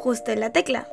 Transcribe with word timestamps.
justo 0.00 0.30
en 0.30 0.40
la 0.40 0.50
tecla. 0.50 0.86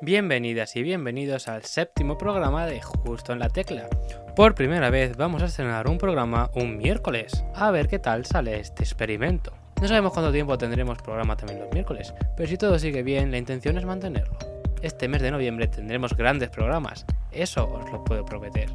Bienvenidas 0.00 0.76
y 0.76 0.82
bienvenidos 0.82 1.48
al 1.48 1.64
séptimo 1.64 2.18
programa 2.18 2.66
de 2.66 2.80
Justo 2.80 3.32
en 3.32 3.38
la 3.38 3.48
Tecla. 3.48 3.88
Por 4.34 4.54
primera 4.54 4.90
vez 4.90 5.16
vamos 5.16 5.42
a 5.42 5.46
estrenar 5.46 5.88
un 5.88 5.98
programa 5.98 6.50
un 6.54 6.76
miércoles, 6.76 7.44
a 7.54 7.70
ver 7.70 7.88
qué 7.88 7.98
tal 7.98 8.26
sale 8.26 8.60
este 8.60 8.82
experimento. 8.82 9.52
No 9.80 9.88
sabemos 9.88 10.12
cuánto 10.12 10.32
tiempo 10.32 10.58
tendremos 10.58 10.98
programa 10.98 11.36
también 11.36 11.60
los 11.60 11.72
miércoles, 11.72 12.14
pero 12.36 12.48
si 12.48 12.56
todo 12.56 12.78
sigue 12.78 13.02
bien, 13.02 13.30
la 13.30 13.38
intención 13.38 13.78
es 13.78 13.84
mantenerlo. 13.84 14.38
Este 14.82 15.08
mes 15.08 15.22
de 15.22 15.30
noviembre 15.30 15.66
tendremos 15.66 16.16
grandes 16.16 16.50
programas, 16.50 17.06
eso 17.32 17.68
os 17.72 17.90
lo 17.90 18.04
puedo 18.04 18.24
prometer. 18.24 18.68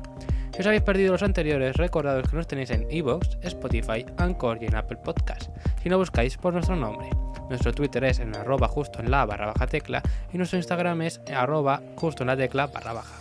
Si 0.53 0.59
os 0.59 0.67
habéis 0.67 0.81
perdido 0.81 1.13
los 1.13 1.23
anteriores, 1.23 1.77
recordad 1.77 2.23
que 2.23 2.35
nos 2.35 2.47
tenéis 2.47 2.71
en 2.71 2.85
Evox, 2.89 3.37
Spotify, 3.41 4.05
Anchor 4.17 4.61
y 4.61 4.65
en 4.65 4.75
Apple 4.75 4.97
Podcast, 4.97 5.49
si 5.81 5.89
no 5.89 5.97
buscáis 5.97 6.37
por 6.37 6.53
nuestro 6.53 6.75
nombre. 6.75 7.09
Nuestro 7.51 7.73
Twitter 7.73 8.05
es 8.05 8.19
en 8.19 8.33
arroba 8.33 8.69
justo 8.69 9.01
en 9.01 9.11
la 9.11 9.25
barra 9.25 9.47
baja 9.47 9.67
tecla 9.67 10.01
y 10.31 10.37
nuestro 10.37 10.57
Instagram 10.57 11.01
es 11.01 11.19
arroba 11.35 11.81
justo 11.97 12.23
en 12.23 12.27
la 12.27 12.37
tecla 12.37 12.67
barra 12.67 12.93
baja. 12.93 13.13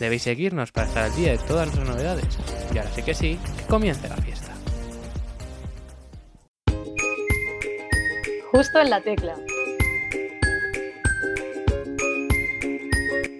Debéis 0.00 0.22
seguirnos 0.22 0.72
para 0.72 0.86
estar 0.86 1.04
al 1.04 1.14
día 1.14 1.32
de 1.32 1.38
todas 1.38 1.66
nuestras 1.66 1.86
novedades. 1.86 2.38
Y 2.72 2.78
ahora 2.78 2.90
sí 2.92 3.02
que 3.02 3.12
sí, 3.12 3.38
que 3.58 3.64
comience 3.64 4.08
la 4.08 4.16
fiesta. 4.16 4.52
Justo 8.50 8.80
en 8.80 8.88
la 8.88 9.02
tecla. 9.02 9.34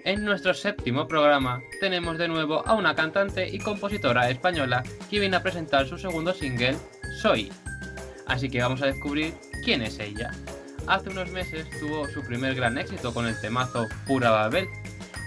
En 0.03 0.23
nuestro 0.23 0.53
séptimo 0.53 1.07
programa 1.07 1.59
tenemos 1.79 2.19
de 2.19 2.27
nuevo 2.27 2.61
a 2.67 2.75
una 2.75 2.93
cantante 2.93 3.49
y 3.49 3.57
compositora 3.57 4.29
española 4.29 4.83
que 5.09 5.19
viene 5.19 5.37
a 5.37 5.41
presentar 5.41 5.87
su 5.87 5.97
segundo 5.97 6.35
single, 6.35 6.77
Soy. 7.19 7.51
Así 8.27 8.47
que 8.49 8.61
vamos 8.61 8.83
a 8.83 8.87
descubrir 8.87 9.33
quién 9.65 9.81
es 9.81 9.99
ella. 9.99 10.31
Hace 10.87 11.09
unos 11.09 11.31
meses 11.31 11.67
tuvo 11.79 12.07
su 12.07 12.21
primer 12.21 12.53
gran 12.53 12.77
éxito 12.77 13.11
con 13.11 13.25
el 13.25 13.37
temazo 13.41 13.87
Pura 14.05 14.29
Babel, 14.29 14.67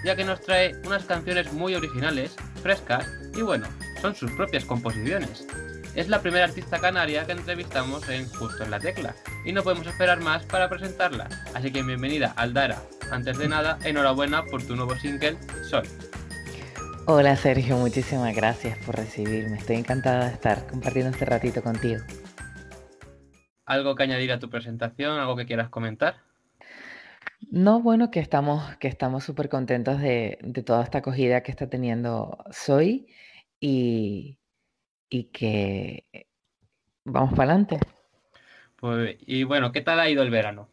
ya 0.05 0.15
que 0.15 0.23
nos 0.23 0.39
trae 0.39 0.73
unas 0.85 1.03
canciones 1.03 1.51
muy 1.51 1.75
originales, 1.75 2.37
frescas 2.63 3.05
y 3.35 3.41
bueno, 3.41 3.67
son 4.01 4.15
sus 4.15 4.31
propias 4.31 4.63
composiciones. 4.63 5.45
Es 5.93 6.07
la 6.07 6.21
primera 6.21 6.45
artista 6.45 6.79
canaria 6.79 7.25
que 7.25 7.33
entrevistamos 7.33 8.07
en 8.07 8.29
Justo 8.29 8.63
en 8.63 8.71
la 8.71 8.79
Tecla 8.79 9.13
y 9.43 9.51
no 9.51 9.61
podemos 9.61 9.85
esperar 9.85 10.21
más 10.21 10.45
para 10.45 10.69
presentarla. 10.69 11.27
Así 11.53 11.69
que 11.71 11.83
bienvenida 11.83 12.33
Aldara. 12.37 12.81
Antes 13.11 13.37
de 13.37 13.49
nada, 13.49 13.77
enhorabuena 13.83 14.45
por 14.45 14.63
tu 14.63 14.75
nuevo 14.77 14.95
single, 14.95 15.37
Sol. 15.69 15.83
Hola 17.07 17.35
Sergio, 17.35 17.75
muchísimas 17.75 18.33
gracias 18.33 18.77
por 18.85 18.95
recibirme. 18.95 19.57
Estoy 19.57 19.77
encantada 19.77 20.27
de 20.27 20.33
estar 20.33 20.65
compartiendo 20.67 21.11
este 21.11 21.25
ratito 21.25 21.61
contigo. 21.61 21.99
¿Algo 23.73 23.95
que 23.95 24.03
añadir 24.03 24.31
a 24.31 24.39
tu 24.39 24.49
presentación? 24.49 25.19
¿Algo 25.19 25.35
que 25.37 25.45
quieras 25.45 25.69
comentar? 25.69 26.15
No, 27.51 27.81
bueno, 27.81 28.09
que 28.09 28.19
estamos 28.19 28.75
que 28.77 28.87
estamos 28.87 29.23
súper 29.23 29.47
contentos 29.49 30.01
de, 30.01 30.39
de 30.41 30.63
toda 30.63 30.83
esta 30.83 30.99
acogida 30.99 31.43
que 31.43 31.51
está 31.51 31.69
teniendo 31.69 32.37
Soy 32.51 33.07
y, 33.59 34.39
y 35.09 35.25
que 35.25 36.05
vamos 37.05 37.31
para 37.31 37.51
adelante. 37.51 37.79
Pues, 38.77 39.17
y 39.21 39.43
bueno, 39.43 39.71
¿qué 39.71 39.81
tal 39.81 39.99
ha 39.99 40.09
ido 40.09 40.23
el 40.23 40.31
verano? 40.31 40.67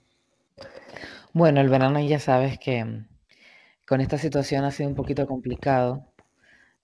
Bueno, 1.32 1.60
el 1.60 1.68
verano 1.68 2.00
ya 2.00 2.18
sabes 2.18 2.58
que 2.58 3.04
con 3.86 4.00
esta 4.00 4.18
situación 4.18 4.64
ha 4.64 4.70
sido 4.70 4.88
un 4.88 4.94
poquito 4.96 5.26
complicado 5.26 6.12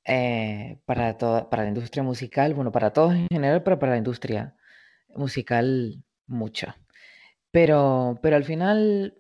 eh, 0.05 0.79
para 0.87 1.19
toda, 1.19 1.51
para 1.51 1.65
la 1.65 1.71
industria 1.71 2.03
musical, 2.03 2.55
bueno, 2.55 2.73
para 2.73 2.93
todos 2.93 3.15
en 3.15 3.29
general, 3.29 3.63
pero 3.63 3.79
para 3.79 3.93
la 3.93 3.99
industria 3.99 4.57
musical 5.17 6.03
mucho. 6.27 6.75
Pero, 7.51 8.19
pero 8.23 8.37
al 8.37 8.45
final 8.45 9.15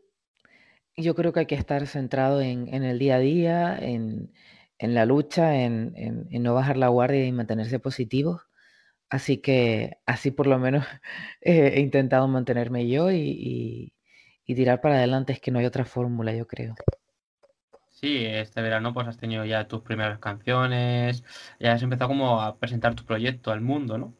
yo 0.96 1.14
creo 1.14 1.32
que 1.32 1.40
hay 1.40 1.46
que 1.46 1.54
estar 1.54 1.86
centrado 1.86 2.40
en, 2.40 2.72
en 2.74 2.84
el 2.84 2.98
día 2.98 3.16
a 3.16 3.18
día, 3.18 3.78
en, 3.78 4.32
en 4.78 4.94
la 4.94 5.06
lucha, 5.06 5.56
en, 5.56 5.92
en, 5.96 6.42
no 6.42 6.54
bajar 6.54 6.76
la 6.76 6.88
guardia 6.88 7.24
y 7.26 7.32
mantenerse 7.32 7.78
positivos. 7.78 8.42
Así 9.10 9.38
que 9.38 9.98
así 10.06 10.30
por 10.30 10.46
lo 10.46 10.58
menos 10.58 10.86
he 11.40 11.80
intentado 11.80 12.28
mantenerme 12.28 12.88
yo 12.88 13.10
y, 13.10 13.92
y, 14.46 14.54
tirar 14.54 14.82
para 14.82 14.96
adelante. 14.96 15.32
Es 15.32 15.40
que 15.40 15.50
no 15.50 15.60
hay 15.60 15.64
otra 15.64 15.86
fórmula, 15.86 16.34
yo 16.34 16.46
creo. 16.46 16.74
Sí, 17.88 18.26
este 18.26 18.60
verano 18.60 18.92
pues 18.92 19.08
has 19.08 19.16
tenido 19.16 19.44
ya 19.46 19.66
tus 19.66 19.80
primeras 19.82 20.18
canciones, 20.18 21.24
ya 21.58 21.72
has 21.72 21.82
empezado 21.82 22.08
como 22.08 22.42
a 22.42 22.58
presentar 22.58 22.94
tu 22.94 23.04
proyecto 23.06 23.50
al 23.50 23.62
mundo, 23.62 23.96
¿no? 23.96 24.14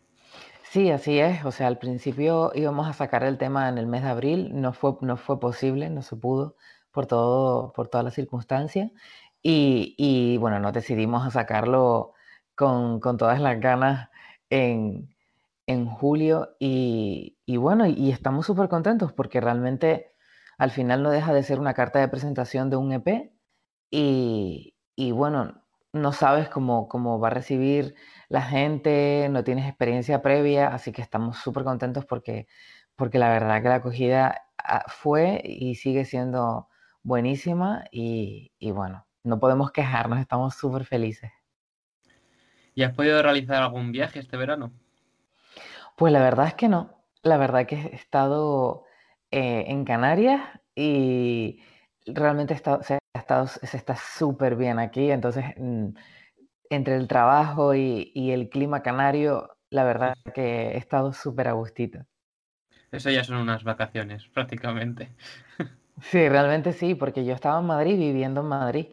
Sí, 0.73 0.91
así 0.91 1.19
es. 1.19 1.45
O 1.45 1.53
sea, 1.53 1.67
al 1.67 1.79
principio 1.79 2.51
íbamos 2.55 2.89
a 2.89 2.95
sacar 2.95 3.25
el 3.25 3.37
tema 3.37 3.69
en 3.69 3.77
el 3.77 3.87
mes 3.87 4.03
de 4.05 4.09
abril, 4.09 4.51
no 4.59 4.73
fue, 4.73 4.97
no 5.03 5.19
fue 5.19 5.39
posible, 5.39 5.91
no 5.91 6.01
se 6.01 6.17
pudo 6.17 6.57
por 6.91 7.07
todo, 7.07 7.75
por 7.75 7.89
todas 7.89 8.05
las 8.05 8.15
circunstancias. 8.15 8.91
Y, 9.43 10.39
bueno, 10.39 10.61
nos 10.61 10.73
decidimos 10.73 11.27
a 11.27 11.31
sacarlo 11.31 12.15
con, 12.55 13.01
todas 13.19 13.39
las 13.41 13.61
ganas 13.61 14.09
en, 14.49 15.11
julio 15.99 16.57
y, 16.59 17.37
bueno, 17.59 17.87
y, 17.87 18.11
estamos 18.11 18.47
súper 18.47 18.69
contentos 18.69 19.13
porque 19.13 19.41
realmente 19.43 20.15
al 20.59 20.71
final 20.71 21.03
no 21.03 21.11
deja 21.11 21.35
de 21.35 21.43
ser 21.43 21.61
una 21.61 21.75
carta 21.75 22.01
de 22.01 22.09
presentación 22.09 22.71
de 22.71 22.77
un 22.77 22.93
EP 22.93 23.33
y, 23.91 24.75
bueno, 25.13 25.62
no 25.93 26.13
sabes 26.13 26.49
cómo, 26.49 26.89
cómo 26.89 27.21
va 27.21 27.29
a 27.29 27.31
recibir 27.33 27.95
la 28.29 28.43
gente, 28.43 29.29
no 29.31 29.45
tienes 29.45 29.67
experiencia 29.67 30.23
previa, 30.23 30.69
así 30.69 30.93
que 30.93 31.03
estamos 31.03 31.39
súper 31.39 31.65
contentos 31.65 32.05
porque, 32.07 32.47
porque 32.97 33.19
la 33.19 33.29
verdad 33.29 33.63
que 33.63 33.69
la 33.69 33.75
acogida 33.77 34.43
ah, 34.59 34.85
fue 34.89 35.43
y 35.45 35.75
sigue 35.77 36.05
siendo 36.05 36.69
buenísima 37.03 37.85
y 37.91 38.51
bueno, 38.73 39.07
no 39.25 39.39
podemos 39.39 39.73
quejarnos, 39.73 40.19
estamos 40.19 40.55
súper 40.55 40.85
felices. 40.85 41.31
¿Y 42.75 42.83
has 42.85 42.95
podido 42.95 43.23
realizar 43.23 43.63
algún 43.63 43.93
viaje 43.93 44.19
este 44.19 44.37
verano? 44.37 44.73
Pues 45.97 46.13
la 46.13 46.21
verdad 46.21 46.47
es 46.49 46.55
que 46.55 46.69
no. 46.69 47.05
La 47.23 47.37
verdad 47.37 47.67
que 47.67 47.77
he 47.77 47.95
estado 47.95 48.85
eh, 49.31 49.65
en 49.69 49.85
Canarias 49.85 50.43
y 50.75 51.63
realmente 52.07 52.55
se, 53.47 53.77
está 53.77 53.97
súper 53.97 54.57
bien 54.57 54.79
aquí. 54.79 55.11
Entonces, 55.11 55.45
mm, 55.57 55.89
entre 56.71 56.97
el 56.97 57.09
trabajo 57.09 57.75
y, 57.75 58.13
y, 58.15 58.33
el 58.33 58.49
clima 58.49 58.83
canario, 58.83 59.57
la 59.71 59.85
verdad 59.85 60.15
que 60.35 60.73
he 60.73 60.77
estado 60.79 61.13
súper 61.13 61.49
a 61.49 61.53
gustito. 61.53 62.01
Eso 62.91 63.11
ya 63.11 63.25
son 63.25 63.39
unas 63.39 63.65
vacaciones, 63.65 64.27
prácticamente. 64.29 65.11
Sí, 66.01 66.29
realmente 66.29 66.73
sí, 66.73 66.95
porque 66.95 67.25
yo 67.25 67.35
estaba 67.35 67.61
en 67.61 67.67
Madrid, 67.67 67.97
viviendo 67.97 68.41
en 68.41 68.49
Madrid. 68.49 68.87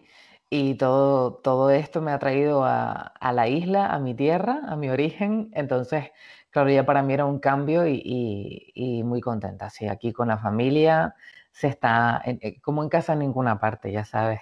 Y 0.49 0.75
todo, 0.75 1.35
todo 1.35 1.69
esto 1.69 2.01
me 2.01 2.11
ha 2.11 2.19
traído 2.19 2.63
a, 2.65 3.13
la 3.33 3.47
isla, 3.47 3.87
a 3.87 3.99
mi 3.99 4.15
tierra, 4.15 4.61
a 4.67 4.75
mi 4.75 4.89
origen. 4.89 5.49
Entonces, 5.53 6.11
claro, 6.49 6.69
ya 6.69 6.85
para 6.85 7.03
mí 7.03 7.13
era 7.13 7.25
un 7.25 7.39
cambio 7.39 7.87
y, 7.87 9.01
muy 9.05 9.21
contenta. 9.21 9.69
Sí, 9.69 9.87
aquí 9.87 10.11
con 10.11 10.27
la 10.27 10.37
familia 10.37 11.15
se 11.51 11.67
está 11.67 12.21
eh, 12.25 12.59
como 12.61 12.83
en 12.83 12.89
casa 12.89 13.13
en 13.13 13.19
ninguna 13.19 13.59
parte, 13.59 13.91
ya 13.91 14.05
sabes. 14.05 14.39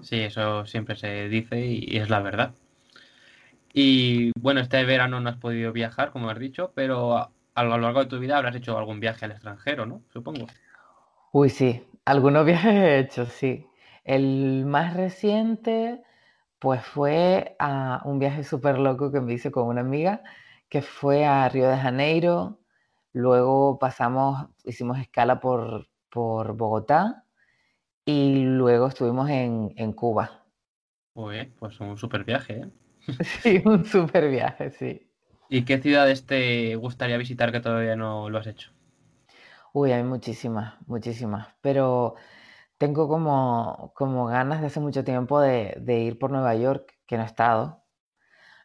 Sí, 0.00 0.20
eso 0.20 0.66
siempre 0.66 0.96
se 0.96 1.28
dice 1.28 1.64
y, 1.64 1.96
es 1.96 2.10
la 2.10 2.20
verdad. 2.20 2.54
Y 3.72 4.32
bueno, 4.38 4.60
este 4.60 4.84
verano 4.84 5.20
no 5.20 5.30
has 5.30 5.36
podido 5.36 5.72
viajar, 5.72 6.10
como 6.10 6.30
has 6.30 6.38
dicho, 6.38 6.72
pero 6.74 7.16
a, 7.16 7.30
a, 7.54 7.64
lo 7.64 7.78
largo 7.78 8.00
de 8.00 8.06
tu 8.06 8.18
vida 8.18 8.36
habrás 8.36 8.54
hecho 8.54 8.78
algún 8.78 9.00
viaje 9.00 9.24
al 9.24 9.32
extranjero, 9.32 9.86
¿no? 9.86 10.02
Supongo. 10.12 10.46
Uy, 11.32 11.50
sí, 11.50 11.84
algunos 12.04 12.44
viajes 12.46 12.74
he 12.74 12.98
hecho, 12.98 13.26
sí. 13.26 13.66
El 14.04 14.66
más 14.66 14.94
reciente, 14.94 16.02
pues 16.58 16.84
fue 16.84 17.56
a 17.58 18.02
un 18.04 18.18
viaje 18.18 18.44
súper 18.44 18.78
loco 18.78 19.10
que 19.10 19.20
me 19.20 19.32
hice 19.32 19.50
con 19.50 19.66
una 19.66 19.80
amiga, 19.80 20.22
que 20.68 20.82
fue 20.82 21.24
a 21.24 21.48
Río 21.48 21.68
de 21.68 21.78
Janeiro, 21.78 22.60
luego 23.12 23.78
pasamos, 23.78 24.48
hicimos 24.64 24.98
escala 24.98 25.40
por, 25.40 25.88
por 26.14 26.56
Bogotá 26.56 27.24
y 28.04 28.44
luego 28.44 28.86
estuvimos 28.86 29.28
en, 29.28 29.74
en 29.76 29.92
Cuba. 29.92 30.44
Uy, 31.14 31.52
pues 31.58 31.80
un 31.80 31.98
súper 31.98 32.24
viaje, 32.24 32.60
¿eh? 32.60 32.70
Sí, 33.42 33.60
un 33.64 33.84
súper 33.84 34.30
viaje, 34.30 34.70
sí. 34.70 35.10
¿Y 35.48 35.64
qué 35.64 35.78
ciudades 35.78 36.24
te 36.24 36.76
gustaría 36.76 37.18
visitar 37.18 37.50
que 37.50 37.60
todavía 37.60 37.96
no 37.96 38.30
lo 38.30 38.38
has 38.38 38.46
hecho? 38.46 38.70
Uy, 39.72 39.90
hay 39.90 40.04
muchísimas, 40.04 40.74
muchísimas, 40.86 41.48
pero 41.60 42.14
tengo 42.78 43.08
como, 43.08 43.92
como 43.94 44.26
ganas 44.26 44.60
de 44.60 44.68
hace 44.68 44.80
mucho 44.80 45.02
tiempo 45.02 45.40
de, 45.40 45.82
ir 45.86 46.18
por 46.18 46.30
Nueva 46.30 46.54
York, 46.54 46.94
que 47.06 47.16
no 47.16 47.24
he 47.24 47.26
estado. 47.26 47.82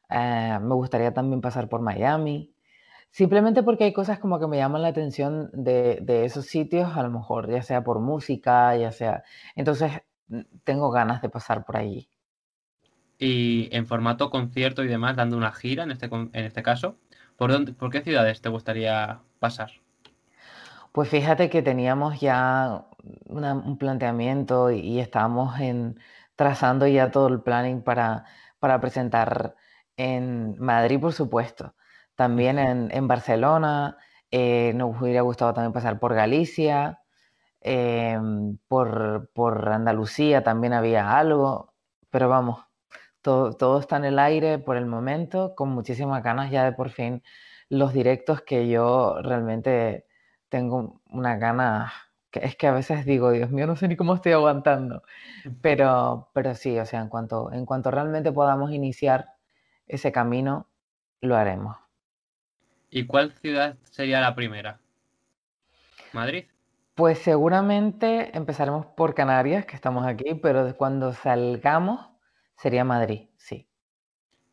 Eh, 0.10 0.60
me 0.62 0.75
gustaría 0.75 1.13
también 1.13 1.42
pasar 1.42 1.68
por 1.68 1.81
Miami. 1.81 2.56
Simplemente 3.12 3.64
porque 3.64 3.86
hay 3.86 3.94
cosas 3.94 4.20
como 4.20 4.40
que 4.40 4.48
me 4.48 4.58
llaman 4.58 4.84
la 4.84 4.90
atención 4.90 5.50
de, 5.52 6.04
esos 6.26 6.46
sitios, 6.46 6.96
a 6.96 7.04
lo 7.04 7.10
mejor, 7.10 7.50
ya 7.50 7.62
sea 7.64 7.84
por 7.84 8.00
música, 8.00 8.76
ya 8.76 8.92
sea. 8.92 9.24
Entonces, 9.56 9.92
tengo 10.64 10.92
ganas 10.92 11.22
de 11.22 11.30
pasar 11.30 11.66
por 11.66 11.78
allí. 11.78 12.10
Y 13.18 13.68
en 13.76 13.88
formato 13.88 14.30
concierto 14.30 14.84
y 14.84 14.88
demás, 14.88 15.16
dando 15.16 15.38
una 15.38 15.52
gira 15.52 15.84
en 15.84 15.92
este, 15.92 16.06
en 16.06 16.30
este 16.34 16.64
caso, 16.64 16.98
¿por, 17.36 17.52
dónde, 17.52 17.74
¿por 17.74 17.90
qué 17.92 18.02
ciudades 18.02 18.42
te 18.42 18.50
gustaría 18.50 19.20
pasar? 19.40 19.72
Pues 20.92 21.10
fíjate 21.10 21.50
que 21.50 21.62
teníamos 21.62 22.20
ya 22.20 22.86
un 23.26 23.78
planteamiento 23.78 24.72
y, 24.72 25.00
estábamos 25.00 25.60
en, 25.60 26.00
trazando 26.36 26.88
ya 26.88 27.12
todo 27.12 27.28
el 27.28 27.42
planning 27.42 27.82
para, 27.82 28.26
para 28.60 28.80
presentar 28.80 29.56
en 29.98 30.56
Madrid, 30.60 31.00
por 31.00 31.14
supuesto, 31.14 31.76
también 32.19 32.60
en, 32.60 33.07
Barcelona, 33.07 33.98
eh, 34.30 34.74
nos 34.75 35.01
hubiera 35.01 35.21
gustado 35.21 35.54
también 35.54 35.71
pasar 35.71 36.00
por 36.01 36.13
Galicia, 36.13 37.00
em, 37.62 38.57
por, 38.68 39.30
por, 39.33 39.69
Andalucía 39.69 40.44
también 40.44 40.74
había 40.74 41.18
algo, 41.18 41.74
pero 42.10 42.27
vamos, 42.27 42.66
todo, 43.21 43.54
todo 43.54 43.80
está 43.80 43.95
en 43.98 44.04
el 44.06 44.19
aire 44.19 44.60
por 44.60 44.75
el 44.75 44.86
momento, 44.86 45.56
con 45.56 45.69
muchísimas 45.69 46.21
ganas 46.21 46.51
ya 46.51 46.66
de 46.66 46.74
por 46.74 46.89
fin 46.89 47.24
los 47.69 47.94
directos 47.94 48.42
que 48.42 48.68
yo 48.68 49.21
realmente 49.21 50.06
tengo 50.50 51.01
una 51.10 51.38
gana, 51.38 51.94
que 52.31 52.42
es 52.45 52.57
que 52.57 52.68
a 52.68 52.74
veces 52.74 53.06
digo, 53.06 53.31
Dios 53.31 53.50
mío, 53.51 53.66
no 53.66 53.77
sé 53.77 53.88
ni 53.88 53.95
cómo 53.95 54.16
estoy 54.16 54.33
aguantando, 54.33 55.04
pero, 55.62 56.30
pero 56.33 56.54
sí, 56.56 56.77
o 56.80 56.86
sea, 56.86 57.01
en 57.01 57.10
cuanto, 57.10 57.51
en 57.54 57.66
cuanto 57.66 57.92
realmente 57.92 58.33
podamos 58.33 58.71
iniciar 58.74 59.27
ese 59.88 60.12
camino, 60.12 60.68
lo 61.21 61.38
haremos. 61.38 61.89
¿Y 62.92 63.06
cuál 63.06 63.32
ciudad 63.34 63.78
sería 63.84 64.20
la 64.20 64.36
primera? 64.36 64.80
¿Madrid? 66.14 66.46
Pues 66.96 67.20
seguramente 67.20 68.36
empezaremos 68.36 68.86
por 68.88 69.14
Canarias, 69.14 69.66
que 69.66 69.76
estamos 69.76 70.06
aquí, 70.06 70.36
pero 70.36 70.76
cuando 70.76 71.14
salgamos 71.14 72.10
sería 72.58 72.84
Madrid, 72.84 73.30
sí. 73.38 73.70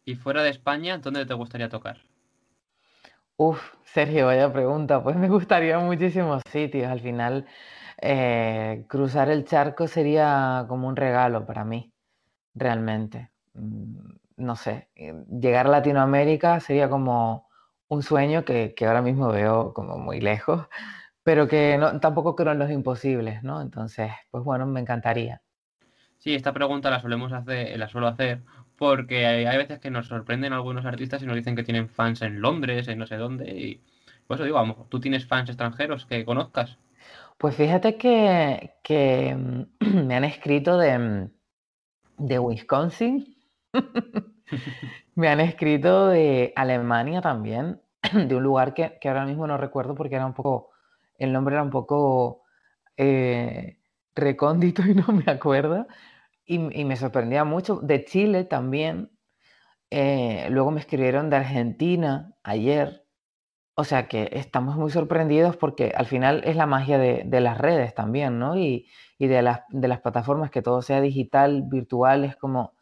¿Y 0.05 0.15
fuera 0.15 0.43
de 0.43 0.50
España, 0.50 0.99
dónde 0.99 1.27
te 1.27 1.35
gustaría 1.35 1.69
tocar? 1.69 1.99
Uf, 3.37 3.75
Sergio, 3.85 4.27
vaya 4.27 4.53
pregunta. 4.53 5.03
Pues 5.03 5.17
me 5.17 5.29
gustaría 5.29 5.79
muchísimos 5.79 6.43
sitios. 6.50 6.88
Al 6.88 7.00
final, 7.00 7.47
eh, 8.00 8.85
cruzar 8.88 9.31
el 9.31 9.44
charco 9.44 9.88
sería 9.88 10.65
como 10.69 10.88
un 10.88 10.97
regalo 10.97 11.47
para 11.47 11.65
mí, 11.65 11.93
realmente. 12.55 13.31
Mm, 13.55 14.15
no 14.37 14.56
sé, 14.56 14.88
eh, 14.94 15.15
llegar 15.41 15.67
a 15.67 15.71
Latinoamérica 15.71 16.61
sería 16.61 16.88
como 16.88 17.45
un 17.88 18.03
sueño 18.03 18.44
que, 18.44 18.75
ahora 18.81 19.03
mismo 19.03 19.29
veo 19.29 19.73
como 19.73 19.99
muy 19.99 20.21
lejos, 20.21 20.67
pero 21.23 21.49
que 21.49 21.77
no, 21.79 21.99
tampoco 22.00 22.37
creo 22.37 22.53
en 22.53 22.59
los 22.59 22.71
imposibles, 22.71 23.43
¿no? 23.43 23.61
Entonces, 23.61 24.11
pues 24.31 24.44
bueno, 24.44 24.67
me 24.67 24.81
encantaría. 24.81 25.43
Sí, 26.19 26.35
esta 26.35 26.53
pregunta 26.53 26.91
la 26.91 27.00
solemos 27.00 27.33
hacer, 27.33 27.79
la 27.79 27.88
suelo 27.88 28.09
hacer 28.09 28.43
porque 28.77 29.27
hay, 29.27 29.56
veces 29.56 29.79
que 29.79 29.91
nos 29.91 30.06
sorprenden 30.06 30.53
algunos 30.53 30.85
artistas 30.85 31.23
y 31.23 31.27
nos 31.27 31.37
dicen 31.37 31.56
que 31.56 31.62
tienen 31.62 31.88
fans 31.88 32.23
en 32.23 32.41
Londres, 32.41 32.88
en 32.88 32.99
no 32.99 33.06
sé 33.06 33.17
dónde, 33.17 33.50
y 33.50 33.81
por 34.27 34.37
eso 34.37 34.44
digo, 34.44 34.56
vamos, 34.56 34.88
¿tú 34.91 35.00
tienes 35.00 35.27
fans 35.27 35.49
extranjeros 35.49 36.05
que 36.05 36.25
conozcas? 36.25 36.79
Pues 37.38 37.56
fíjate 37.56 37.97
que, 37.97 38.75
me 39.81 40.15
han 40.15 40.25
escrito 40.25 40.79
de, 40.79 41.31
de 42.19 42.38
Wisconsin, 42.38 43.37
me 45.16 45.28
han 45.28 45.40
escrito 45.40 46.08
de 46.08 46.52
Alemania 46.54 47.20
también, 47.20 47.80
de 48.12 48.36
un 48.36 48.42
lugar 48.42 48.74
que, 48.74 48.98
ahora 49.04 49.26
mismo 49.26 49.46
no 49.46 49.56
recuerdo 49.56 49.94
porque 49.94 50.14
era 50.14 50.26
un 50.26 50.34
poco, 50.34 50.70
el 51.18 51.32
nombre 51.32 51.54
era 51.54 51.62
un 51.62 51.70
poco 51.70 52.42
eh, 52.96 53.78
recóndito 54.14 54.82
y 54.82 54.94
no 54.94 55.08
me 55.08 55.24
acuerdo, 55.30 55.86
y, 56.46 56.58
me 56.60 56.96
sorprendía 56.96 57.44
mucho. 57.44 57.80
De 57.82 58.04
Chile 58.04 58.44
también. 58.44 59.10
Eh, 59.90 60.48
luego 60.50 60.70
me 60.70 60.80
escribieron 60.80 61.28
de 61.30 61.36
Argentina 61.36 62.34
ayer. 62.44 63.04
O 63.74 63.84
sea 63.84 64.08
que 64.08 64.30
estamos 64.32 64.76
muy 64.76 64.90
sorprendidos 64.90 65.56
porque 65.56 65.92
al 65.96 66.06
final 66.06 66.42
es 66.44 66.56
la 66.56 66.66
magia 66.66 66.98
de, 66.98 67.40
las 67.40 67.58
redes 67.58 67.94
también, 67.94 68.38
¿no? 68.38 68.56
Y, 68.56 68.86
de, 69.18 69.42
las, 69.42 69.62
de 69.70 69.88
las 69.88 70.00
plataformas, 70.00 70.50
que 70.50 70.62
todo 70.62 70.82
sea 70.82 71.00
digital, 71.00 71.64
virtual, 71.66 72.24
es 72.24 72.36
como, 72.36 72.75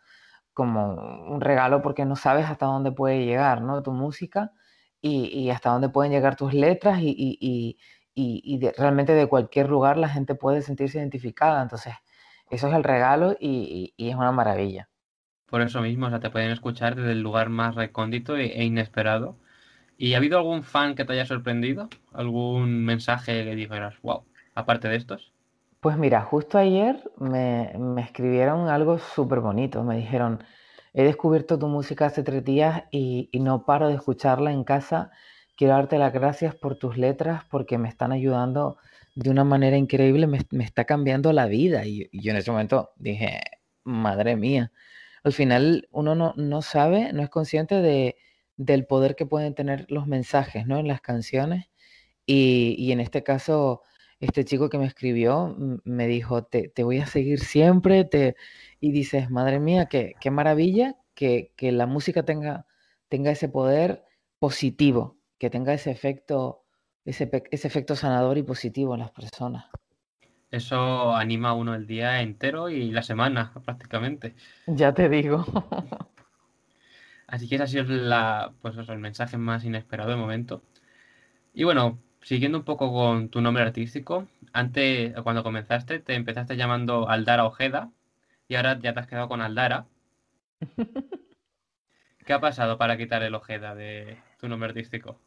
como 0.54 0.94
un 1.26 1.40
regalo 1.40 1.82
porque 1.82 2.04
no 2.04 2.16
sabes 2.16 2.46
hasta 2.46 2.66
dónde 2.66 2.92
puede 2.92 3.26
llegar, 3.26 3.60
¿no? 3.60 3.82
Tu 3.82 3.92
música 3.92 4.52
y, 5.02 5.50
hasta 5.50 5.70
dónde 5.70 5.90
pueden 5.90 6.12
llegar 6.12 6.36
tus 6.36 6.54
letras 6.54 7.00
y, 7.02 7.76
realmente 8.78 9.12
de 9.12 9.26
cualquier 9.26 9.68
lugar 9.68 9.98
la 9.98 10.08
gente 10.08 10.34
puede 10.34 10.62
sentirse 10.62 10.98
identificada. 10.98 11.62
Entonces, 11.62 11.94
eso 12.50 12.68
es 12.68 12.74
el 12.74 12.84
regalo 12.84 13.36
y, 13.38 13.92
es 13.98 14.14
una 14.14 14.32
maravilla. 14.32 14.88
Por 15.46 15.60
eso 15.60 15.82
mismo, 15.82 16.06
o 16.06 16.10
sea, 16.10 16.20
te 16.20 16.30
pueden 16.30 16.50
escuchar 16.50 16.94
desde 16.94 17.12
el 17.12 17.20
lugar 17.20 17.48
más 17.50 17.74
recóndito 17.74 18.36
e, 18.36 18.46
e 18.46 18.64
inesperado. 18.64 19.36
¿Y 19.98 20.14
ha 20.14 20.16
habido 20.16 20.38
algún 20.38 20.62
fan 20.62 20.94
que 20.94 21.04
te 21.04 21.12
haya 21.12 21.26
sorprendido? 21.26 21.88
¿Algún 22.12 22.84
mensaje 22.84 23.44
que 23.44 23.54
dijeras, 23.54 23.94
wow, 24.02 24.24
aparte 24.54 24.88
de 24.88 24.96
estos? 24.96 25.33
Pues 25.84 25.98
mira, 25.98 26.22
justo 26.22 26.56
ayer 26.56 26.96
me, 27.18 27.70
escribieron 28.00 28.70
algo 28.70 28.98
súper 28.98 29.40
bonito. 29.40 29.82
Me 29.84 29.98
dijeron, 29.98 30.42
he 30.94 31.04
descubierto 31.04 31.58
tu 31.58 31.68
música 31.68 32.06
hace 32.06 32.22
tres 32.22 32.42
días 32.42 32.84
y, 32.90 33.28
no 33.34 33.66
paro 33.66 33.88
de 33.88 33.96
escucharla 33.96 34.50
en 34.50 34.64
casa. 34.64 35.10
Quiero 35.58 35.74
darte 35.74 35.98
las 35.98 36.14
gracias 36.14 36.54
por 36.54 36.76
tus 36.78 36.96
letras 36.96 37.42
porque 37.50 37.76
me 37.76 37.90
están 37.90 38.12
ayudando 38.12 38.78
de 39.14 39.28
una 39.28 39.44
manera 39.44 39.76
increíble, 39.76 40.26
me, 40.26 40.38
está 40.64 40.86
cambiando 40.86 41.34
la 41.34 41.44
vida. 41.44 41.84
Y, 41.84 42.08
yo 42.12 42.30
en 42.30 42.38
ese 42.38 42.50
momento 42.50 42.92
dije, 42.96 43.42
madre 43.82 44.36
mía, 44.36 44.72
al 45.22 45.34
final 45.34 45.86
uno 45.90 46.32
no, 46.34 46.62
sabe, 46.62 47.12
no 47.12 47.22
es 47.22 47.28
consciente 47.28 47.82
de, 47.82 48.16
del 48.56 48.86
poder 48.86 49.16
que 49.16 49.26
pueden 49.26 49.54
tener 49.54 49.84
los 49.90 50.06
mensajes, 50.06 50.66
¿no? 50.66 50.78
En 50.78 50.88
las 50.88 51.02
canciones. 51.02 51.66
Y, 52.24 52.90
en 52.90 53.00
este 53.00 53.22
caso, 53.22 53.82
este 54.20 54.44
chico 54.44 54.68
que 54.68 54.78
me 54.78 54.86
escribió 54.86 55.56
me 55.84 56.06
dijo, 56.06 56.44
te, 56.44 56.72
voy 56.82 56.98
a 56.98 57.06
seguir 57.06 57.40
siempre, 57.40 58.04
te... 58.04 58.36
y 58.80 58.92
dices, 58.92 59.30
madre 59.30 59.60
mía, 59.60 59.86
qué, 59.86 60.14
qué 60.20 60.30
maravilla 60.30 60.96
que, 61.14 61.52
la 61.60 61.86
música 61.86 62.24
tenga, 62.24 62.66
tenga 63.08 63.30
ese 63.30 63.48
poder 63.48 64.04
positivo, 64.38 65.16
que 65.38 65.50
tenga 65.50 65.72
ese 65.74 65.90
efecto 65.90 66.64
ese, 67.04 67.28
efecto 67.50 67.96
sanador 67.96 68.38
y 68.38 68.42
positivo 68.42 68.94
en 68.94 69.00
las 69.00 69.10
personas. 69.10 69.66
Eso 70.50 71.14
anima 71.14 71.50
a 71.50 71.54
uno 71.54 71.74
el 71.74 71.86
día 71.86 72.22
entero 72.22 72.70
y 72.70 72.90
la 72.90 73.02
semana 73.02 73.52
prácticamente. 73.64 74.34
Ya 74.66 74.94
te 74.94 75.08
digo. 75.08 75.44
Así 77.26 77.48
que 77.48 77.56
ese 77.56 77.64
ha 77.64 77.66
sido 77.66 77.84
la, 77.84 78.52
pues 78.62 78.76
el 78.76 78.98
mensaje 78.98 79.36
más 79.36 79.64
inesperado 79.64 80.10
de 80.10 80.16
momento. 80.16 80.62
Y 81.52 81.64
bueno, 81.64 81.98
siguiendo 82.24 82.58
un 82.58 82.64
poco 82.64 82.92
con 82.92 83.28
tu 83.28 83.40
nombre 83.40 83.62
artístico, 83.62 84.26
antes, 84.52 85.14
cuando 85.22 85.42
comenzaste, 85.42 86.00
te 86.00 86.14
empezaste 86.14 86.56
llamando 86.56 87.08
Aldara 87.08 87.44
Ojeda 87.44 87.90
y 88.48 88.56
ahora 88.56 88.78
ya 88.80 88.94
te 88.94 89.00
has 89.00 89.06
quedado 89.06 89.28
con 89.28 89.40
Aldara. 89.42 89.86
¿Qué 92.24 92.32
ha 92.32 92.40
pasado 92.40 92.78
para 92.78 92.96
quitar 92.96 93.22
el 93.22 93.34
Ojeda 93.34 93.74
de 93.74 94.16
tu 94.40 94.48
nombre 94.48 94.70
artístico? 94.70 95.18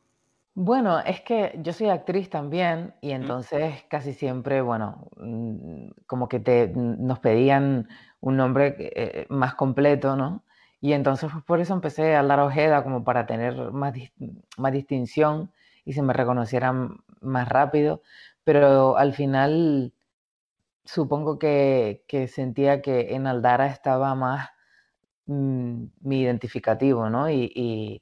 Bueno, 0.55 0.99
es 0.99 1.21
que 1.21 1.59
yo 1.61 1.71
soy 1.71 1.89
actriz 1.89 2.31
también 2.31 2.95
y 2.99 3.11
entonces 3.11 3.83
casi 3.89 4.13
siempre, 4.13 4.61
bueno, 4.61 5.07
mm, 5.17 5.89
como 6.07 6.27
que 6.27 6.39
te, 6.39 6.73
nos 6.75 7.19
pedían 7.19 7.87
un 8.21 8.37
nombre 8.37 8.75
eh, 8.79 9.27
más 9.29 9.53
completo, 9.53 10.15
¿no? 10.15 10.43
Y 10.81 10.93
entonces 10.93 11.29
pues, 11.31 11.43
por 11.43 11.59
eso 11.59 11.75
empecé 11.75 12.15
a 12.15 12.19
hablar 12.19 12.39
Ojeda 12.39 12.83
como 12.83 13.03
para 13.03 13.27
tener 13.27 13.71
más, 13.71 13.93
más 14.57 14.71
distinción 14.71 15.51
y 15.87 15.93
se 15.93 16.01
me 16.03 16.13
reconocieran 16.13 16.97
más 17.21 17.49
rápido, 17.49 18.01
pero 18.43 18.97
al 18.97 19.13
final 19.13 19.93
supongo 20.85 21.39
que, 21.39 22.03
sentía 22.29 22.81
que 22.81 23.15
en 23.15 23.27
Aldara 23.27 23.67
estaba 23.67 24.15
más 24.15 24.49
mm, 25.27 25.85
mi 26.01 26.21
identificativo, 26.21 27.09
¿no? 27.09 27.29
y, 27.29 28.01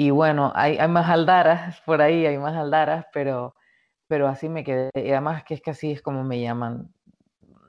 y 0.00 0.10
bueno, 0.10 0.52
hay, 0.54 0.78
más 0.86 1.10
aldaras 1.10 1.80
por 1.80 2.00
ahí, 2.02 2.24
hay 2.24 2.38
más 2.38 2.54
aldaras, 2.54 3.06
pero, 3.12 3.56
pero 4.06 4.28
así 4.28 4.48
me 4.48 4.62
quedé. 4.62 4.90
Y 4.94 5.10
además 5.10 5.42
que 5.42 5.54
es 5.54 5.60
que 5.60 5.72
así 5.72 5.90
es 5.90 6.02
como 6.02 6.22
me 6.22 6.40
llaman 6.40 6.94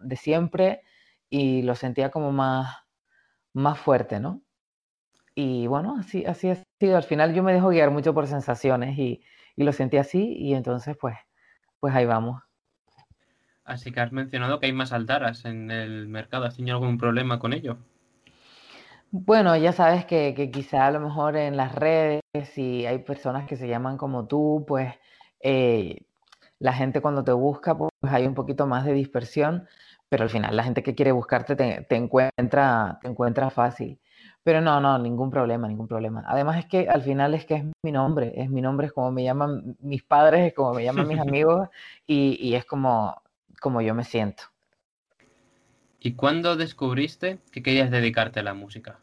de 0.03 0.15
siempre 0.15 0.83
y 1.31 1.63
lo 1.63 1.73
sentía 1.73 2.11
como 2.11 2.31
más, 2.31 2.83
más 3.53 3.79
fuerte, 3.79 4.19
¿no? 4.19 4.43
Y 5.33 5.65
bueno, 5.65 5.97
así, 5.99 6.23
así 6.25 6.51
ha 6.51 6.63
sido. 6.79 6.97
Al 6.97 7.03
final 7.03 7.33
yo 7.33 7.41
me 7.41 7.53
dejo 7.53 7.69
guiar 7.69 7.89
mucho 7.89 8.13
por 8.13 8.27
sensaciones 8.27 8.95
y, 8.99 9.23
lo 9.63 9.73
sentí 9.73 9.97
así 9.97 10.35
y 10.37 10.53
entonces 10.53 10.97
pues, 10.99 11.15
pues 11.79 11.93
ahí 11.95 12.05
vamos. 12.05 12.41
Así 13.63 13.91
que 13.91 13.99
has 13.99 14.11
mencionado 14.11 14.59
que 14.59 14.65
hay 14.65 14.73
más 14.73 14.91
aldaras 14.91 15.45
en 15.45 15.69
el 15.69 16.07
mercado. 16.07 16.45
¿Has 16.45 16.55
tenido 16.57 16.77
algún 16.77 16.97
problema 16.97 17.37
con 17.37 17.53
ello? 17.53 17.77
Bueno, 19.11 19.55
ya 19.57 19.71
sabes 19.73 20.05
que, 20.05 20.51
quizá 20.51 20.87
a 20.87 20.91
lo 20.91 20.99
mejor 20.99 21.35
en 21.35 21.57
las 21.57 21.73
redes, 21.73 22.21
si 22.53 22.85
hay 22.85 22.99
personas 22.99 23.47
que 23.47 23.57
se 23.57 23.67
llaman 23.67 23.97
como 23.97 24.27
tú, 24.27 24.65
pues 24.67 24.93
eh, 25.41 26.03
la 26.59 26.73
gente 26.73 27.01
cuando 27.01 27.23
te 27.23 27.31
busca, 27.31 27.75
pues 27.77 27.91
hay 28.01 28.27
un 28.27 28.35
poquito 28.35 28.67
más 28.67 28.85
de 28.85 28.93
dispersión, 28.93 29.67
pero 30.09 30.23
al 30.23 30.29
final 30.29 30.55
la 30.55 30.63
gente 30.63 30.83
que 30.83 30.95
quiere 30.95 31.11
buscarte 31.11 31.55
te, 31.55 31.95
encuentra, 31.95 32.99
te 33.01 33.07
encuentra 33.07 33.49
fácil. 33.49 33.99
Pero 34.43 34.61
no, 34.61 34.79
no, 34.79 34.97
ningún 34.97 35.29
problema, 35.29 35.67
ningún 35.67 35.87
problema. 35.87 36.23
Además 36.27 36.59
es 36.59 36.65
que 36.65 36.89
al 36.89 37.01
final 37.01 37.33
es 37.33 37.45
que 37.45 37.55
es 37.55 37.63
mi 37.83 37.91
nombre, 37.91 38.33
es 38.35 38.49
mi 38.49 38.61
nombre, 38.61 38.87
es 38.87 38.93
como 38.93 39.11
me 39.11 39.23
llaman 39.23 39.77
mis 39.79 40.03
padres, 40.03 40.47
es 40.47 40.53
como 40.53 40.73
me 40.73 40.83
llaman 40.83 41.07
mis 41.07 41.19
amigos 41.19 41.69
y, 42.07 42.37
y 42.39 42.55
es 42.55 42.65
como, 42.65 43.21
como 43.61 43.81
yo 43.81 43.93
me 43.93 44.03
siento. 44.03 44.43
¿Y 45.99 46.13
cuándo 46.13 46.55
descubriste 46.55 47.39
que 47.51 47.61
querías 47.61 47.91
dedicarte 47.91 48.39
a 48.39 48.43
la 48.43 48.53
música? 48.53 48.99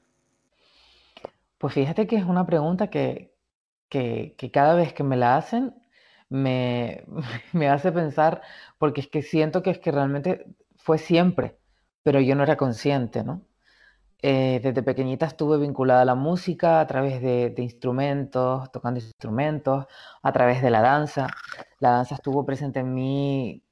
Pues 1.58 1.74
fíjate 1.74 2.06
que 2.06 2.16
es 2.16 2.24
una 2.24 2.46
pregunta 2.46 2.88
que, 2.88 3.34
que, 3.88 4.34
que 4.38 4.50
cada 4.50 4.74
vez 4.74 4.92
que 4.92 5.02
me 5.04 5.16
la 5.16 5.36
hacen 5.36 5.74
me, 6.28 7.04
me 7.52 7.68
hace 7.68 7.92
pensar, 7.92 8.42
porque 8.78 9.00
es 9.02 9.08
que 9.08 9.22
siento 9.22 9.62
que 9.62 9.70
es 9.70 9.78
que 9.78 9.92
realmente 9.92 10.46
fue 10.76 10.98
siempre, 10.98 11.58
pero 12.02 12.20
yo 12.20 12.34
no 12.34 12.42
era 12.42 12.56
consciente, 12.56 13.24
¿no? 13.24 13.45
Eh, 14.28 14.58
desde 14.60 14.82
pequeñita 14.82 15.26
estuve 15.26 15.56
vinculada 15.56 16.02
a 16.02 16.04
la 16.04 16.16
música 16.16 16.80
a 16.80 16.86
través 16.88 17.22
de, 17.22 17.50
de, 17.50 17.62
instrumentos, 17.62 18.72
tocando 18.72 18.98
instrumentos, 18.98 19.86
a 20.20 20.32
través 20.32 20.62
de 20.62 20.70
la 20.70 20.82
danza. 20.82 21.28
La 21.78 21.90
danza 21.90 22.16
estuvo 22.16 22.44
presente 22.44 22.80
en 22.80 22.92
mí 22.92 23.62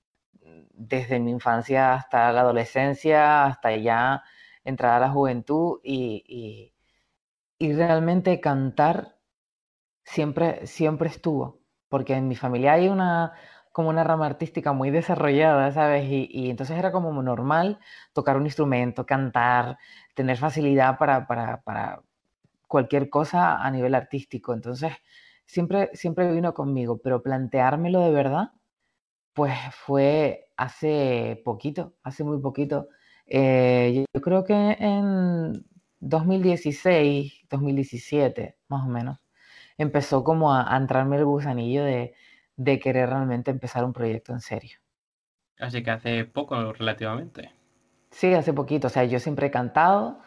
desde 0.73 1.19
mi 1.19 1.33
infancia 1.33 1.95
hasta 1.95 2.31
la 2.33 2.43
adolescencia, 2.43 3.47
hasta 3.47 3.75
ya 3.77 4.23
entrar 4.65 4.95
a 4.95 5.01
la 5.01 5.11
juventud 5.11 5.81
y, 5.83 6.23
y, 7.59 7.67
y 7.67 7.73
realmente 7.73 8.39
cantar 8.41 9.17
siempre, 10.05 10.69
siempre 10.69 11.09
estuvo, 11.09 11.63
porque 11.89 12.15
en 12.15 12.29
mi 12.29 12.37
familia 12.37 12.75
hay 12.75 12.89
una 12.89 13.33
como 13.75 13.89
una 13.91 14.05
rama 14.05 14.27
artística 14.27 14.73
muy 14.73 14.91
desarrollada, 14.93 15.73
¿sabes? 15.73 16.09
Y, 16.09 16.29
y 16.31 16.49
entonces 16.51 16.79
era 16.79 16.93
como 16.93 17.21
normal 17.25 17.81
tocar 18.13 18.37
un 18.37 18.45
instrumento, 18.47 19.05
cantar, 19.05 19.79
tener 20.15 20.37
facilidad 20.39 20.97
para, 20.97 21.27
para, 21.27 21.61
para, 21.63 22.01
cualquier 22.69 23.11
cosa 23.11 23.57
a 23.65 23.71
nivel 23.73 23.97
artístico. 23.97 24.55
Entonces, 24.55 24.93
siempre, 25.47 25.91
siempre 25.95 26.33
vino 26.33 26.55
conmigo, 26.55 26.99
pero 27.03 27.23
planteármelo 27.23 28.01
de 28.03 28.13
verdad, 28.13 28.53
pues 29.35 29.55
fue 29.73 30.51
hace 30.57 31.43
poquito, 31.45 31.95
hace 32.05 32.25
muy 32.25 32.41
poquito. 32.41 32.89
Eh, 33.27 34.05
yo 34.15 34.21
creo 34.21 34.45
que 34.45 34.55
en 34.79 35.67
2016, 36.01 37.47
2017, 37.51 38.57
más 38.69 38.87
o 38.87 38.89
menos, 38.89 39.19
empezó 39.79 40.23
como 40.25 40.53
a, 40.55 40.73
a 40.75 40.77
entrarme 40.77 41.17
el 41.17 41.25
gusanillo 41.25 41.85
de, 41.85 42.15
de 42.57 42.79
querer 42.79 43.09
realmente 43.09 43.51
empezar 43.51 43.85
un 43.85 43.93
proyecto 43.93 44.33
en 44.33 44.41
serio. 44.41 44.79
Así 45.59 45.83
que 45.83 45.91
hace 45.91 46.25
poco 46.25 46.73
relativamente. 46.73 47.53
Sí, 48.11 48.33
hace 48.35 48.53
poquito. 48.53 48.87
O 48.89 48.91
sea, 48.91 49.05
yo 49.05 49.19
siempre 49.19 49.49
he 49.49 49.51
cantado 49.51 50.21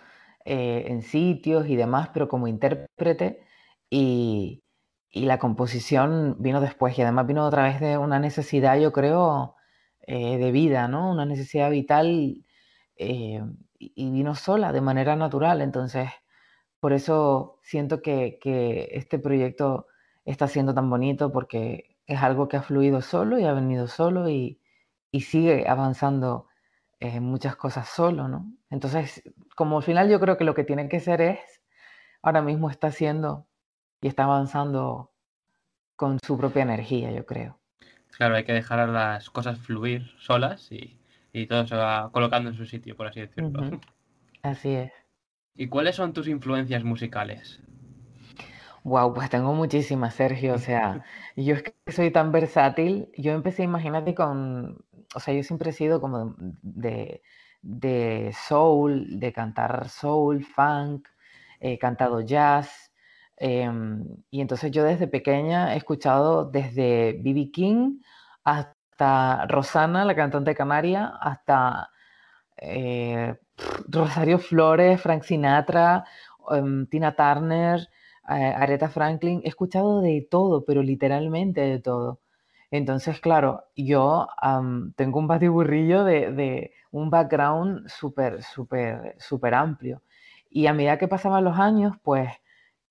eh, 0.45 0.85
en 0.87 1.01
sitios 1.01 1.67
y 1.67 1.75
demás, 1.75 2.09
pero 2.13 2.27
como 2.27 2.47
intérprete 2.47 3.41
y, 3.89 4.63
y, 5.09 5.25
la 5.25 5.39
composición 5.39 6.37
vino 6.39 6.61
después 6.61 6.97
y 6.97 7.01
además 7.01 7.27
vino 7.27 7.45
otra 7.45 7.63
vez 7.63 7.79
de 7.79 7.97
una 7.97 8.19
necesidad, 8.19 8.77
yo 8.79 8.91
creo, 8.91 9.55
eh, 10.01 10.37
de 10.37 10.51
vida, 10.51 10.87
¿no? 10.87 11.11
Una 11.11 11.25
necesidad 11.25 11.69
vital 11.71 12.45
eh, 12.97 13.41
y 13.79 14.11
vino 14.11 14.35
sola, 14.35 14.71
de 14.71 14.81
manera 14.81 15.15
natural. 15.15 15.61
Entonces, 15.61 16.09
por 16.79 16.93
eso 16.93 17.59
siento 17.63 18.01
que, 18.01 18.39
que 18.41 18.89
este 18.93 19.19
proyecto 19.19 19.87
está 20.25 20.47
siendo 20.47 20.73
tan 20.73 20.89
bonito 20.89 21.31
porque 21.31 21.86
es 22.07 22.21
algo 22.23 22.47
que 22.47 22.57
ha 22.57 22.61
fluido 22.63 23.01
solo 23.01 23.37
y 23.37 23.43
ha 23.43 23.53
venido 23.53 23.87
solo 23.87 24.29
y, 24.29 24.61
y 25.11 25.21
sigue 25.21 25.67
avanzando 25.67 26.47
en 26.99 27.23
muchas 27.23 27.55
cosas 27.55 27.89
solo, 27.89 28.27
¿no? 28.27 28.51
Entonces, 28.69 29.21
como 29.55 29.77
al 29.77 29.83
final 29.83 30.09
yo 30.09 30.19
creo 30.19 30.37
que 30.37 30.45
lo 30.45 30.55
que 30.55 30.63
tiene 30.63 30.89
que 30.89 30.99
ser 30.99 31.21
es, 31.21 31.39
ahora 32.21 32.41
mismo 32.41 32.69
está 32.69 32.87
haciendo 32.87 33.47
y 34.01 34.07
está 34.07 34.23
avanzando 34.23 35.11
con 35.95 36.17
su 36.25 36.37
propia 36.37 36.63
energía, 36.63 37.11
yo 37.11 37.25
creo. 37.25 37.59
Claro, 38.17 38.35
hay 38.35 38.45
que 38.45 38.53
dejar 38.53 38.87
las 38.89 39.29
cosas 39.29 39.59
fluir 39.59 40.07
solas 40.17 40.71
y, 40.71 40.99
y 41.33 41.45
todo 41.47 41.67
se 41.67 41.75
va 41.75 42.11
colocando 42.11 42.49
en 42.49 42.55
su 42.55 42.65
sitio, 42.65 42.95
por 42.95 43.07
así 43.07 43.19
decirlo. 43.19 43.61
Uh 43.61 43.65
-huh. 43.65 43.81
Así 44.43 44.73
es. 44.73 44.91
¿Y 45.55 45.67
cuáles 45.67 45.95
son 45.95 46.13
tus 46.13 46.27
influencias 46.27 46.83
musicales? 46.83 47.61
Wow, 48.87 49.13
pues 49.13 49.29
tengo 49.29 49.53
muchísimas, 49.53 50.15
Sergio. 50.15 50.53
O 50.55 50.57
sea, 50.59 51.03
yo 51.35 51.55
es 51.55 51.63
que 51.63 51.91
soy 51.91 52.09
tan 52.11 52.31
versátil. 52.31 53.11
Yo 53.17 53.33
empecé, 53.33 53.63
imagínate, 53.63 54.15
con. 54.15 54.77
O 55.13 55.19
sea, 55.19 55.33
yo 55.33 55.43
siempre 55.43 55.71
he 55.71 55.73
sido 55.73 55.99
como 55.99 56.35
de, 56.61 57.21
de 57.61 58.31
soul, 58.47 59.19
de 59.19 59.33
cantar 59.33 59.89
soul, 59.89 60.45
funk, 60.45 61.07
he 61.59 61.77
cantado 61.77 62.21
jazz. 62.21 62.93
Eh, 63.39 63.69
y 64.31 64.39
entonces 64.41 64.71
yo 64.71 64.83
desde 64.85 65.07
pequeña 65.07 65.73
he 65.73 65.77
escuchado 65.77 66.45
desde 66.49 67.13
B.B. 67.21 67.51
King 67.51 67.99
hasta 68.45 69.45
Rosana, 69.47 70.05
la 70.05 70.15
cantante 70.15 70.55
canaria, 70.55 71.07
hasta 71.21 71.89
eh, 72.57 73.35
Rosario 73.87 74.39
Flores, 74.39 75.01
Frank 75.01 75.23
Sinatra, 75.23 76.05
um, 76.49 76.85
Tina 76.87 77.15
Turner 77.15 77.81
eh, 77.81 77.87
Aretha 78.27 78.89
Franklin, 78.89 79.41
he 79.43 79.49
escuchado 79.49 80.01
de 80.01 80.27
todo, 80.29 80.65
pero 80.65 80.83
literalmente 80.83 81.61
de 81.61 81.79
todo. 81.79 82.19
Entonces, 82.71 83.19
claro, 83.21 83.63
yo 83.75 84.27
tengo 84.95 85.19
un 85.19 85.27
batiburrillo 85.27 86.03
de, 86.03 86.31
de 86.33 86.71
un 86.91 87.09
background 87.09 87.87
súper, 87.87 88.43
súper, 88.43 89.15
súper 89.19 89.53
amplio. 89.53 90.01
Y 90.49 90.67
a 90.67 90.73
medida 90.73 90.97
que 90.97 91.07
pasaban 91.07 91.43
los 91.43 91.57
años, 91.59 91.95
pues 92.03 92.29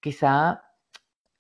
quizá 0.01 0.63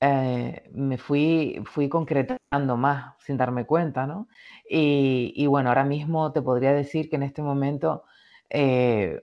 eh, 0.00 0.68
me 0.74 0.98
fui, 0.98 1.62
fui 1.66 1.88
concretando 1.88 2.76
más 2.76 3.14
sin 3.24 3.36
darme 3.36 3.66
cuenta, 3.66 4.06
¿no? 4.06 4.28
Y, 4.68 5.46
bueno, 5.46 5.70
ahora 5.70 5.84
mismo 5.84 6.32
te 6.32 6.42
podría 6.42 6.72
decir 6.72 7.08
que 7.08 7.16
en 7.16 7.22
este 7.22 7.42
momento, 7.42 8.04
eh, 8.50 9.22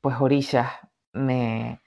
pues 0.00 0.16
Orillas 0.20 0.70
me, 1.12 1.81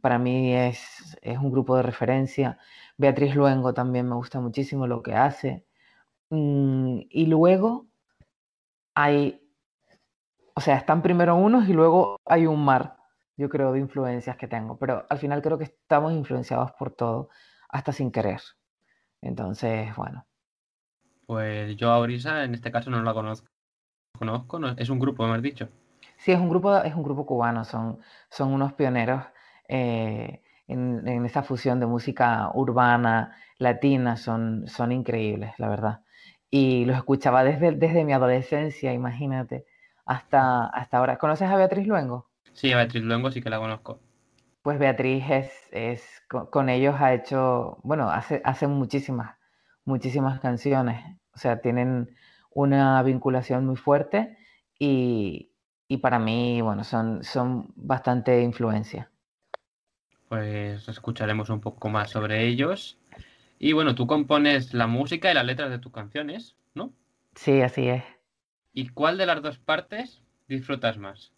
para 0.00 0.18
mí 0.18 0.54
es, 0.54 1.18
es, 1.22 1.38
un 1.38 1.50
grupo 1.50 1.76
de 1.76 1.82
referencia. 1.82 2.58
Beatriz 2.96 3.34
Luengo 3.34 3.74
también 3.74 4.08
me 4.08 4.14
gusta 4.14 4.40
muchísimo 4.40 4.86
lo 4.86 5.02
que 5.02 5.14
hace. 5.14 5.64
Mm, 6.30 7.00
y 7.10 7.26
luego 7.26 7.86
hay, 8.94 9.42
o 10.54 10.60
sea, 10.60 10.76
están 10.76 11.02
primero 11.02 11.36
unos 11.36 11.68
y 11.68 11.72
luego 11.72 12.18
hay 12.24 12.46
un 12.46 12.64
mar, 12.64 12.96
yo 13.36 13.48
creo, 13.48 13.72
de 13.72 13.80
influencias 13.80 14.36
que 14.36 14.48
tengo. 14.48 14.78
Pero 14.78 15.04
al 15.08 15.18
final 15.18 15.42
creo 15.42 15.58
que 15.58 15.64
estamos 15.64 16.12
influenciados 16.12 16.72
por 16.72 16.92
todo, 16.92 17.28
hasta 17.68 17.92
sin 17.92 18.10
querer. 18.10 18.40
Entonces, 19.20 19.94
bueno. 19.96 20.26
Pues 21.26 21.76
yo 21.76 21.90
a 21.90 21.98
Orisa 21.98 22.44
en 22.44 22.54
este 22.54 22.70
caso 22.70 22.90
no 22.90 23.02
la 23.02 23.14
conozco. 23.14 23.48
Conozco, 24.16 24.58
no, 24.58 24.70
es 24.76 24.88
un 24.88 24.98
grupo, 24.98 25.26
me 25.26 25.34
has 25.34 25.42
dicho. 25.42 25.68
Sí, 26.16 26.32
es 26.32 26.38
un 26.38 26.48
grupo, 26.48 26.74
es 26.78 26.94
un 26.94 27.02
grupo 27.02 27.26
cubano, 27.26 27.64
son, 27.64 27.98
son 28.30 28.52
unos 28.52 28.72
pioneros 28.72 29.22
eh, 29.68 30.42
en, 30.68 31.06
en, 31.06 31.26
esa 31.26 31.42
fusión 31.42 31.80
de 31.80 31.86
música 31.86 32.50
urbana, 32.54 33.36
latina, 33.58 34.16
son, 34.16 34.66
son 34.66 34.92
increíbles, 34.92 35.52
la 35.58 35.68
verdad. 35.68 36.00
Y 36.50 36.84
los 36.84 36.96
escuchaba 36.96 37.44
desde, 37.44 37.72
desde 37.72 38.04
mi 38.04 38.12
adolescencia, 38.12 38.92
imagínate, 38.92 39.66
hasta, 40.04 40.66
hasta 40.66 40.98
ahora. 40.98 41.18
¿Conoces 41.18 41.48
a 41.48 41.56
Beatriz 41.56 41.86
Luengo? 41.86 42.30
Sí, 42.52 42.72
a 42.72 42.76
Beatriz 42.76 43.02
Luengo 43.02 43.30
sí 43.30 43.42
que 43.42 43.50
la 43.50 43.58
conozco. 43.58 44.00
Pues 44.62 44.78
Beatriz 44.78 45.24
es, 45.30 45.52
es 45.70 46.22
con, 46.28 46.46
con, 46.46 46.68
ellos 46.68 46.96
ha 46.98 47.14
hecho, 47.14 47.78
bueno, 47.82 48.10
hace, 48.10 48.42
hace 48.44 48.66
muchísimas, 48.66 49.36
muchísimas 49.84 50.40
canciones. 50.40 51.04
O 51.34 51.38
sea, 51.38 51.60
tienen 51.60 52.16
una 52.50 53.02
vinculación 53.02 53.66
muy 53.66 53.76
fuerte 53.76 54.36
y, 54.78 55.52
y 55.86 55.98
para 55.98 56.18
mí, 56.18 56.60
bueno, 56.62 56.82
son, 56.82 57.22
son 57.22 57.72
bastante 57.76 58.42
influencia 58.42 59.10
pues 60.28 60.88
escucharemos 60.88 61.50
un 61.50 61.60
poco 61.60 61.88
más 61.88 62.10
sobre 62.10 62.46
ellos. 62.46 62.98
Y 63.58 63.72
bueno, 63.72 63.94
tú 63.94 64.06
compones 64.06 64.74
la 64.74 64.86
música 64.86 65.30
y 65.30 65.34
las 65.34 65.46
letras 65.46 65.70
de 65.70 65.78
tus 65.78 65.92
canciones, 65.92 66.56
¿no? 66.74 66.92
Sí, 67.34 67.62
así 67.62 67.88
es. 67.88 68.04
¿Y 68.72 68.88
cuál 68.88 69.18
de 69.18 69.26
las 69.26 69.42
dos 69.42 69.58
partes 69.58 70.22
disfrutas 70.48 70.98
más? 70.98 71.32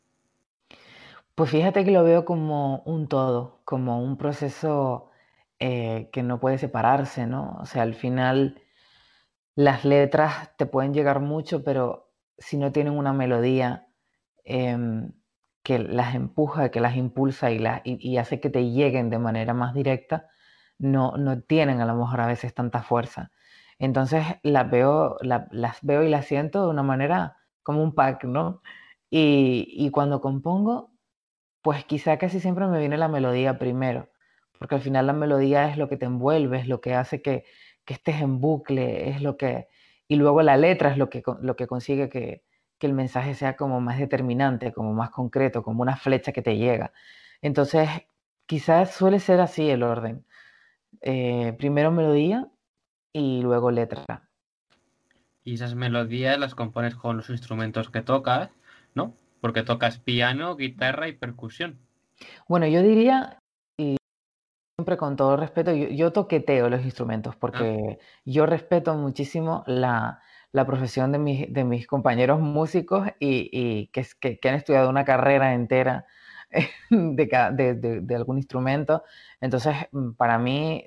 Pues 1.35 1.51
fíjate 1.51 1.85
que 1.85 1.93
lo 1.93 2.03
veo 2.03 2.25
como 2.25 2.83
un 2.85 3.07
todo, 3.07 3.61
como 3.65 4.03
un 4.03 4.17
proceso 4.17 5.11
eh, 5.61 6.09
que 6.13 6.25
no 6.25 6.41
puede 6.41 6.59
separarse, 6.59 7.27
¿no? 7.27 7.57
O 7.61 7.67
sea, 7.67 7.83
al 7.83 7.95
final 7.95 8.61
las 9.55 9.85
letras 9.85 10.57
te 10.57 10.67
pueden 10.67 10.95
llegar 10.95 11.21
mucho, 11.21 11.63
pero 11.63 12.11
si 12.39 12.57
no 12.57 12.73
tienen 12.73 12.95
una 12.95 13.13
melodía, 13.13 13.87
eh, 14.45 14.77
que 15.69 15.79
las 15.79 16.15
empuja, 16.15 16.71
que 16.71 16.81
las 16.81 16.97
impulsa 16.97 17.51
y, 17.51 17.59
la, 17.59 17.83
y, 17.85 18.17
hace 18.17 18.41
que 18.41 18.49
te 18.49 18.71
lleguen 18.71 19.11
de 19.11 19.19
manera 19.19 19.53
más 19.53 19.75
directa, 19.75 20.31
no, 20.79 21.19
no 21.19 21.43
tienen 21.43 21.83
a 21.83 21.85
lo 21.85 21.95
mejor 21.95 22.23
a 22.23 22.27
veces 22.27 22.55
tanta 22.55 22.83
fuerza. 22.83 23.33
Entonces 23.79 24.25
las 24.43 24.71
veo, 24.71 25.19
la, 25.21 25.47
las 25.51 25.77
veo 25.83 26.05
y 26.05 26.09
las 26.09 26.25
siento 26.25 26.63
de 26.65 26.71
una 26.71 26.83
manera 26.83 27.37
como 27.63 27.83
un 27.83 27.95
pack, 27.95 28.25
¿no? 28.25 28.63
Y, 29.11 29.67
y 29.77 29.91
cuando 29.91 30.23
compongo, 30.23 30.91
pues 31.61 31.85
quizá 31.85 32.17
casi 32.17 32.41
siempre 32.41 32.67
me 32.67 32.79
viene 32.79 32.97
la 32.97 33.09
melodía 33.09 33.59
primero, 33.59 34.09
porque 34.59 34.77
al 34.77 34.81
final 34.81 35.07
la 35.07 35.13
melodía 35.13 35.69
es 35.69 35.77
lo 35.77 35.91
que 35.91 35.99
te 35.99 36.07
envuelve, 36.07 36.61
es 36.61 36.69
lo 36.69 36.81
que 36.81 36.95
hace 36.95 37.21
que, 37.21 37.45
que 37.85 37.93
estés 37.93 38.23
en 38.23 38.41
bucle, 38.41 39.11
es 39.11 39.21
lo 39.21 39.37
que... 39.37 39.69
Y 40.09 40.17
luego 40.17 40.41
la 40.41 40.57
letra 40.57 40.91
es 40.93 40.97
lo 40.97 41.11
que, 41.11 41.23
lo 41.43 41.57
que 41.57 41.67
consigue 41.67 42.09
que, 42.09 42.43
que 42.79 42.87
el 42.87 42.93
mensaje 42.93 43.35
sea 43.35 43.57
como 43.57 43.81
más 43.81 43.99
determinante, 43.99 44.73
como 44.73 44.95
más 44.95 45.11
concreto, 45.11 45.63
como 45.63 45.83
una 45.83 45.97
flecha 45.97 46.33
que 46.33 46.43
te 46.43 46.57
llega. 46.57 46.93
Entonces, 47.43 47.89
quizás 48.47 48.93
suele 48.95 49.21
ser 49.21 49.41
así 49.41 49.69
el 49.69 49.83
orden. 49.83 50.25
Eh, 51.01 51.55
primero 51.59 51.91
melodía 51.91 52.49
y 53.13 53.43
luego 53.43 53.71
letra. 53.71 54.29
Y 55.45 55.55
esas 55.55 55.75
melodías 55.75 56.39
las 56.39 56.55
compones 56.55 56.95
con 56.95 57.17
los 57.17 57.31
instrumentos 57.31 57.91
que 57.91 58.03
tocas, 58.03 58.51
¿no? 58.95 59.15
Porque 59.41 59.63
tocas 59.63 59.99
piano, 59.99 60.57
guitarra 60.57 61.09
y 61.09 61.13
percusión. 61.13 61.79
Bueno, 62.49 62.67
yo 62.67 62.83
diría, 62.83 63.39
y 63.79 63.97
siempre 64.79 64.97
con 64.97 65.17
todo 65.17 65.37
respeto, 65.37 65.73
yo, 65.73 66.13
toqueteo 66.13 66.69
los 66.69 66.85
instrumentos 66.85 67.35
ah. 67.35 67.39
porque 67.41 67.99
yo 68.25 68.47
respeto 68.47 68.95
muchísimo 68.95 69.63
la, 69.67 70.21
la 70.53 70.67
profesión 70.67 71.13
de, 71.13 71.19
mis, 71.19 71.53
de 71.53 71.65
mis 71.65 71.87
compañeros 71.87 72.41
músicos 72.41 73.09
y, 73.21 73.89
que, 73.89 74.07
que, 74.21 74.49
han 74.49 74.55
estudiado 74.55 74.89
una 74.89 75.05
carrera 75.05 75.55
entera 75.55 76.07
de, 76.91 78.01
de, 78.03 78.15
algún 78.15 78.39
instrumento. 78.39 79.05
Entonces, 79.41 79.77
mm, 79.93 80.13
para 80.13 80.39
mí, 80.39 80.85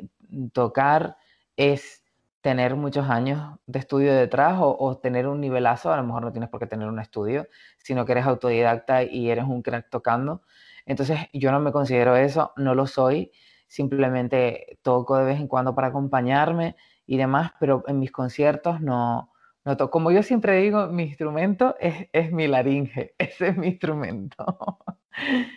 tocar 0.54 1.18
es 1.56 2.04
tener 2.42 2.76
muchos 2.76 3.08
años 3.10 3.60
de 3.68 3.80
estudio 3.80 4.16
detrás 4.16 4.58
o, 4.60 4.76
o, 4.80 4.98
tener 4.98 5.28
un 5.28 5.42
nivelazo, 5.42 5.94
a 5.94 5.98
lo 5.98 6.04
mejor 6.04 6.24
no 6.24 6.32
tienes 6.32 6.50
por 6.50 6.60
qué 6.60 6.68
tener 6.68 6.88
un 6.88 7.00
estudio, 7.00 7.48
sino 7.78 8.06
que 8.06 8.14
eres 8.14 8.26
autodidacta 8.26 9.04
y 9.04 9.30
eres 9.30 9.46
un 9.46 9.62
crack 9.62 9.90
tocando. 9.92 10.42
Entonces 10.86 11.20
yo 11.34 11.52
no 11.52 11.60
me 11.60 11.72
considero 11.72 12.16
eso, 12.16 12.54
no 12.58 12.74
lo 12.74 12.88
soy, 12.88 13.32
simplemente 13.68 14.80
toco 14.82 15.18
de 15.18 15.26
vez 15.26 15.40
en 15.40 15.48
cuando 15.48 15.76
para 15.76 15.88
acompañarme 15.88 16.76
y 17.06 17.18
demás, 17.18 17.52
pero 17.60 17.84
en 17.88 18.00
mis 18.00 18.12
conciertos 18.12 18.82
no, 18.82 19.31
Noto, 19.66 19.92
como 19.92 20.12
yo 20.12 20.24
siempre 20.24 20.58
digo, 20.58 20.88
mi 20.88 21.04
instrumento 21.04 21.76
es, 21.80 22.08
es 22.14 22.32
mi 22.32 22.48
laringe, 22.48 23.14
ese 23.20 23.50
es 23.50 23.58
mi 23.58 23.68
instrumento. 23.68 24.46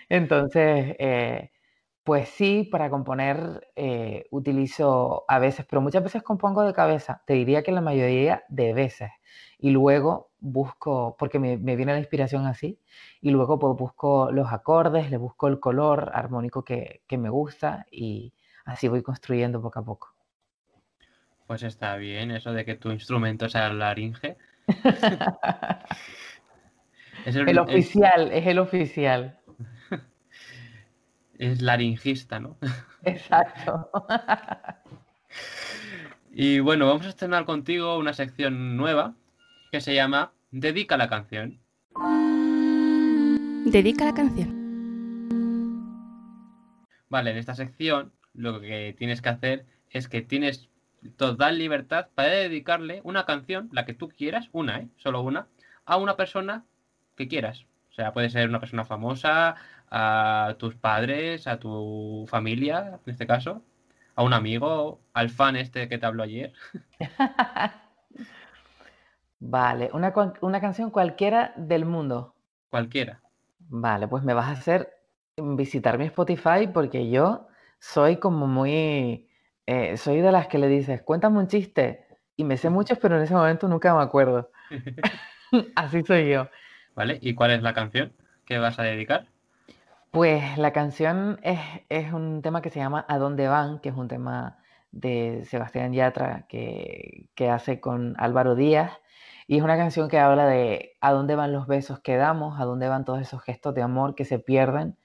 Entonces, 0.08 0.96
eh, 0.98 1.50
pues 2.04 2.28
sí, 2.30 2.64
para 2.70 2.90
componer 2.90 3.68
eh, 3.76 4.26
utilizo 4.30 5.24
a 5.28 5.38
veces, 5.38 5.66
pero 5.68 5.80
muchas 5.82 6.02
veces 6.04 6.22
compongo 6.22 6.62
de 6.64 6.74
cabeza, 6.74 7.22
te 7.26 7.34
diría 7.34 7.62
que 7.62 7.72
la 7.72 7.80
mayoría 7.80 8.44
de 8.48 8.74
veces. 8.74 9.10
Y 9.58 9.70
luego 9.70 10.30
busco, 10.40 11.16
porque 11.18 11.38
me, 11.38 11.56
viene 11.56 11.92
la 11.92 11.98
inspiración 11.98 12.46
así, 12.46 12.78
y 13.22 13.30
luego 13.30 13.58
pues 13.58 13.76
busco 13.78 14.30
los 14.32 14.52
acordes, 14.52 15.10
le 15.10 15.16
busco 15.16 15.48
el 15.48 15.60
color 15.60 16.10
armónico 16.14 16.64
que, 16.64 17.02
que 17.06 17.16
me 17.18 17.30
gusta 17.30 17.86
y 17.90 18.34
así 18.66 18.88
voy 18.88 19.02
construyendo 19.02 19.62
poco 19.62 19.78
a 19.80 19.84
poco. 19.84 20.13
Pues 21.46 21.62
está 21.62 21.96
bien 21.96 22.30
eso 22.30 22.52
de 22.52 22.64
que 22.64 22.74
tu 22.74 22.90
instrumento 22.90 23.48
sea 23.48 23.66
el 23.66 23.78
laringe. 23.78 24.36
es 27.26 27.36
el, 27.36 27.58
oficial, 27.58 28.32
es... 28.32 28.46
el 28.46 28.58
oficial. 28.58 29.38
es 31.38 31.60
laringista, 31.60 32.40
¿no? 32.40 32.56
Exacto. 33.04 33.90
y 36.32 36.60
bueno, 36.60 36.86
vamos 36.86 37.04
a 37.04 37.10
estrenar 37.10 37.44
contigo 37.44 37.98
una 37.98 38.14
sección 38.14 38.78
nueva 38.78 39.14
que 39.70 39.82
se 39.82 39.94
llama 39.94 40.32
Dedica 40.50 40.96
la 40.96 41.08
canción. 41.08 41.60
Dedica 43.66 44.06
la 44.06 44.14
canción. 44.14 44.64
Vale, 47.10 47.32
en 47.32 47.36
esta 47.36 47.54
sección 47.54 48.12
lo 48.32 48.60
que 48.60 48.94
tienes 48.98 49.20
que 49.20 49.28
hacer 49.28 49.66
es 49.90 50.08
que 50.08 50.22
tienes 50.22 50.70
total 51.16 51.58
libertad 51.58 52.08
para 52.14 52.30
dedicarle 52.30 53.00
una 53.04 53.24
canción, 53.24 53.68
la 53.72 53.84
que 53.84 53.94
tú 53.94 54.08
quieras, 54.08 54.48
una, 54.52 54.80
¿eh? 54.80 54.88
Solo 54.96 55.22
una, 55.22 55.46
a 55.84 55.96
una 55.96 56.16
persona 56.16 56.64
que 57.16 57.28
quieras. 57.28 57.66
O 57.90 57.94
sea, 57.94 58.12
puede 58.12 58.30
ser 58.30 58.48
una 58.48 58.60
persona 58.60 58.84
famosa, 58.84 59.56
a 59.90 60.56
tus 60.58 60.74
padres, 60.74 61.46
a 61.46 61.58
tu 61.58 62.26
familia, 62.28 62.98
en 63.06 63.12
este 63.12 63.26
caso, 63.26 63.62
a 64.16 64.24
un 64.24 64.32
amigo, 64.32 65.00
al 65.12 65.30
fan 65.30 65.56
este 65.56 65.88
que 65.88 65.98
te 65.98 66.06
habló 66.06 66.24
ayer. 66.24 66.52
vale, 69.38 69.90
una, 69.92 70.12
una 70.40 70.60
canción 70.60 70.90
cualquiera 70.90 71.52
del 71.56 71.84
mundo. 71.84 72.34
Cualquiera. 72.70 73.20
Vale, 73.68 74.08
pues 74.08 74.24
me 74.24 74.34
vas 74.34 74.48
a 74.48 74.52
hacer 74.58 74.92
visitar 75.36 75.98
mi 75.98 76.06
Spotify 76.06 76.66
porque 76.72 77.08
yo 77.10 77.46
soy 77.78 78.16
como 78.16 78.46
muy 78.48 79.28
eh, 79.66 79.96
soy 79.96 80.20
de 80.20 80.32
las 80.32 80.48
que 80.48 80.58
le 80.58 80.68
dices, 80.68 81.02
cuéntame 81.02 81.38
un 81.38 81.48
chiste, 81.48 82.06
y 82.36 82.44
me 82.44 82.56
sé 82.56 82.70
muchos, 82.70 82.98
pero 82.98 83.16
en 83.16 83.22
ese 83.22 83.34
momento 83.34 83.68
nunca 83.68 83.94
me 83.94 84.02
acuerdo. 84.02 84.50
Así 85.76 86.02
soy 86.02 86.30
yo. 86.30 86.48
¿Vale? 86.94 87.18
¿Y 87.20 87.34
cuál 87.34 87.50
es 87.52 87.62
la 87.62 87.74
canción 87.74 88.12
que 88.44 88.58
vas 88.58 88.78
a 88.78 88.82
dedicar? 88.82 89.26
Pues 90.10 90.58
la 90.58 90.72
canción 90.72 91.40
es, 91.42 92.12
un 92.12 92.40
tema 92.42 92.62
que 92.62 92.70
se 92.70 92.78
llama 92.78 93.04
¿A 93.08 93.18
dónde 93.18 93.48
van? 93.48 93.80
que 93.80 93.88
es 93.88 93.96
un 93.96 94.06
tema 94.06 94.58
de 94.92 95.44
Sebastián 95.46 95.92
Yatra 95.92 96.46
que, 96.48 97.28
hace 97.50 97.80
con 97.80 98.14
Álvaro 98.18 98.54
Díaz. 98.54 98.92
Y 99.46 99.58
es 99.58 99.62
una 99.62 99.76
canción 99.76 100.08
que 100.08 100.18
habla 100.18 100.46
de 100.46 100.96
a 101.00 101.12
dónde 101.12 101.34
van 101.34 101.52
los 101.52 101.66
besos 101.66 102.00
que 102.00 102.16
damos, 102.16 102.60
a 102.60 102.64
dónde 102.64 102.88
van 102.88 103.04
todos 103.04 103.20
esos 103.20 103.42
gestos 103.42 103.74
de 103.74 103.82
amor 103.82 104.14
que 104.14 104.24
se 104.24 104.38
pierden 104.38 104.96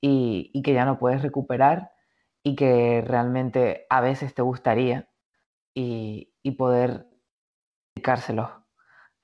y, 0.00 0.50
y 0.52 0.62
que 0.62 0.74
ya 0.74 0.84
no 0.84 0.98
puedes 0.98 1.22
recuperar 1.22 1.90
y 2.42 2.56
que 2.56 3.02
realmente 3.06 3.86
a 3.90 4.00
veces 4.00 4.34
te 4.34 4.42
gustaría 4.42 5.08
y, 5.74 6.28
poder 6.58 7.06
dedicárselo 7.94 8.66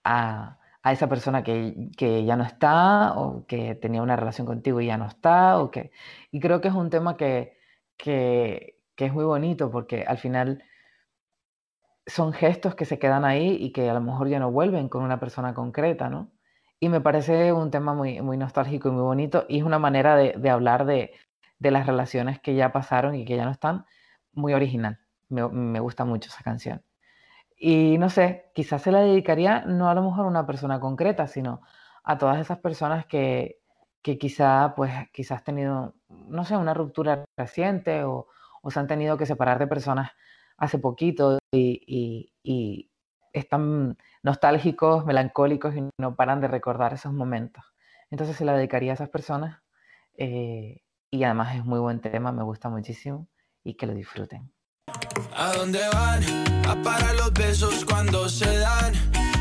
a, 0.04 0.58
esa 0.84 1.08
persona 1.08 1.42
que, 1.42 2.24
ya 2.24 2.36
no 2.36 2.44
está 2.44 3.14
o 3.16 3.46
que 3.46 3.74
tenía 3.74 4.02
una 4.02 4.16
relación 4.16 4.46
contigo 4.46 4.80
y 4.80 4.86
ya 4.86 4.98
no 4.98 5.06
está. 5.06 5.58
O 5.58 5.70
que, 5.70 5.90
y 6.30 6.40
creo 6.40 6.60
que 6.60 6.68
es 6.68 6.74
un 6.74 6.90
tema 6.90 7.16
que, 7.16 7.58
que, 7.96 8.78
es 8.96 9.12
muy 9.12 9.24
bonito 9.24 9.70
porque 9.70 10.04
al 10.06 10.18
final 10.18 10.62
son 12.06 12.32
gestos 12.32 12.74
que 12.76 12.84
se 12.84 12.98
quedan 12.98 13.24
ahí 13.24 13.56
y 13.60 13.72
que 13.72 13.90
a 13.90 13.94
lo 13.94 14.00
mejor 14.00 14.28
ya 14.28 14.38
no 14.38 14.52
vuelven 14.52 14.88
con 14.88 15.02
una 15.02 15.18
persona 15.20 15.54
concreta, 15.54 16.08
¿no? 16.08 16.30
Y 16.78 16.88
me 16.88 17.00
parece 17.00 17.52
un 17.52 17.70
tema 17.70 17.94
muy, 17.94 18.20
muy 18.22 18.36
nostálgico 18.36 18.88
y 18.88 18.92
muy 18.92 19.02
bonito 19.02 19.46
y 19.48 19.58
es 19.58 19.64
una 19.64 19.78
manera 19.78 20.16
de 20.16 20.50
hablar 20.50 20.86
de, 20.86 21.12
de 21.58 21.70
las 21.70 21.86
relaciones 21.86 22.40
que 22.40 22.54
ya 22.54 22.72
pasaron 22.72 23.14
y 23.14 23.24
que 23.24 23.36
ya 23.36 23.44
no 23.44 23.50
están, 23.52 23.86
muy 24.32 24.54
original. 24.54 25.00
Me, 25.28 25.80
gusta 25.80 26.04
mucho 26.04 26.28
esa 26.30 26.42
canción. 26.42 26.82
Y 27.58 27.98
no 27.98 28.10
sé, 28.10 28.50
quizás 28.54 28.82
se 28.82 28.92
la 28.92 29.00
dedicaría 29.00 29.64
no 29.66 29.88
a 29.88 29.94
lo 29.94 30.02
mejor 30.02 30.26
a 30.26 30.28
una 30.28 30.46
persona 30.46 30.80
concreta, 30.80 31.26
sino 31.26 31.62
a 32.04 32.18
todas 32.18 32.38
esas 32.38 32.58
personas 32.58 33.06
que, 33.06 33.60
que 34.06 34.18
quizá, 34.18 34.74
pues, 34.76 34.92
quizás 35.12 35.42
tenido, 35.42 35.94
no 36.08 36.44
sé, 36.44 36.56
una 36.56 36.74
ruptura 36.74 37.24
reciente 37.36 38.04
o, 38.04 38.28
se 38.68 38.78
han 38.78 38.86
tenido 38.86 39.16
que 39.16 39.26
separar 39.26 39.58
de 39.58 39.66
personas 39.66 40.12
hace 40.58 40.78
poquito 40.78 41.38
y, 41.52 42.32
están 43.32 43.98
nostálgicos, 44.22 45.04
melancólicos 45.04 45.74
y 45.76 45.90
no 45.98 46.14
paran 46.14 46.40
de 46.40 46.48
recordar 46.48 46.94
esos 46.94 47.12
momentos. 47.12 47.64
Entonces 48.10 48.36
se 48.36 48.44
la 48.44 48.56
dedicaría 48.56 48.92
a 48.92 48.94
esas 48.94 49.08
personas 49.10 49.60
eh, 50.16 50.82
y 51.16 51.24
además 51.24 51.56
es 51.56 51.64
muy 51.64 51.78
buen 51.78 52.00
tema, 52.00 52.30
me 52.30 52.42
gusta 52.42 52.68
muchísimo 52.68 53.26
y 53.64 53.74
que 53.74 53.86
lo 53.86 53.94
disfruten. 53.94 54.52
¿A 55.34 55.52
dónde 55.54 55.80
van? 55.92 56.22
A 56.68 56.80
parar 56.82 57.14
los 57.14 57.32
besos 57.32 57.84
cuando 57.84 58.28
se 58.28 58.58
dan. 58.58 58.92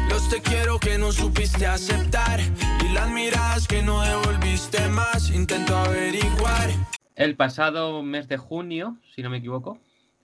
Los 0.09 0.29
te 0.29 0.41
quiero 0.41 0.79
que 0.79 0.97
no 0.97 1.11
supiste 1.11 1.65
aceptar 1.67 2.39
y 2.39 2.93
las 2.93 3.09
miradas 3.11 3.67
que 3.67 3.81
no 3.81 4.01
devolviste 4.01 4.87
más. 4.87 5.29
Intento 5.31 5.75
averiguar. 5.75 6.69
El 7.15 7.35
pasado 7.35 8.01
mes 8.03 8.27
de 8.27 8.37
junio, 8.37 8.97
si 9.13 9.21
no 9.21 9.29
me 9.29 9.37
equivoco, 9.37 9.77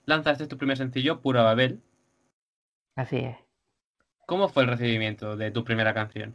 lanzaste 0.06 0.46
tu 0.46 0.56
primer 0.56 0.78
sencillo, 0.78 1.20
Pura 1.20 1.42
Babel. 1.42 1.82
Así 2.96 3.18
es. 3.18 3.36
¿Cómo 4.26 4.48
fue 4.48 4.62
el 4.62 4.70
recibimiento 4.70 5.36
de 5.36 5.50
tu 5.50 5.64
primera 5.64 5.92
canción? 5.92 6.34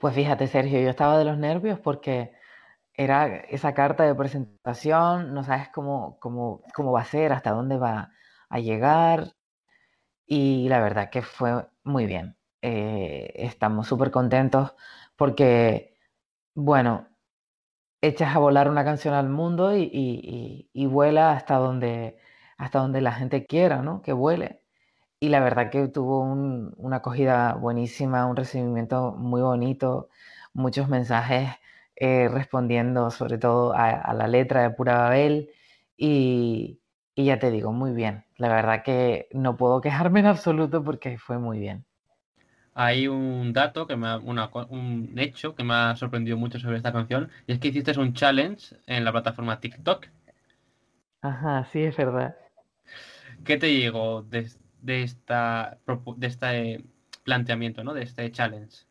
Pues 0.00 0.14
fíjate, 0.14 0.46
Sergio, 0.46 0.80
yo 0.80 0.90
estaba 0.90 1.18
de 1.18 1.24
los 1.24 1.38
nervios 1.38 1.78
porque 1.78 2.32
era 2.94 3.26
esa 3.36 3.74
carta 3.74 4.04
de 4.04 4.14
presentación, 4.14 5.34
no 5.34 5.44
sabes 5.44 5.68
cómo, 5.70 6.18
cómo, 6.20 6.62
cómo 6.74 6.92
va 6.92 7.02
a 7.02 7.04
ser, 7.04 7.32
hasta 7.32 7.52
dónde 7.52 7.78
va 7.78 8.12
a 8.48 8.58
llegar. 8.60 9.34
Y 10.26 10.68
la 10.68 10.80
verdad 10.80 11.10
que 11.10 11.22
fue 11.22 11.66
muy 11.84 12.06
bien. 12.06 12.36
Eh, 12.62 13.32
estamos 13.36 13.88
súper 13.88 14.10
contentos 14.10 14.74
porque, 15.16 15.96
bueno, 16.54 17.08
echas 18.02 18.34
a 18.36 18.38
volar 18.38 18.68
una 18.70 18.84
canción 18.84 19.14
al 19.14 19.28
mundo 19.28 19.76
y, 19.76 20.68
y, 20.72 20.86
vuela 20.86 21.32
hasta 21.32 21.56
donde, 21.56 22.18
hasta 22.58 22.80
donde 22.80 23.00
la 23.02 23.12
gente 23.12 23.46
quiera, 23.46 23.82
¿no? 23.82 24.02
Que 24.02 24.12
vuele. 24.12 24.62
Y 25.20 25.30
la 25.30 25.40
verdad 25.40 25.70
que 25.70 25.88
tuvo 25.88 26.22
una 26.22 26.96
acogida 26.98 27.54
buenísima, 27.54 28.26
un 28.26 28.36
recibimiento 28.36 29.12
muy 29.12 29.42
bonito, 29.42 30.08
muchos 30.54 30.88
mensajes 30.88 31.50
eh, 32.00 32.28
respondiendo 32.28 33.10
sobre 33.10 33.38
todo 33.38 33.74
a, 33.74 34.14
la 34.14 34.26
letra 34.26 34.62
de 34.62 34.70
Pura 34.70 34.94
Babel 34.94 35.50
y, 35.98 36.80
y 37.14 37.24
ya 37.26 37.38
te 37.38 37.50
digo, 37.50 37.72
muy 37.72 37.92
bien. 37.92 38.24
La 38.38 38.48
verdad 38.48 38.82
que 38.82 39.28
no 39.32 39.58
puedo 39.58 39.82
quejarme 39.82 40.20
en 40.20 40.26
absoluto 40.26 40.82
porque 40.82 41.18
fue 41.18 41.38
muy 41.38 41.58
bien. 41.58 41.84
Hay 42.72 43.06
un 43.06 43.52
dato, 43.52 43.86
que 43.86 43.96
me 43.96 44.16
un 44.16 45.12
hecho 45.18 45.54
que 45.54 45.62
me 45.62 45.74
ha 45.74 45.94
sorprendido 45.96 46.38
mucho 46.38 46.58
sobre 46.58 46.78
esta 46.78 46.90
canción 46.90 47.30
y 47.46 47.52
es 47.52 47.58
que 47.58 47.68
hiciste 47.68 47.98
un 47.98 48.14
challenge 48.14 48.76
en 48.86 49.04
la 49.04 49.12
plataforma 49.12 49.60
TikTok. 49.60 50.06
Ajá, 51.20 51.68
sí, 51.70 51.82
es 51.82 51.96
verdad. 51.98 52.34
¿Qué 53.44 53.58
te 53.58 53.74
llegó 53.74 54.22
de, 54.22 54.48
esta, 54.86 55.78
de 56.16 56.26
este 56.26 56.84
planteamiento, 57.24 57.84
¿no? 57.84 57.92
de 57.92 58.04
este 58.04 58.32
challenge? 58.32 58.86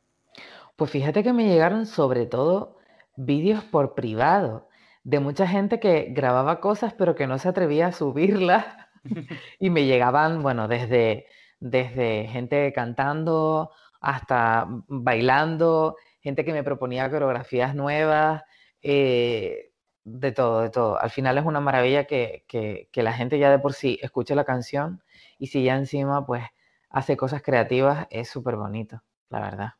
Pues 0.76 0.91
fíjate 0.91 1.24
que 1.24 1.34
me 1.34 1.48
llegaron 1.48 1.88
sobre 1.88 2.28
todo 2.28 2.79
vídeos 3.19 3.63
por 3.65 3.95
privado 3.95 4.69
de 5.03 5.19
mucha 5.19 5.47
gente 5.47 5.79
que 5.79 6.08
grababa 6.12 6.62
cosas 6.62 6.93
pero 6.93 7.15
que 7.15 7.27
no 7.27 7.38
se 7.38 7.49
atrevía 7.49 7.88
a 7.88 7.91
subirlas 7.91 8.65
y 9.60 9.69
me 9.69 9.86
llegaban, 9.86 10.41
bueno, 10.41 10.67
desde, 10.67 11.27
desde 11.60 12.27
gente 12.27 12.71
cantando 12.73 13.71
hasta 14.01 14.65
bailando, 14.88 15.97
gente 16.21 16.45
que 16.45 16.53
me 16.53 16.63
proponía 16.63 17.10
coreografías 17.10 17.75
nuevas, 17.75 18.43
eh, 18.82 19.71
de 20.05 20.32
todo, 20.32 20.62
de 20.62 20.69
todo. 20.69 20.99
Al 20.99 21.10
final 21.12 21.38
es 21.38 21.45
una 21.45 21.60
maravilla 21.60 22.05
que, 22.05 22.45
que 22.47 23.03
la 23.03 23.13
gente 23.13 23.38
ya 23.39 23.51
de 23.51 23.60
por 23.60 23.73
sí 23.73 23.99
escuche 24.01 24.36
la 24.36 24.45
canción 24.45 25.03
y 25.38 25.47
si 25.47 25.63
ya 25.63 25.75
encima 25.75 26.25
pues 26.25 26.43
hace 26.89 27.17
cosas 27.17 27.41
creativas, 27.41 28.08
es 28.10 28.29
súper 28.29 28.55
bonito, 28.55 29.03
la 29.29 29.41
verdad. 29.41 29.79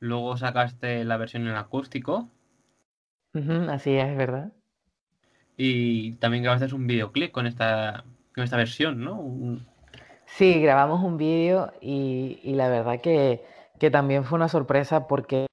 Luego 0.00 0.36
sacaste 0.36 1.04
la 1.04 1.16
versión 1.16 1.46
en 1.46 1.56
acústico. 1.56 2.28
así 3.68 3.96
es, 3.96 4.16
¿verdad? 4.16 4.52
Y 5.56 6.12
también 6.14 6.44
grabaste 6.44 6.72
un 6.74 6.86
videoclip 6.86 7.32
con 7.32 7.46
esta, 7.46 8.04
con 8.32 8.44
esta 8.44 8.56
versión, 8.56 9.02
¿no? 9.02 9.58
Sí, 10.26 10.60
grabamos 10.60 11.02
un 11.02 11.16
vídeo 11.16 11.72
y, 11.80 12.52
la 12.54 12.68
verdad 12.68 13.00
que, 13.00 13.44
también 13.90 14.24
fue 14.24 14.36
una 14.36 14.48
sorpresa 14.48 15.08
porque 15.08 15.46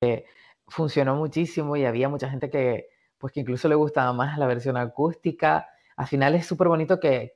funcionó 0.68 1.16
muchísimo 1.16 1.76
y 1.76 1.86
había 1.86 2.10
mucha 2.10 2.30
gente 2.30 2.50
que, 2.52 2.90
pues, 3.18 3.34
que 3.34 3.40
incluso 3.40 3.68
le 3.68 3.76
gustaba 3.76 4.14
más 4.14 4.38
la 4.38 4.46
versión 4.46 4.78
acústica. 4.78 5.70
Al 5.96 6.08
final 6.08 6.36
es 6.36 6.46
súper 6.46 6.68
bonito 6.68 7.00
que, 7.00 7.32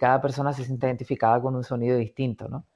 cada 0.00 0.22
persona 0.22 0.54
se 0.54 0.64
sienta 0.64 0.86
identificada 0.86 1.42
con 1.42 1.54
un 1.54 1.64
sonido 1.64 1.98
distinto, 1.98 2.48
¿no? 2.48 2.66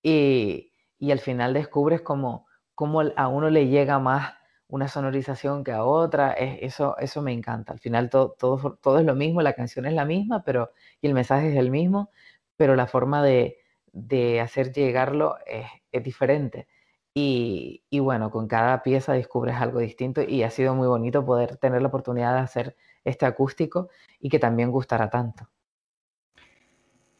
Y, 0.00 0.72
y 0.98 1.10
al 1.10 1.18
final 1.18 1.54
descubres 1.54 2.02
como 2.02 2.46
cómo 2.74 3.02
a 3.16 3.28
uno 3.28 3.50
le 3.50 3.68
llega 3.68 3.98
más 3.98 4.34
una 4.68 4.88
sonorización 4.88 5.64
que 5.64 5.72
a 5.72 5.84
otra, 5.84 6.32
eso, 6.32 6.96
eso 6.98 7.20
me 7.22 7.32
encanta. 7.32 7.72
Al 7.74 7.78
final 7.80 8.08
todo, 8.10 8.34
todo, 8.38 8.78
todo, 8.82 8.98
es 8.98 9.04
lo 9.04 9.14
mismo, 9.14 9.42
la 9.42 9.52
canción 9.54 9.84
es 9.86 9.92
la 9.94 10.04
misma, 10.06 10.42
pero, 10.44 10.72
y 11.00 11.06
el 11.08 11.14
mensaje 11.14 11.50
es 11.50 11.56
el 11.56 11.70
mismo, 11.70 12.10
pero 12.56 12.74
la 12.76 12.86
forma 12.86 13.22
de, 13.22 13.58
de 13.92 14.40
hacer 14.40 14.72
llegarlo 14.72 15.36
es, 15.46 15.66
es 15.92 16.02
diferente. 16.02 16.68
Y, 17.14 17.84
y, 17.90 17.98
bueno, 18.00 18.30
con 18.30 18.48
cada 18.48 18.82
pieza 18.82 19.12
descubres 19.12 19.56
algo 19.56 19.80
distinto 19.80 20.22
y 20.22 20.42
ha 20.44 20.50
sido 20.50 20.74
muy 20.74 20.88
bonito 20.88 21.24
poder 21.26 21.58
tener 21.58 21.82
la 21.82 21.88
oportunidad 21.88 22.32
de 22.34 22.40
hacer 22.40 22.76
este 23.04 23.26
acústico 23.26 23.90
y 24.18 24.30
que 24.30 24.38
también 24.38 24.70
gustará 24.70 25.10
tanto. 25.10 25.48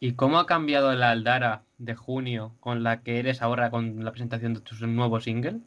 ¿Y 0.02 0.14
cómo 0.14 0.40
ha 0.40 0.46
cambiado 0.46 0.92
la 0.94 1.12
Aldara 1.12 1.62
de 1.78 1.94
junio 1.94 2.56
con 2.58 2.82
la 2.82 3.04
que 3.04 3.20
eres 3.20 3.40
ahora 3.40 3.70
con 3.70 4.04
la 4.04 4.10
presentación 4.10 4.52
de 4.52 4.60
tu 4.60 4.74
nuevo 4.88 5.20
single? 5.20 5.60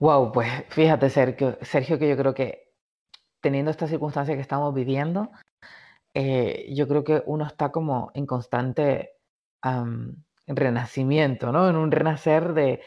Wow, 0.00 0.32
pues 0.32 0.50
fíjate, 0.70 1.08
Sergio, 1.08 1.56
que 2.00 2.08
yo 2.08 2.16
creo 2.16 2.34
que 2.34 2.72
teniendo 3.40 3.70
esta 3.70 3.86
circunstancia 3.86 4.34
que 4.34 4.40
estamos 4.40 4.74
viviendo, 4.74 5.30
eh, 6.14 6.66
yo 6.74 6.88
creo 6.88 7.04
que 7.04 7.22
uno 7.24 7.46
está 7.46 7.70
como 7.70 8.10
en 8.14 8.26
constante 8.26 9.12
renacimiento, 10.48 11.52
¿no? 11.52 11.70
En 11.70 11.76
un 11.76 11.92
renacer 11.92 12.54
de, 12.54 12.80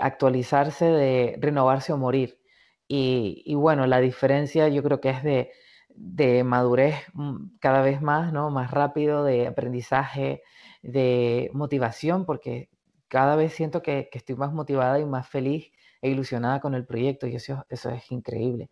actualizarse, 0.00 0.86
de 0.86 1.38
renovarse 1.40 1.92
o 1.92 1.96
morir. 1.96 2.40
y, 2.88 3.54
bueno, 3.54 3.86
la 3.86 4.00
diferencia 4.00 4.66
yo 4.66 4.82
creo 4.82 5.00
que 5.00 5.10
es 5.10 5.22
de, 5.22 5.52
de 5.96 6.44
madurez 6.44 6.96
mm, 7.14 7.58
cada 7.60 7.82
vez 7.82 8.02
más, 8.02 8.32
¿no? 8.32 8.50
Más 8.50 8.70
rápido, 8.70 9.24
de 9.24 9.46
aprendizaje, 9.46 10.42
de 10.82 11.50
motivación, 11.54 12.24
porque 12.26 12.70
cada 13.08 13.36
vez 13.36 13.52
siento 13.54 13.82
que, 13.82 14.08
estoy 14.12 14.36
más 14.36 14.52
motivada 14.52 14.98
y 15.00 15.06
más 15.06 15.28
feliz 15.28 15.72
e 16.02 16.10
ilusionada 16.10 16.60
con 16.60 16.74
el 16.74 16.86
proyecto 16.86 17.26
y 17.26 17.36
eso, 17.36 17.64
eso 17.68 17.90
es 17.90 18.10
increíble. 18.12 18.70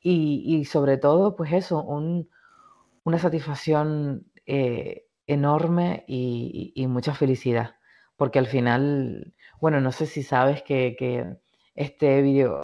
Y, 0.00 0.64
sobre 0.64 0.98
todo, 0.98 1.36
pues 1.36 1.52
eso, 1.52 1.84
una 3.04 3.18
satisfacción 3.18 4.26
eh, 4.46 5.06
enorme 5.26 6.04
y, 6.08 6.86
mucha 6.88 7.14
felicidad, 7.14 7.76
porque 8.16 8.38
al 8.38 8.46
final, 8.46 9.34
bueno, 9.60 9.80
no 9.80 9.92
sé 9.92 10.06
si 10.06 10.22
sabes 10.22 10.62
que, 10.62 10.96
que 10.98 11.36
este 11.74 12.22
video 12.22 12.62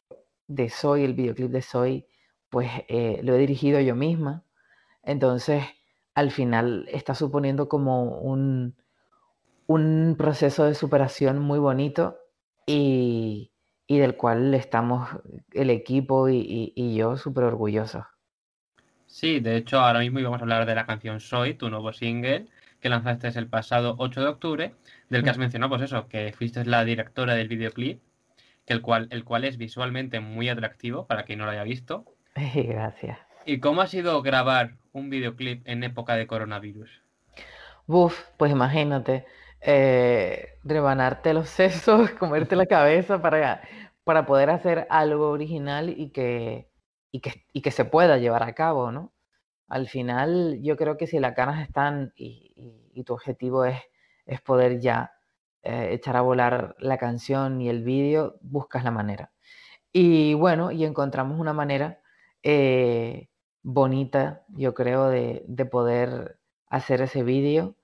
de 0.49 0.71
Soy, 0.71 1.05
el 1.05 1.15
videoclip 1.15 1.51
de 1.51 1.63
Soy, 1.63 2.07
pues 2.51 2.71
eh, 2.89 3.21
lo 3.23 3.35
he 3.35 3.39
dirigido 3.39 3.81
yo 3.81 3.95
misma. 3.95 4.45
Entonces, 5.03 5.65
al 6.15 6.31
final 6.31 6.87
está 6.91 7.15
suponiendo 7.15 7.69
como 7.69 8.19
un, 8.19 8.77
un 9.69 10.17
proceso 10.19 10.65
de 10.65 10.75
superación 10.75 11.39
muy 11.39 11.59
bonito 11.59 12.19
y, 12.67 13.53
del 13.87 14.17
cual 14.17 14.55
estamos 14.55 15.09
el 15.53 15.71
equipo 15.71 16.29
y, 16.29 16.95
yo 16.97 17.17
súper 17.17 17.45
orgullosos. 17.45 18.05
Sí, 19.07 19.41
de 19.41 19.57
hecho 19.57 19.81
ahora 19.81 20.01
mismo 20.01 20.19
íbamos 20.19 20.41
a 20.41 20.43
hablar 20.43 20.67
de 20.67 20.75
la 20.75 20.87
canción 20.87 21.21
Soy, 21.21 21.55
tu 21.55 21.71
nuevo 21.71 21.93
single, 21.93 22.47
que 22.81 22.89
lanzaste 22.89 23.29
el 23.39 23.47
pasado 23.47 23.95
8 23.99 24.21
de 24.21 24.27
octubre, 24.27 24.75
del 25.09 25.23
que 25.23 25.31
has 25.31 25.39
mencionado, 25.39 25.71
pues 25.71 25.83
eso, 25.83 26.09
que 26.09 26.33
fuiste 26.33 26.65
la 26.65 26.85
directora 26.85 27.35
del 27.35 27.49
videoclip, 27.49 28.01
que 28.67 28.73
el 28.73 28.83
cual, 28.83 29.09
el 29.11 29.25
cual 29.25 29.45
es 29.45 29.57
visualmente 29.57 30.21
muy 30.21 30.49
atractivo 30.49 31.07
para 31.07 31.25
quien 31.25 31.39
no 31.39 31.47
lo 31.47 31.53
haya 31.53 31.65
visto. 31.65 32.05
Gracias. 32.55 33.19
¿Y 33.45 33.61
cómo 33.61 33.81
ha 33.81 33.87
sido 33.87 34.21
grabar 34.23 34.77
un 34.93 35.11
videoclip 35.11 35.67
en 35.67 35.85
época 35.85 36.17
de 36.17 36.27
coronavirus? 36.27 37.03
Buf, 37.87 38.21
pues 38.37 38.53
imagínate, 38.53 39.25
eh, 39.61 40.59
rebanarte 40.63 41.33
los 41.33 41.49
sesos, 41.49 42.11
comerte 42.19 42.57
la 42.57 42.67
cabeza 42.67 43.23
para, 43.23 43.63
para 44.05 44.27
poder 44.27 44.51
hacer 44.51 44.87
algo 44.91 45.31
original 45.31 45.89
y 45.89 46.11
que, 46.11 46.69
y 47.11 47.21
que, 47.21 47.47
y 47.53 47.63
que 47.63 47.71
se 47.71 47.85
pueda 47.85 48.19
llevar 48.19 48.43
a 48.43 48.55
cabo, 48.55 48.93
¿no? 48.93 49.13
Al 49.69 49.89
final, 49.89 50.59
yo 50.63 50.77
creo 50.77 50.97
que 50.97 51.07
si 51.07 51.19
las 51.19 51.35
ganas 51.35 51.67
están 51.67 52.13
y, 52.17 52.53
y, 52.95 53.05
tu 53.05 53.13
objetivo 53.13 53.65
es, 53.65 53.79
es 54.27 54.41
poder 54.41 54.81
ya 54.81 55.13
eh, 55.63 55.91
echar 55.93 56.17
a 56.17 56.23
volar 56.23 56.75
la 56.79 56.99
canción 56.99 57.61
y 57.61 57.69
el 57.69 57.83
vídeo, 57.85 58.39
buscas 58.41 58.85
la 58.85 58.91
manera. 58.91 59.31
Y 59.93 60.35
bueno, 60.35 60.71
y 60.73 60.85
encontramos 60.85 61.39
una 61.39 61.53
manera 61.53 62.01
eh, 62.51 63.29
bonita, 63.63 64.43
yo 64.49 64.73
creo, 64.73 65.11
de, 65.11 65.45
poder 65.71 66.39
hacer 66.69 67.03
ese 67.03 67.23
vídeo. 67.23 67.77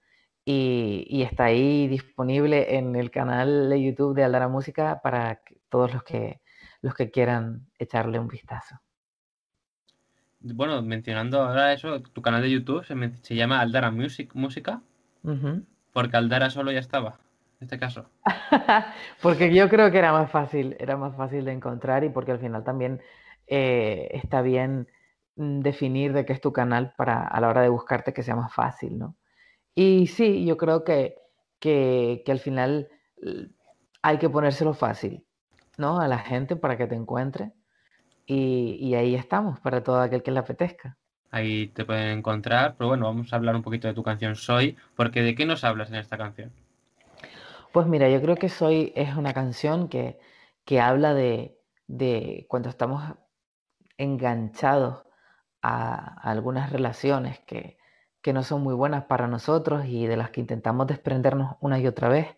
Y, 0.46 1.22
está 1.22 1.44
ahí 1.44 1.86
disponible 1.86 2.78
en 2.78 2.96
el 2.96 3.10
canal 3.10 3.68
de 3.68 3.82
YouTube 3.82 4.14
de 4.14 4.24
Aldara 4.24 4.48
Música 4.48 5.00
para 5.02 5.42
todos 5.68 5.92
los 5.92 6.02
que, 6.02 6.40
los 6.80 6.94
que 6.94 7.10
quieran 7.10 7.66
echarle 7.78 8.18
un 8.18 8.28
vistazo. 8.28 8.80
Bueno, 10.40 10.80
mencionando 10.80 11.42
ahora 11.42 11.74
eso, 11.74 12.00
tu 12.00 12.22
canal 12.22 12.40
de 12.40 12.50
YouTube 12.50 12.86
se, 12.86 13.34
llama 13.34 13.60
Aldara 13.60 13.90
Music, 13.90 14.30
Música, 14.34 14.80
porque 15.92 16.16
Aldara 16.16 16.48
solo 16.48 16.72
ya 16.72 16.80
estaba, 16.80 17.18
en 17.60 17.64
este 17.64 17.78
caso. 17.78 18.08
porque 19.22 19.54
yo 19.54 19.68
creo 19.68 19.90
que 19.90 19.98
era 19.98 20.12
más 20.12 20.30
fácil, 20.30 20.74
era 20.78 20.96
más 20.96 21.14
fácil 21.16 21.44
de 21.44 21.52
encontrar 21.52 22.04
y 22.04 22.08
porque 22.08 22.32
al 22.32 22.38
final 22.38 22.64
también 22.64 23.02
eh, 23.46 24.08
está 24.12 24.42
bien 24.42 24.88
mm, 25.36 25.60
definir 25.60 26.12
de 26.12 26.24
qué 26.24 26.32
es 26.32 26.40
tu 26.40 26.52
canal 26.52 26.94
para 26.96 27.26
a 27.26 27.40
la 27.40 27.48
hora 27.48 27.62
de 27.62 27.68
buscarte 27.68 28.12
que 28.12 28.22
sea 28.22 28.36
más 28.36 28.52
fácil, 28.52 28.98
¿no? 28.98 29.16
Y 29.74 30.06
sí, 30.06 30.44
yo 30.44 30.56
creo 30.56 30.84
que, 30.84 31.16
que, 31.58 32.22
al 32.28 32.38
final 32.38 32.88
hay 34.02 34.18
que 34.18 34.30
ponérselo 34.30 34.74
fácil, 34.74 35.24
¿no? 35.78 36.00
A 36.00 36.08
la 36.08 36.18
gente 36.18 36.56
para 36.56 36.76
que 36.76 36.86
te 36.86 36.94
encuentre. 36.94 37.52
Y, 38.26 38.78
y, 38.80 38.94
ahí 38.94 39.14
estamos, 39.14 39.60
para 39.60 39.82
todo 39.82 40.00
aquel 40.00 40.22
que 40.22 40.30
le 40.30 40.38
apetezca. 40.38 40.96
Ahí 41.30 41.66
te 41.68 41.84
pueden 41.84 42.18
encontrar, 42.18 42.76
pero 42.78 42.88
bueno, 42.88 43.06
vamos 43.06 43.32
a 43.32 43.36
hablar 43.36 43.56
un 43.56 43.62
poquito 43.62 43.88
de 43.88 43.94
tu 43.94 44.02
canción 44.02 44.36
Soy, 44.36 44.76
porque 44.94 45.20
¿de 45.22 45.34
qué 45.34 45.44
nos 45.44 45.64
hablas 45.64 45.90
en 45.90 45.96
esta 45.96 46.16
canción? 46.16 46.52
Pues 47.72 47.88
mira, 47.88 48.08
yo 48.08 48.22
creo 48.22 48.36
que 48.36 48.48
Soy 48.48 48.92
es 48.94 49.16
una 49.16 49.34
canción 49.34 49.88
que, 49.88 50.16
que 50.64 50.80
habla 50.80 51.12
de, 51.12 51.58
de 51.88 52.46
cuando 52.48 52.68
estamos 52.68 53.02
enganchados 53.98 55.04
a, 55.62 56.20
algunas 56.30 56.70
relaciones 56.70 57.40
que, 57.40 57.78
no 58.32 58.42
son 58.42 58.62
muy 58.62 58.74
buenas 58.74 59.04
para 59.04 59.28
nosotros 59.28 59.84
y 59.86 60.06
de 60.06 60.16
las 60.16 60.30
que 60.30 60.40
intentamos 60.40 60.86
desprendernos 60.86 61.56
una 61.60 61.78
y 61.78 61.86
otra 61.86 62.08
vez, 62.08 62.36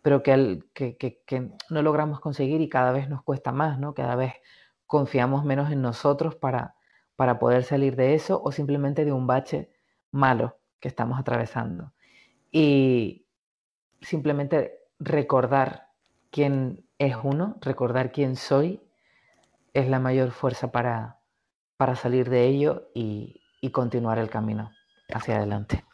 pero 0.00 0.22
que, 0.22 0.64
que, 0.74 1.52
no 1.68 1.82
logramos 1.82 2.20
conseguir 2.20 2.62
y 2.62 2.68
cada 2.70 2.92
vez 2.92 3.10
nos 3.10 3.22
cuesta 3.22 3.52
más, 3.52 3.78
¿no? 3.78 3.92
Cada 3.92 4.16
vez 4.16 4.32
confiamos 4.86 5.44
menos 5.44 5.70
en 5.70 5.82
nosotros 5.82 6.34
para, 6.34 6.76
para 7.14 7.38
poder 7.38 7.64
salir 7.64 7.94
de 7.94 8.14
eso 8.14 8.40
o 8.42 8.52
simplemente 8.52 9.04
de 9.04 9.12
un 9.12 9.26
bache 9.26 9.70
malo 10.10 10.58
que 10.80 10.88
estamos 10.88 11.18
atravesando. 11.18 11.92
Y 12.50 13.26
simplemente 14.00 14.78
recordar 14.98 15.88
quién 16.30 16.86
es 16.98 17.16
uno, 17.22 17.56
recordar 17.60 18.12
quién 18.12 18.36
soy, 18.36 18.80
es 19.74 19.88
la 19.88 19.98
mayor 19.98 20.30
fuerza 20.30 20.72
para, 20.72 21.18
para 21.76 21.94
salir 21.94 22.28
de 22.30 22.46
ello 22.46 22.90
y, 22.94 23.42
y 23.60 23.70
continuar 23.70 24.18
el 24.18 24.30
camino 24.30 24.72
hacia 25.12 25.36
adelante. 25.36 25.84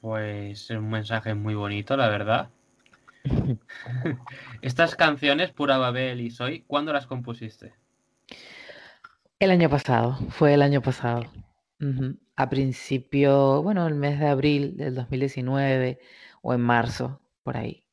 Pues 0.00 0.70
es 0.70 0.76
un 0.76 0.90
mensaje 0.90 1.34
muy 1.34 1.54
bonito, 1.54 1.96
la 1.96 2.08
verdad. 2.08 2.50
Estas 4.62 4.94
canciones, 4.94 5.50
Pura 5.50 5.78
Babel 5.78 6.20
y 6.20 6.30
Soy, 6.30 6.62
¿cuándo 6.66 6.92
las 6.92 7.06
compusiste? 7.06 7.74
El 9.38 9.50
año 9.50 9.68
pasado, 9.68 10.16
fue 10.30 10.54
el 10.54 10.62
año 10.62 10.80
pasado. 10.80 11.24
A 12.36 12.48
principio, 12.48 13.62
bueno, 13.62 13.86
el 13.86 13.94
mes 13.94 14.18
de 14.18 14.28
abril 14.28 14.76
del 14.76 14.94
2019 14.94 15.98
o 16.40 16.54
en 16.54 16.60
marzo, 16.60 17.20
por 17.42 17.56
ahí. 17.56 17.84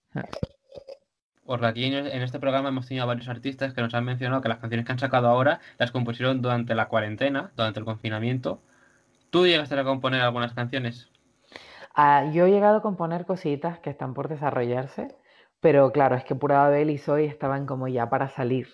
Porque 1.46 1.66
aquí 1.66 1.86
en 1.86 2.22
este 2.22 2.40
programa 2.40 2.70
hemos 2.70 2.88
tenido 2.88 3.06
varios 3.06 3.28
artistas 3.28 3.74
que 3.74 3.82
nos 3.82 3.94
han 3.94 4.06
mencionado 4.06 4.42
que 4.42 4.50
las 4.50 4.60
canciones 4.60 4.86
que 4.86 4.94
han 4.94 5.00
sacado 5.00 5.28
ahora 5.28 5.60
las 5.78 5.92
compusieron 5.92 6.42
durante 6.42 6.74
la 6.74 6.88
cuarentena, 6.88 7.52
durante 7.58 7.80
el 7.80 7.86
confinamiento. 7.86 8.62
¿Tú 9.30 9.46
llegaste 9.46 9.78
a 9.78 9.84
componer 9.84 10.22
algunas 10.22 10.54
canciones? 10.54 11.10
Ah, 11.96 12.30
yo 12.32 12.46
he 12.46 12.52
llegado 12.52 12.78
a 12.78 12.82
componer 12.82 13.26
cositas 13.26 13.80
que 13.80 13.90
están 13.90 14.14
por 14.14 14.30
desarrollarse, 14.30 15.10
pero 15.60 15.92
claro, 15.92 16.16
es 16.16 16.24
que 16.24 16.36
Pura 16.36 16.60
Babel 16.60 16.90
y 16.90 16.98
Soy 16.98 17.26
estaban 17.26 17.66
como 17.66 17.88
ya 17.88 18.10
para 18.10 18.30
salir, 18.30 18.68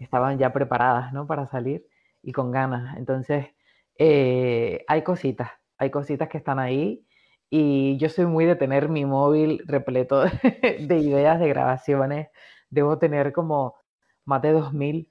estaban 0.00 0.38
ya 0.38 0.52
preparadas, 0.52 1.12
¿no? 1.12 1.26
Para 1.26 1.46
salir 1.46 1.86
y 2.22 2.32
con 2.32 2.50
ganas. 2.50 2.96
Entonces, 2.96 3.48
eh, 3.98 4.84
hay 4.88 5.02
cositas, 5.02 5.50
hay 5.78 5.90
cositas 5.90 6.28
que 6.28 6.38
están 6.38 6.58
ahí 6.58 7.06
y 7.56 7.96
yo 7.98 8.08
soy 8.08 8.26
muy 8.26 8.46
de 8.46 8.56
tener 8.56 8.88
mi 8.88 9.04
móvil 9.04 9.62
repleto 9.64 10.24
de, 10.80 10.98
ideas, 10.98 11.38
de 11.38 11.48
grabaciones. 11.48 12.28
Debo 12.68 12.98
tener 12.98 13.32
como 13.32 13.76
más 14.24 14.42
de 14.42 14.50
2000, 14.50 15.08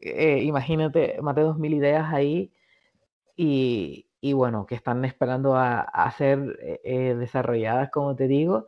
eh, 0.00 0.42
imagínate, 0.42 1.16
más 1.22 1.34
de 1.34 1.42
2000 1.42 1.72
ideas 1.72 2.12
ahí 2.12 2.52
y, 3.34 4.10
y 4.20 4.34
bueno, 4.34 4.66
que 4.66 4.74
están 4.74 5.06
esperando 5.06 5.56
a, 5.56 5.80
a 5.80 6.10
ser 6.12 6.58
eh, 6.60 6.80
eh, 6.84 7.14
desarrolladas, 7.14 7.90
como 7.90 8.14
te 8.14 8.28
digo, 8.28 8.66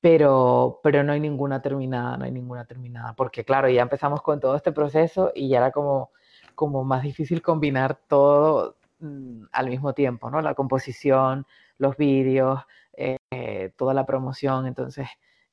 pero, 0.00 0.78
pero 0.84 1.02
no 1.02 1.12
hay 1.12 1.20
ninguna 1.20 1.60
terminada, 1.60 2.16
no 2.16 2.26
hay 2.26 2.30
ninguna 2.32 2.64
terminada, 2.64 3.14
porque 3.14 3.44
claro, 3.44 3.68
ya 3.68 3.82
empezamos 3.82 4.22
con 4.22 4.38
todo 4.38 4.54
este 4.54 4.70
proceso 4.70 5.32
y 5.34 5.48
ya 5.48 5.58
era 5.58 5.72
como, 5.72 6.12
como 6.54 6.84
más 6.84 7.02
difícil 7.02 7.42
combinar 7.42 7.98
todo 8.08 8.76
mm, 9.00 9.46
al 9.50 9.68
mismo 9.68 9.94
tiempo, 9.94 10.30
¿no? 10.30 10.40
La 10.42 10.54
composición, 10.54 11.44
los 11.78 11.96
vídeos, 11.96 12.62
eh, 12.92 13.72
toda 13.76 13.94
la 13.94 14.04
promoción, 14.04 14.66
entonces, 14.66 15.08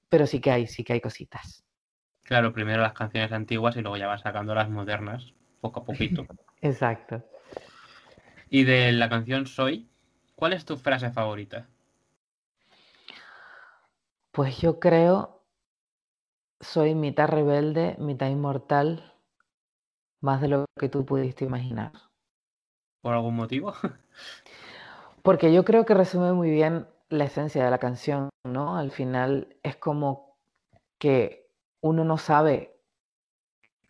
pero 0.10 0.28
sí 0.28 0.42
que 0.42 0.52
hay, 0.52 0.68
sí 0.68 0.84
que 0.84 0.94
hay 0.94 1.02
cositas. 1.02 1.64
Claro, 2.24 2.54
primero 2.54 2.82
las 2.82 2.94
canciones 2.94 3.32
antiguas 3.32 3.76
y 3.78 3.82
luego 3.82 3.98
ya 3.98 4.08
vas 4.08 4.22
sacando 4.22 4.56
las 4.56 4.70
modernas, 4.70 5.34
poco 5.62 5.82
a 5.82 5.86
poquito. 5.86 6.26
Exacto. 6.62 7.24
Y 8.50 8.64
de 8.64 8.92
la 8.92 9.10
canción 9.10 9.46
Soy, 9.46 9.88
¿cuál 10.36 10.54
es 10.54 10.66
tu 10.66 10.78
frase 10.78 11.12
favorita? 11.12 11.68
Pues 14.32 14.58
yo 14.60 14.80
creo, 14.80 15.44
soy 16.60 16.96
mitad 16.96 17.28
rebelde, 17.28 17.96
mitad 18.00 18.28
inmortal, 18.28 19.14
más 20.20 20.42
de 20.42 20.48
lo 20.48 20.66
que 20.80 20.90
tú 20.90 21.06
pudiste 21.06 21.46
imaginar. 21.46 21.92
¿Por 23.02 23.14
algún 23.14 23.36
motivo? 23.36 23.74
Porque 25.26 25.52
yo 25.52 25.66
creo 25.66 25.88
que 25.88 25.96
resume 25.96 26.34
muy 26.34 26.52
bien 26.52 26.86
la 27.10 27.24
esencia 27.24 27.66
de 27.66 27.72
la 27.72 27.80
canción, 27.80 28.30
¿no? 28.44 28.78
Al 28.78 28.92
final 28.92 29.58
es 29.64 29.76
como 29.76 30.38
que 31.00 31.50
uno 31.82 32.04
no 32.06 32.20
sabe 32.20 32.78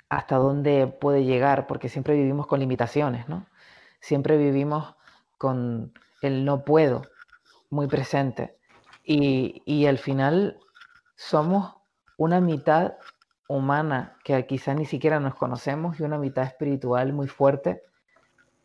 hasta 0.08 0.38
dónde 0.38 0.88
puede 0.88 1.26
llegar, 1.26 1.68
porque 1.68 1.90
siempre 1.90 2.16
vivimos 2.16 2.48
con 2.48 2.62
limitaciones, 2.62 3.28
¿no? 3.28 3.48
Siempre 4.00 4.38
vivimos 4.38 4.96
con 5.38 5.92
el 6.22 6.46
no 6.46 6.64
puedo 6.64 7.02
muy 7.70 7.88
presente. 7.88 8.58
Y, 9.04 9.62
y 9.66 9.88
al 9.88 9.98
final 9.98 10.58
somos 11.18 11.76
una 12.16 12.40
mitad 12.40 12.94
humana 13.50 14.16
que 14.24 14.48
quizá 14.48 14.74
ni 14.74 14.86
siquiera 14.86 15.20
nos 15.20 15.36
conocemos 15.36 16.00
y 16.00 16.04
una 16.04 16.18
mitad 16.18 16.46
espiritual 16.46 17.12
muy 17.12 17.28
fuerte, 17.28 17.84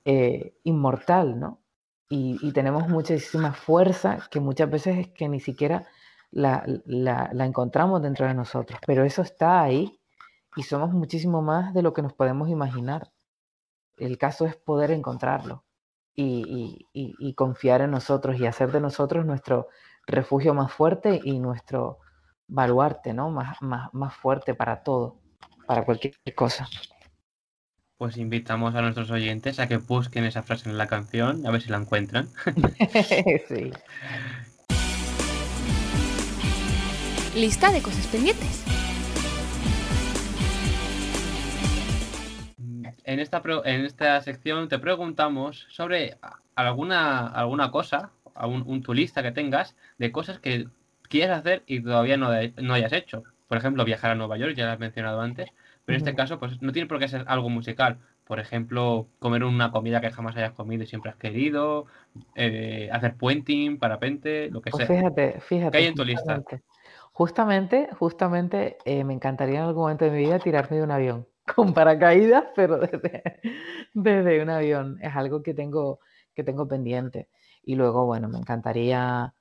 eh, 0.05 0.55
inmortal, 0.63 1.41
¿no? 1.41 1.60
Y, 2.13 2.53
tenemos 2.53 2.89
muchísima 2.89 3.53
fuerza 3.53 4.19
que 4.33 4.41
muchas 4.41 4.69
veces 4.69 4.99
es 4.99 5.09
que 5.13 5.29
ni 5.29 5.39
siquiera 5.39 5.87
la, 6.33 6.65
encontramos 7.33 8.03
dentro 8.03 8.27
de 8.27 8.35
nosotros, 8.35 8.81
pero 8.85 9.05
eso 9.05 9.23
está 9.23 9.63
ahí 9.63 10.01
y 10.57 10.65
somos 10.65 10.91
muchísimo 10.91 11.41
más 11.41 11.73
de 11.73 11.83
lo 11.83 11.93
que 11.93 12.03
nos 12.03 12.13
podemos 12.13 12.49
imaginar. 12.49 13.13
El 13.97 14.19
caso 14.19 14.45
es 14.45 14.57
poder 14.57 14.91
encontrarlo 14.91 15.65
y, 16.17 16.89
y, 16.93 17.35
confiar 17.35 17.81
en 17.81 17.93
nosotros 17.93 18.41
y 18.41 18.47
hacer 18.47 18.73
de 18.73 18.81
nosotros 18.81 19.25
nuestro 19.25 19.69
refugio 20.05 20.53
más 20.53 20.73
fuerte 20.73 21.21
y 21.23 21.39
nuestro 21.39 21.99
baluarte, 22.49 23.15
¿no? 23.15 23.31
Más, 23.31 23.63
más, 23.63 23.95
más 23.95 24.15
fuerte 24.15 24.55
para 24.55 24.83
todo, 24.83 25.21
para 25.67 25.85
cualquier 25.85 26.15
cosa 26.35 26.69
pues 28.01 28.17
invitamos 28.17 28.75
a 28.75 28.81
nuestros 28.81 29.11
oyentes 29.11 29.61
a 29.61 29.69
que 29.69 29.77
busquen 29.77 30.25
esa 30.25 30.43
frase 30.43 30.71
en 30.71 30.79
la 30.79 30.87
canción, 30.87 31.47
a 31.47 31.51
ver 31.51 31.61
si 31.61 31.69
la 31.69 31.77
encuentran. 31.77 32.29
sí. 33.47 33.71
Lista 37.37 37.71
de 37.71 37.83
cosas 37.83 38.07
pendientes. 38.07 38.65
En 43.05 43.21
esta, 43.21 43.43
en 43.67 43.85
esta 43.85 44.23
sección 44.23 44.71
te 44.71 44.79
preguntamos 44.79 45.67
sobre 45.69 46.17
alguna, 46.55 47.27
alguna 47.27 47.71
cosa, 47.71 48.13
un, 48.35 48.65
un, 48.67 48.83
tu 48.83 48.95
lista 48.95 49.23
que 49.23 49.33
tengas 49.33 49.77
de 49.99 50.11
cosas 50.11 50.39
que 50.39 50.69
quieres 51.11 51.37
hacer 51.37 51.65
y 51.67 51.83
todavía 51.83 52.17
no, 52.17 52.31
no 52.63 52.73
hayas 52.73 52.95
hecho. 52.95 53.25
Por 53.47 53.59
ejemplo, 53.59 53.85
viajar 53.85 54.13
a 54.13 54.15
Nueva 54.15 54.39
York, 54.39 54.55
ya 54.57 54.65
lo 54.65 54.73
has 54.73 54.79
mencionado 54.79 55.21
antes, 55.21 55.51
pero 55.91 55.99
en 55.99 56.07
este 56.07 56.15
caso, 56.15 56.39
pues 56.39 56.63
no 56.63 56.71
tiene 56.71 56.87
por 56.87 57.01
qué 57.01 57.09
ser 57.09 57.25
algo 57.27 57.49
musical. 57.49 57.99
Por 58.25 58.39
ejemplo, 58.39 59.09
comer 59.19 59.43
una 59.43 59.73
comida 59.73 60.01
que 60.01 60.13
jamás 60.13 60.37
hayas 60.37 60.53
comido 60.53 60.85
y 60.85 60.87
siempre 60.87 61.11
has 61.11 61.17
querido, 61.17 61.87
eh, 62.37 62.89
hacer 62.93 63.17
puenting, 63.17 63.77
parapente, 63.77 64.51
lo 64.53 64.63
que 64.63 64.71
pues 64.71 64.87
sea. 64.87 64.97
Fíjate, 64.97 65.41
fíjate. 65.41 65.73
¿Qué 65.73 65.79
hay 65.79 65.87
en 65.87 65.97
tu 65.97 66.05
lista? 66.05 66.41
Justamente, 67.13 67.89
justamente 67.99 68.79
eh, 68.85 69.03
me 69.03 69.15
encantaría 69.15 69.59
en 69.59 69.65
algún 69.65 69.83
momento 69.83 70.05
de 70.05 70.13
mi 70.13 70.19
vida 70.19 70.39
tirarme 70.39 70.77
de 70.77 70.85
un 70.85 70.93
avión 70.93 71.27
con 71.57 71.75
paracaídas, 71.75 72.45
pero 72.55 72.79
desde, 72.79 73.41
desde 73.93 74.43
un 74.43 74.51
avión. 74.51 74.99
Es 75.03 75.17
algo 75.17 75.43
que 75.43 75.55
tengo, 75.55 75.99
que 76.37 76.45
tengo 76.45 76.69
pendiente. 76.69 77.29
Y 77.65 77.75
luego, 77.75 78.07
bueno, 78.07 78.29
me 78.29 78.39
encantaría 78.39 79.35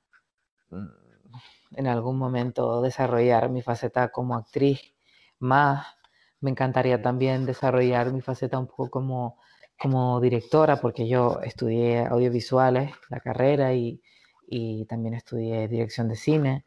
mm, 0.70 1.76
en 1.76 1.86
algún 1.86 2.18
momento 2.18 2.82
desarrollar 2.82 3.50
mi 3.50 3.62
faceta 3.62 4.08
como 4.08 4.34
actriz 4.34 4.96
más 5.38 5.99
me 6.40 6.50
encantaría 6.50 7.02
también 7.02 7.46
desarrollar 7.46 8.12
mi 8.12 8.20
faceta 8.20 8.58
un 8.58 8.66
poco 8.66 8.90
como, 8.90 9.38
como 9.78 10.20
directora, 10.20 10.76
porque 10.76 11.08
yo 11.08 11.40
estudié 11.42 12.06
audiovisuales, 12.06 12.92
la 13.08 13.20
carrera, 13.20 13.74
y, 13.74 14.02
y 14.46 14.84
también 14.86 15.14
estudié 15.14 15.68
dirección 15.68 16.08
de 16.08 16.16
cine. 16.16 16.64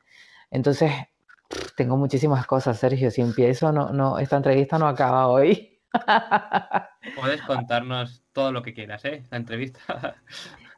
Entonces, 0.52 0.92
tengo 1.76 1.98
muchísimas 1.98 2.46
cosas, 2.46 2.80
Sergio. 2.80 3.12
Si 3.12 3.22
empiezo, 3.22 3.72
no, 3.72 3.92
no, 3.92 4.20
esta 4.20 4.38
entrevista 4.38 4.78
no 4.78 4.88
acaba 4.88 5.28
hoy. 5.28 5.80
Puedes 7.16 7.42
contarnos 7.42 8.24
todo 8.32 8.52
lo 8.52 8.62
que 8.62 8.74
quieras, 8.74 9.06
¿eh? 9.06 9.16
Esta 9.24 9.38
entrevista. 9.38 10.16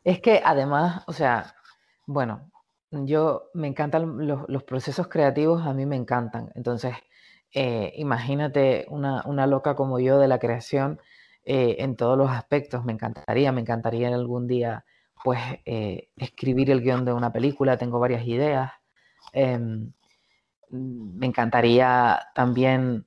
Es 0.04 0.22
que 0.22 0.40
además, 0.46 1.04
o 1.08 1.14
sea, 1.14 1.56
bueno, 2.06 2.52
yo 2.92 3.50
me 3.56 3.68
encantan 3.68 4.28
los, 4.28 4.48
los 4.48 4.64
procesos 4.64 5.08
creativos, 5.08 5.66
a 5.66 5.74
mí 5.74 5.88
me 5.88 5.96
encantan. 5.96 6.52
Entonces, 6.54 6.94
eh, 7.54 7.94
imagínate 7.96 8.86
una, 8.90 9.24
una, 9.26 9.48
loca 9.48 9.76
como 9.76 10.00
yo 10.00 10.20
de 10.20 10.28
la 10.28 10.40
creación 10.40 11.00
eh, 11.46 11.78
en 11.80 11.96
todos 11.96 12.18
los 12.18 12.30
aspectos. 12.30 12.84
Me 12.86 12.94
encantaría, 12.94 13.52
me 13.52 13.62
encantaría 13.62 14.08
algún 14.10 14.48
día 14.48 14.86
pues 15.24 15.40
eh, 15.66 16.10
escribir 16.18 16.70
el 16.70 16.82
guion 16.82 17.06
de 17.06 17.14
una 17.14 17.32
película, 17.32 17.78
tengo 17.78 18.00
varias 18.00 18.28
ideas. 18.28 18.74
Em, 19.34 19.94
me 20.70 21.26
encantaría 21.28 22.20
también 22.36 23.06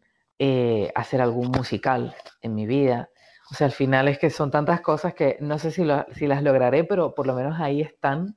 hacer 0.95 1.21
algún 1.21 1.49
musical 1.51 2.15
en 2.43 2.55
mi 2.55 2.67
vida. 2.67 3.11
O 3.51 3.55
sea, 3.55 3.67
al 3.67 3.73
final 3.73 4.09
es 4.09 4.19
que 4.19 4.31
son 4.31 4.51
tantas 4.51 4.81
cosas 4.81 5.15
que 5.15 5.37
no 5.41 5.59
sé 5.59 5.71
si, 5.73 5.85
si 6.13 6.27
las 6.27 6.43
lograré, 6.43 6.85
pero 6.85 7.15
por 7.15 7.27
lo 7.27 7.35
menos 7.35 7.61
ahí 7.61 7.83
están. 7.83 8.37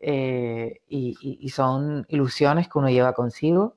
y, 0.00 0.78
y, 0.88 1.48
son 1.50 2.06
ilusiones 2.08 2.68
que 2.68 2.78
uno 2.78 2.90
lleva 2.90 3.12
consigo 3.14 3.76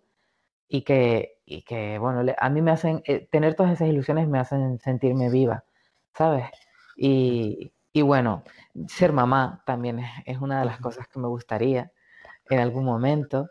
y 0.67 0.81
que, 0.83 1.34
y 1.45 1.61
que, 1.61 1.99
bueno, 1.99 2.23
a 2.37 2.49
mí 2.49 2.61
me 2.61 2.71
hacen, 2.71 3.01
eh, 3.05 3.27
tener 3.31 3.55
todas 3.55 3.73
esas 3.73 3.87
ilusiones 3.87 4.27
me 4.27 4.39
hacen 4.39 4.79
sentirme 4.79 5.29
viva, 5.29 5.63
¿sabes? 6.13 6.45
Y, 6.97 7.73
y 7.93 8.01
bueno, 8.01 8.43
ser 8.87 9.13
mamá 9.13 9.63
también 9.65 10.01
es, 10.25 10.39
una 10.41 10.59
de 10.59 10.65
las 10.65 10.79
cosas 10.79 11.07
que 11.07 11.19
me 11.19 11.27
gustaría 11.27 11.91
en 12.49 12.59
algún 12.59 12.85
momento. 12.85 13.49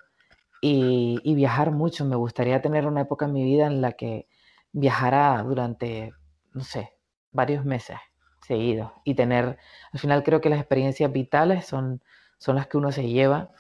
Y, 0.61 1.21
y, 1.25 1.35
viajar 1.35 1.73
mucho, 1.73 2.05
me 2.07 2.17
gustaría 2.17 2.63
tener 2.63 2.87
una 2.87 3.03
época 3.03 3.27
en 3.27 3.33
mi 3.35 3.45
vida 3.45 3.67
en 3.67 3.81
la 3.83 3.93
que 3.93 4.29
viajara 4.73 5.43
durante, 5.43 6.13
no 6.53 6.65
sé, 6.65 6.95
varios 7.33 7.65
meses 7.65 7.99
seguidos 8.47 8.93
y 9.05 9.15
tener, 9.15 9.59
al 9.93 10.01
final 10.01 10.23
creo 10.23 10.41
que 10.41 10.51
las 10.51 10.59
experiencias 10.61 11.13
vitales 11.13 11.67
son, 11.67 12.03
son 12.39 12.57
las 12.57 12.67
que 12.67 12.77
uno 12.77 12.93
se 12.93 13.09
lleva 13.09 13.51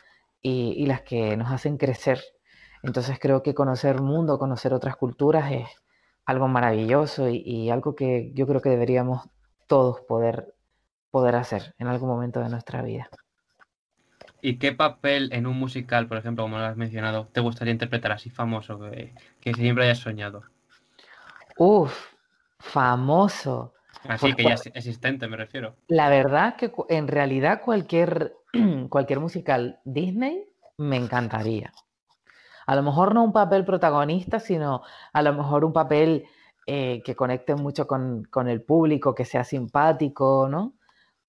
y, 0.43 0.75
y 0.77 0.87
las 0.87 1.03
que 1.03 1.37
nos 1.37 1.51
hacen 1.53 1.77
crecer. 1.79 2.21
Entonces 2.85 3.19
creo 3.19 3.43
que 3.43 3.55
conocer 3.55 3.97
el 3.97 4.03
mundo, 4.03 4.39
conocer 4.39 4.73
otras 4.73 4.97
culturas 4.97 5.51
es 5.51 5.69
algo 6.27 6.49
maravilloso 6.49 7.29
y, 7.29 7.43
y 7.45 7.71
algo 7.71 7.95
que 7.95 8.31
yo 8.35 8.47
creo 8.47 8.61
que 8.61 8.71
deberíamos 8.71 9.29
todos 9.67 10.01
poder 10.03 10.55
poder 11.15 11.37
hacer 11.37 11.77
en 11.79 11.87
algún 11.87 12.09
momento 12.09 12.41
de 12.41 12.49
nuestra 12.49 12.83
vida. 12.83 13.09
¿Y 14.43 14.59
qué 14.59 14.73
papel 14.73 15.29
en 15.33 15.47
un 15.47 15.57
musical, 15.57 16.09
por 16.09 16.19
ejemplo, 16.19 16.43
como 16.43 16.59
lo 16.59 16.65
has 16.65 16.77
mencionado, 16.77 17.29
te 17.31 17.41
gustaría 17.41 17.71
interpretar 17.71 18.11
así 18.11 18.31
famoso 18.31 18.81
que, 19.41 19.55
siempre 19.55 19.85
hayas 19.85 20.01
soñado? 20.01 20.43
Uf, 21.57 22.13
famoso. 22.59 23.75
Así 24.09 24.33
pues 24.33 24.35
que 24.35 24.43
ya 24.43 24.55
existente, 24.75 25.29
me 25.29 25.37
refiero. 25.37 25.77
La 25.87 26.09
verdad 26.09 26.57
que 26.57 26.73
en 26.89 27.07
realidad 27.07 27.63
cualquier, 27.65 28.35
cualquier 28.91 29.21
musical 29.21 29.79
Disney 29.85 30.49
me 30.79 30.97
encantaría. 30.97 31.73
A 32.67 32.75
lo 32.77 32.83
mejor 32.83 33.15
no 33.15 33.25
un 33.25 33.33
papel 33.33 33.65
protagonista, 33.65 34.41
sino 34.41 34.83
a 35.13 35.23
lo 35.23 35.35
mejor 35.35 35.65
un 35.65 35.73
papel 35.73 36.27
eh, 36.67 37.03
que 37.05 37.15
conecte 37.15 37.55
mucho 37.55 37.87
con, 37.87 38.25
con, 38.25 38.49
el 38.49 38.63
público, 38.63 39.15
que 39.15 39.25
sea 39.25 39.45
simpático, 39.45 40.49
¿no? 40.49 40.75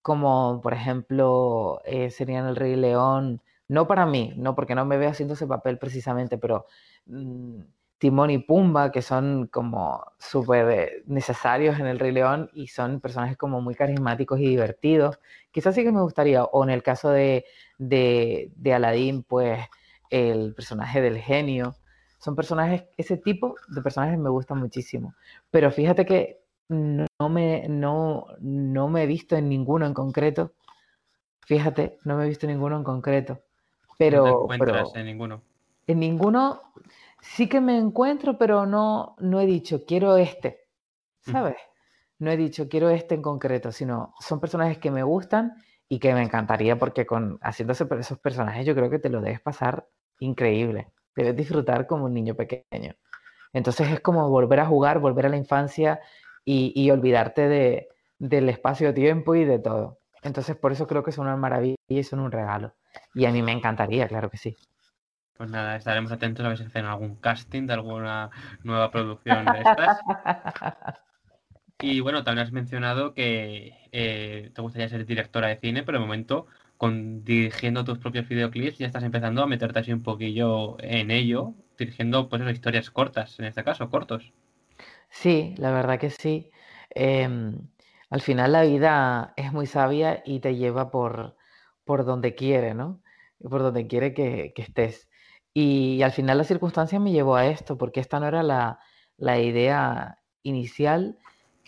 como 0.06 0.62
por 0.62 0.76
ejemplo 0.76 1.82
eh, 1.84 2.12
serían 2.12 2.46
El 2.46 2.56
Rey 2.56 2.76
León, 2.76 3.42
no 3.68 3.88
para 3.88 4.06
mí, 4.06 4.34
no 4.38 4.54
porque 4.54 4.76
no 4.76 4.86
me 4.86 4.98
veo 4.98 5.10
haciendo 5.10 5.34
ese 5.34 5.48
papel 5.48 5.80
precisamente, 5.80 6.38
pero 6.38 6.68
mm, 7.08 7.62
Timón 7.98 8.30
y 8.30 8.38
Pumba, 8.38 8.92
que 8.92 9.02
son 9.02 9.48
como 9.48 10.06
súper 10.20 11.02
necesarios 11.08 11.80
en 11.80 11.88
El 11.88 11.98
Rey 11.98 12.12
León 12.12 12.52
y 12.54 12.68
son 12.68 13.00
personajes 13.02 13.36
como 13.36 13.62
muy 13.62 13.74
carismáticos 13.74 14.40
y 14.40 14.48
divertidos. 14.48 15.20
Quizás 15.50 15.74
sí 15.74 15.84
que 15.84 15.92
me 15.92 16.04
gustaría, 16.04 16.44
o 16.44 16.64
en 16.64 16.70
el 16.70 16.84
caso 16.84 17.10
de, 17.10 17.46
de, 17.80 18.52
de 18.56 18.74
Aladdin, 18.76 19.24
pues 19.24 19.60
el 20.10 20.54
personaje 20.54 21.02
del 21.02 21.18
genio. 21.20 21.76
Son 22.20 22.36
personajes, 22.36 22.86
ese 22.98 23.18
tipo 23.18 23.56
de 23.68 23.82
personajes 23.82 24.18
me 24.18 24.30
gustan 24.30 24.60
muchísimo. 24.60 25.14
Pero 25.52 25.72
fíjate 25.72 26.06
que 26.06 26.42
no 26.70 27.30
me, 27.30 27.68
no, 27.70 28.28
no 28.40 28.88
me 28.90 29.04
he 29.04 29.08
visto 29.08 29.36
en 29.36 29.50
ninguno 29.50 29.86
en 29.86 29.94
concreto. 29.94 30.54
Fíjate, 31.46 32.00
no 32.04 32.18
me 32.18 32.26
he 32.26 32.30
visto 32.30 32.46
en 32.48 32.54
ninguno 32.54 32.78
en 32.78 32.84
concreto. 32.84 33.42
Pero, 33.98 34.48
no 34.48 34.92
te 34.92 35.00
en 35.00 35.06
ninguno. 35.06 35.42
En 35.88 36.00
ninguno 36.00 36.62
sí 37.22 37.48
que 37.48 37.62
me 37.62 37.78
encuentro, 37.78 38.38
pero 38.38 38.66
no, 38.66 39.16
no 39.20 39.40
he 39.40 39.46
dicho 39.46 39.86
quiero 39.86 40.18
este. 40.18 40.66
¿Sabes? 41.22 41.58
No 42.20 42.32
he 42.32 42.38
dicho 42.38 42.68
quiero 42.70 42.90
este 42.90 43.16
en 43.16 43.22
concreto, 43.22 43.72
sino 43.72 44.14
son 44.20 44.40
personajes 44.40 44.78
que 44.78 44.92
me 44.92 45.04
gustan 45.04 45.56
y 45.88 46.00
que 46.00 46.14
me 46.14 46.24
encantaría 46.24 46.78
porque 46.78 47.06
con 47.06 47.38
haciéndose 47.42 47.88
esos 48.00 48.20
personajes 48.20 48.66
yo 48.66 48.76
creo 48.76 48.90
que 48.90 49.00
te 49.00 49.10
lo 49.10 49.22
debes 49.22 49.42
pasar 49.42 49.88
increíble. 50.20 50.88
Debes 51.16 51.36
disfrutar 51.36 51.88
como 51.88 52.06
un 52.06 52.14
niño 52.14 52.36
pequeño. 52.36 52.96
Entonces 53.54 53.90
es 53.90 54.00
como 54.02 54.30
volver 54.30 54.60
a 54.60 54.66
jugar, 54.66 55.00
volver 55.00 55.28
a 55.28 55.30
la 55.30 55.38
infancia 55.38 56.02
y, 56.44 56.90
olvidarte 56.92 57.48
de, 57.48 57.88
del 58.20 58.50
espacio-tiempo 58.50 59.34
y 59.36 59.46
de 59.46 59.60
todo. 59.60 60.00
Entonces, 60.22 60.56
por 60.56 60.72
eso 60.72 60.88
creo 60.88 61.04
que 61.04 61.12
son 61.12 61.26
una 61.26 61.36
maravilla 61.36 61.76
y 61.88 62.04
son 62.04 62.20
un 62.20 62.32
regalo. 62.32 62.74
Y 63.14 63.26
a 63.26 63.32
mí 63.32 63.42
me 63.42 63.52
encantaría, 63.52 64.08
claro 64.08 64.30
que 64.30 64.38
sí. 64.38 64.56
Pues 65.38 65.50
nada, 65.50 65.76
estaremos 65.76 66.12
atentos 66.12 66.46
a 66.46 66.50
ver 66.50 66.58
si 66.58 66.64
hacen 66.66 66.86
algún 66.86 67.16
casting 67.16 67.68
de 67.68 67.74
alguna 67.74 68.30
nueva 68.64 68.92
producción 68.92 69.46
de 69.46 69.60
estas. 69.60 70.00
Y 71.82 72.00
bueno, 72.00 72.24
también 72.24 72.48
has 72.48 72.54
mencionado 72.54 73.14
que 73.14 73.78
eh, 73.92 74.52
te 74.54 74.62
gustaría 74.62 74.88
ser 74.88 75.06
directora 75.06 75.50
de 75.50 75.58
cine, 75.58 75.84
pero 75.84 76.00
de 76.00 76.06
momento, 76.06 76.48
dirigiendo 76.80 77.84
tus 77.84 78.00
propios 78.00 78.28
videoclips, 78.28 78.78
ya 78.78 78.88
estás 78.88 79.04
empezando 79.04 79.44
a 79.44 79.48
meterte 79.48 79.80
así 79.80 79.92
un 79.92 80.04
poquillo 80.04 80.78
en 80.80 81.12
ello, 81.12 81.54
dirigiendo 81.78 82.30
pues 82.30 82.42
historias 82.54 82.90
cortas, 82.92 83.40
en 83.40 83.46
este 83.46 83.64
caso, 83.64 83.90
cortos. 83.90 84.32
Sí, 85.10 85.54
la 85.58 85.72
verdad 85.72 86.00
que 86.00 86.10
sí. 86.10 86.50
Em, 86.92 87.70
al 88.10 88.22
final 88.22 88.54
la 88.54 88.64
vida 88.64 89.34
es 89.36 89.52
muy 89.52 89.66
sabia 89.66 90.22
y 90.26 90.40
te 90.40 90.56
lleva 90.56 90.92
por, 90.92 91.36
por 91.84 92.06
donde 92.06 92.36
quiere, 92.36 92.74
¿no? 92.74 93.02
Por 93.40 93.62
donde 93.62 93.88
quiere 93.88 94.14
que, 94.14 94.54
estés. 94.56 95.10
Y, 95.54 96.02
al 96.04 96.12
final 96.12 96.38
la 96.38 96.44
circunstancia 96.46 97.00
me 97.00 97.12
llevó 97.12 97.36
a 97.36 97.48
esto, 97.48 97.78
porque 97.78 98.00
esta 98.00 98.20
no 98.20 98.28
era 98.28 98.44
la, 98.44 98.80
la 99.18 99.40
idea 99.40 100.20
inicial 100.44 101.18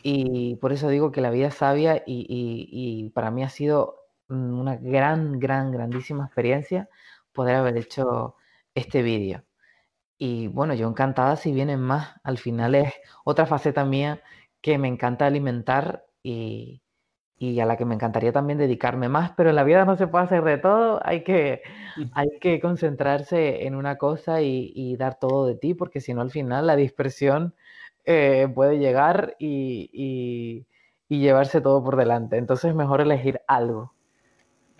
y 0.09 0.55
por 0.55 0.71
eso 0.71 0.87
digo 0.87 1.11
que 1.11 1.19
la 1.19 1.31
vida 1.31 1.47
es 1.47 1.55
sabia 1.55 2.03
y, 2.05 2.25
y 2.29 3.09
para 3.09 3.29
mí 3.29 3.43
ha 3.43 3.49
sido 3.49 4.05
una 4.29 4.77
gran, 4.77 5.37
gran, 5.37 5.71
grandísima 5.71 6.25
experiencia 6.25 6.89
poder 7.33 7.55
haber 7.57 7.75
hecho 7.77 8.35
este 8.73 9.01
vídeo. 9.01 9.43
Y 10.17 10.47
bueno, 10.47 10.73
yo 10.75 10.87
encantada 10.89 11.35
si 11.35 11.51
vienen 11.51 11.81
más. 11.81 12.15
Al 12.23 12.37
final 12.37 12.75
es 12.75 12.93
otra 13.25 13.45
faceta 13.47 13.85
mía 13.85 14.21
que 14.61 14.77
me 14.77 14.87
encanta 14.87 15.25
alimentar 15.27 16.05
y, 16.23 16.81
y 17.39 17.59
a 17.59 17.65
la 17.65 17.77
que 17.77 17.85
me 17.85 17.95
encantaría 17.95 18.31
también 18.31 18.57
dedicarme 18.57 19.09
más, 19.09 19.31
pero 19.37 19.49
en 19.49 19.55
la 19.55 19.63
vida 19.63 19.85
no 19.85 19.95
se 19.95 20.07
puede 20.07 20.25
hacer 20.25 20.43
de 20.43 20.57
todo, 20.57 20.99
hay 21.03 21.23
que, 21.23 21.61
hay 22.13 22.29
que 22.39 22.59
concentrarse 22.59 23.67
en 23.67 23.75
una 23.75 23.97
cosa 23.97 24.41
y, 24.41 24.95
dar 24.97 25.19
todo 25.19 25.45
de 25.45 25.55
ti, 25.55 25.73
porque 25.73 26.01
si 26.01 26.13
no 26.13 26.21
al 26.21 26.31
final 26.31 26.67
la 26.67 26.75
dispersión 26.75 27.55
eh, 28.07 28.47
puede 28.53 28.79
llegar 28.79 29.35
y, 29.37 29.91
y, 29.93 30.65
y 31.07 31.19
llevarse 31.19 31.61
todo 31.61 31.83
por 31.83 31.95
delante. 31.95 32.37
Entonces 32.37 32.71
es 32.71 32.75
mejor 32.75 33.01
elegir 33.01 33.41
algo. 33.47 33.93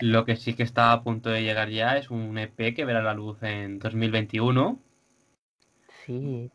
Lo 0.00 0.24
que 0.24 0.34
sí 0.34 0.54
que 0.54 0.64
está 0.64 0.90
a 0.90 1.04
punto 1.04 1.30
de 1.30 1.42
llegar 1.42 1.68
ya 1.70 1.96
es 1.96 2.10
un 2.10 2.36
EP 2.38 2.74
que 2.74 2.84
verá 2.84 3.02
la 3.02 3.14
luz 3.14 3.40
en 3.42 3.78
2021 3.78 4.80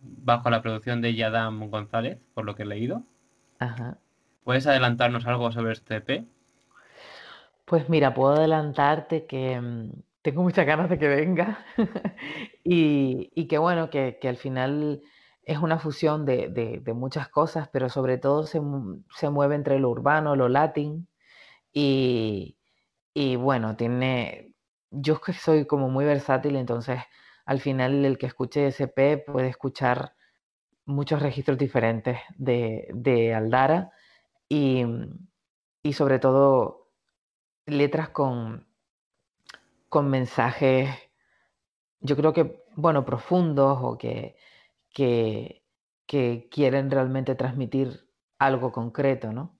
Bajo 0.01 0.49
la 0.49 0.61
producción 0.61 1.01
de 1.01 1.13
Yadam 1.13 1.69
González, 1.69 2.19
por 2.33 2.45
lo 2.45 2.55
que 2.55 2.63
he 2.63 2.65
leído. 2.65 3.03
Ajá. 3.59 3.97
¿Puedes 4.43 4.65
adelantarnos 4.67 5.25
algo 5.27 5.51
sobre 5.51 5.73
este 5.73 5.97
EP? 5.97 6.25
Pues 7.65 7.87
mira, 7.87 8.13
puedo 8.13 8.33
adelantarte 8.33 9.25
que 9.25 9.61
mm, 9.61 9.91
tengo 10.21 10.41
muchas 10.41 10.65
ganas 10.65 10.89
de 10.89 10.97
que 10.97 11.07
venga 11.07 11.63
y, 12.63 13.47
que 13.47 13.57
bueno, 13.57 13.89
que, 13.89 14.17
al 14.23 14.37
final 14.37 15.01
es 15.43 15.57
una 15.59 15.79
fusión 15.79 16.25
de, 16.25 16.81
muchas 16.95 17.29
cosas, 17.29 17.69
pero 17.69 17.89
sobre 17.89 18.17
todo 18.17 18.45
se, 18.45 18.59
mueve 19.29 19.55
entre 19.55 19.79
lo 19.79 19.89
urbano, 19.89 20.35
lo 20.35 20.49
latín 20.49 21.07
y, 21.73 22.57
y 23.13 23.35
bueno, 23.35 23.75
tiene, 23.75 24.53
yo 24.91 25.19
que 25.21 25.33
soy 25.33 25.65
como 25.65 25.89
muy 25.89 26.05
versátil, 26.05 26.55
entonces 26.55 27.01
al 27.45 27.59
final 27.59 28.05
el 28.05 28.17
que 28.17 28.27
escuche 28.27 28.67
SP 28.71 29.17
puede 29.17 29.49
escuchar 29.49 30.15
muchos 30.85 31.21
registros 31.21 31.57
diferentes 31.57 32.19
de, 32.37 33.33
Aldara 33.35 33.91
y, 34.49 34.85
sobre 35.93 36.19
todo 36.19 36.89
letras 37.65 38.09
con, 38.09 38.67
con 39.89 40.09
mensajes, 40.09 40.89
yo 41.99 42.15
creo 42.15 42.33
que, 42.33 42.63
bueno, 42.75 43.05
profundos 43.05 43.79
o 43.81 43.97
que, 43.97 44.35
que, 44.93 45.61
quieren 46.51 46.91
realmente 46.91 47.33
transmitir 47.33 48.07
algo 48.37 48.71
concreto, 48.71 49.33
¿no? 49.33 49.57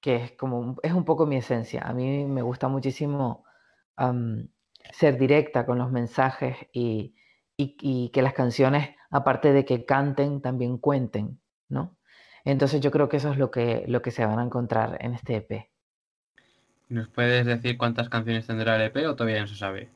Que 0.00 0.16
es 0.16 0.32
como, 0.32 0.76
es 0.82 0.92
un 0.92 1.04
poco 1.04 1.26
mi 1.26 1.36
esencia. 1.36 1.82
A 1.82 1.92
mí 1.92 2.24
me 2.24 2.40
gusta 2.40 2.68
muchísimo 2.68 3.44
ser 4.92 5.18
directa 5.18 5.66
con 5.66 5.78
los 5.78 5.92
mensajes 5.92 6.56
y, 6.72 7.14
que 8.12 8.22
las 8.22 8.32
canciones, 8.32 8.96
aparte 9.10 9.52
de 9.52 9.64
que 9.64 9.84
canten, 9.84 10.40
también 10.40 10.78
cuenten, 10.78 11.40
¿no? 11.68 11.96
Entonces 12.44 12.80
yo 12.80 12.90
creo 12.90 13.08
que 13.08 13.18
eso 13.18 13.30
es 13.30 13.38
lo 13.38 13.50
que, 13.50 13.84
lo 13.86 14.02
que 14.02 14.10
se 14.10 14.26
van 14.26 14.38
a 14.38 14.44
encontrar 14.44 14.96
en 15.00 15.14
este 15.14 15.36
EP. 15.36 15.70
¿Nos 16.88 17.08
puedes 17.08 17.46
decir 17.46 17.78
cuántas 17.78 18.08
canciones 18.08 18.46
tendrá 18.46 18.76
el 18.76 18.82
EP 18.82 18.96
o 19.06 19.14
todavía 19.14 19.42
no 19.42 19.46
se 19.46 19.54
sabe? 19.54 19.90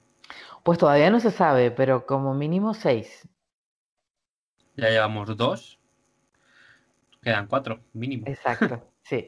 Pues 0.63 0.79
todavía 0.79 1.11
no 1.11 1.21
se 1.21 1.31
sabe, 1.31 1.71
pero 1.71 2.07
como 2.07 2.35
mínimo 2.35 2.73
seis. 2.75 3.29
Ya 4.77 4.91
llevamos 4.91 5.37
dos. 5.37 5.79
Quedan 7.23 7.47
cuatro, 7.47 7.85
mínimo. 7.93 8.33
Exacto, 8.33 8.93
sí. 9.03 9.19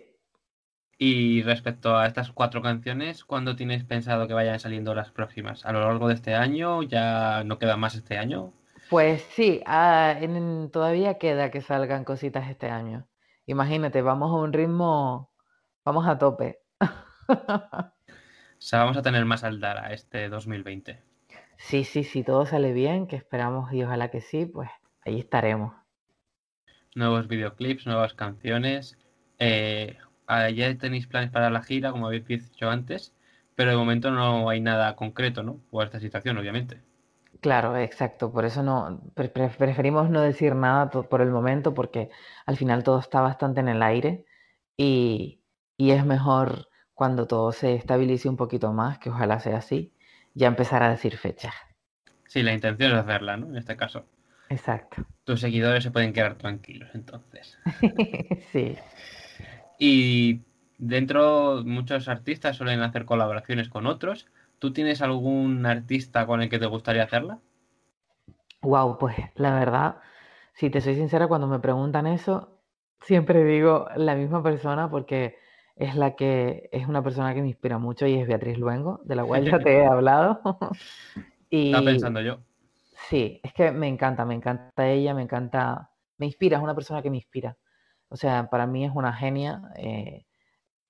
Y 0.98 1.42
respecto 1.42 1.96
a 1.96 2.06
estas 2.06 2.30
cuatro 2.30 2.60
canciones, 2.60 3.24
¿cuándo 3.24 3.56
tienes 3.56 3.84
pensado 3.84 4.28
que 4.28 4.34
vayan 4.34 4.60
saliendo 4.60 4.94
las 4.94 5.10
próximas? 5.10 5.64
¿A 5.64 5.72
lo 5.72 5.80
largo 5.80 6.08
de 6.08 6.14
este 6.14 6.34
año? 6.34 6.82
¿Ya 6.82 7.42
no 7.44 7.58
queda 7.58 7.78
más 7.78 7.94
este 7.94 8.18
año? 8.18 8.52
Pues 8.88 9.22
sí, 9.34 9.62
ah, 9.66 10.14
en- 10.20 10.70
todavía 10.70 11.18
queda 11.18 11.50
que 11.50 11.60
salgan 11.62 12.04
cositas 12.04 12.48
este 12.50 12.68
año. 12.70 13.08
Imagínate, 13.46 14.02
vamos 14.02 14.30
a 14.30 14.34
un 14.42 14.52
ritmo, 14.52 15.32
vamos 15.84 16.06
a 16.08 16.18
tope. 16.18 16.60
O 18.58 18.60
sea, 18.60 18.80
vamos 18.80 18.96
a 18.96 19.02
tener 19.02 19.24
más 19.24 19.42
Aldara 19.42 19.92
este 19.92 20.28
2020. 20.28 21.02
Sí, 21.58 21.84
sí, 21.84 22.04
sí, 22.04 22.24
todo 22.24 22.46
sale 22.46 22.72
bien, 22.72 23.06
que 23.06 23.16
esperamos 23.16 23.70
y 23.74 23.82
ojalá 23.84 24.10
que 24.10 24.22
sí, 24.22 24.46
pues 24.46 24.70
ahí 25.08 25.20
estaremos. 25.20 25.74
Nuevos 26.94 27.28
videoclips, 27.28 27.86
nuevas 27.86 28.12
canciones. 28.12 28.98
Eh, 29.38 29.96
ya 30.54 30.76
tenéis 30.78 31.06
planes 31.06 31.30
para 31.30 31.48
la 31.50 31.62
gira, 31.62 31.92
como 31.92 32.06
habéis 32.08 32.26
dicho 32.26 32.68
antes, 32.68 33.14
pero 33.54 33.70
de 33.70 33.76
momento 33.78 34.10
no 34.10 34.48
hay 34.50 34.60
nada 34.60 34.94
concreto, 34.96 35.42
¿no? 35.42 35.60
Por 35.70 35.86
esta 35.86 35.98
situación, 36.00 36.36
obviamente. 36.38 36.82
Claro, 37.40 37.76
exacto, 37.76 38.32
por 38.32 38.44
eso 38.44 38.62
no, 38.62 39.00
pre- 39.14 39.28
pre- 39.28 39.48
preferimos 39.50 40.10
no 40.10 40.20
decir 40.22 40.54
nada 40.56 40.90
por 40.90 41.20
el 41.20 41.30
momento 41.30 41.72
porque 41.74 42.10
al 42.46 42.56
final 42.56 42.82
todo 42.82 42.98
está 42.98 43.20
bastante 43.20 43.60
en 43.60 43.68
el 43.68 43.82
aire 43.82 44.24
y, 44.76 45.42
y 45.76 45.90
es 45.92 46.04
mejor 46.04 46.68
cuando 46.94 47.26
todo 47.28 47.52
se 47.52 47.74
estabilice 47.74 48.28
un 48.28 48.36
poquito 48.36 48.72
más, 48.72 48.98
que 48.98 49.10
ojalá 49.10 49.38
sea 49.40 49.58
así, 49.58 49.94
ya 50.34 50.48
empezar 50.48 50.82
a 50.82 50.90
decir 50.90 51.16
fechas. 51.16 51.54
Sí, 52.28 52.44
la 52.44 52.52
intención 52.52 52.92
es 52.92 52.98
hacerla, 52.98 53.36
¿no? 53.36 53.48
En 53.48 53.56
este 53.56 53.76
caso. 53.76 54.06
Exacto. 54.50 55.06
Tus 55.22 55.38
seguidores 55.40 55.84
se 55.84 55.92
pueden 55.92 56.12
quedar 56.12 56.36
tranquilos, 56.38 56.90
entonces. 56.92 57.60
Sí. 58.52 58.76
Y 59.78 60.44
dentro, 60.78 61.62
muchos 61.64 62.08
artistas 62.08 62.56
suelen 62.56 62.80
hacer 62.82 63.04
colaboraciones 63.04 63.68
con 63.68 63.86
otros. 63.86 64.26
¿Tú 64.58 64.72
tienes 64.72 65.02
algún 65.02 65.64
artista 65.66 66.26
con 66.26 66.42
el 66.42 66.48
que 66.48 66.58
te 66.58 66.66
gustaría 66.66 67.04
hacerla? 67.04 67.40
Wow, 68.62 68.98
pues 68.98 69.16
la 69.36 69.54
verdad, 69.58 69.96
si 70.54 70.68
te 70.70 70.80
soy 70.80 70.96
sincera, 70.96 71.28
cuando 71.28 71.46
me 71.46 71.60
preguntan 71.60 72.06
eso, 72.06 72.60
siempre 73.00 73.44
digo 73.44 73.86
la 73.96 74.16
misma 74.16 74.42
persona 74.42 74.90
porque 74.90 75.36
es 75.76 75.94
la 75.94 76.16
que 76.16 76.68
es 76.72 76.88
una 76.88 77.02
persona 77.02 77.34
que 77.34 77.42
me 77.42 77.48
inspira 77.48 77.78
mucho 77.78 78.06
y 78.06 78.14
es 78.18 78.26
Beatriz 78.26 78.58
Luengo, 78.58 79.00
de 79.04 79.14
la 79.16 79.24
cual 79.24 79.44
ya 79.44 79.62
te 79.62 79.78
he 79.78 79.86
hablado. 79.86 80.40
Estaba 81.66 81.84
Y 81.84 81.84
pensando 81.84 82.20
yo. 82.20 82.44
Sí, 83.08 83.40
es 83.42 83.52
que 83.54 83.72
me 83.72 83.88
encanta, 83.88 84.24
me 84.24 84.34
encanta 84.34 84.88
ella, 84.88 85.14
me 85.14 85.22
encanta, 85.22 85.90
me 86.18 86.26
inspira, 86.26 86.58
es 86.58 86.62
una 86.62 86.74
persona 86.74 87.02
que 87.02 87.10
me 87.10 87.16
inspira. 87.18 87.56
O 88.08 88.16
sea, 88.16 88.48
para 88.50 88.66
mí 88.66 88.84
es 88.84 88.92
una 88.94 89.12
genia, 89.12 89.62
eh, 89.76 90.26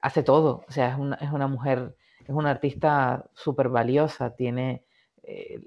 hace 0.00 0.22
todo, 0.22 0.64
o 0.68 0.72
sea, 0.72 0.90
es 0.90 0.98
una, 0.98 1.16
es 1.16 1.32
una 1.32 1.48
mujer, 1.48 1.96
es 2.20 2.30
una 2.30 2.50
artista 2.50 3.26
súper 3.34 3.68
valiosa, 3.68 4.34
tiene, 4.36 4.84
eh, 5.22 5.60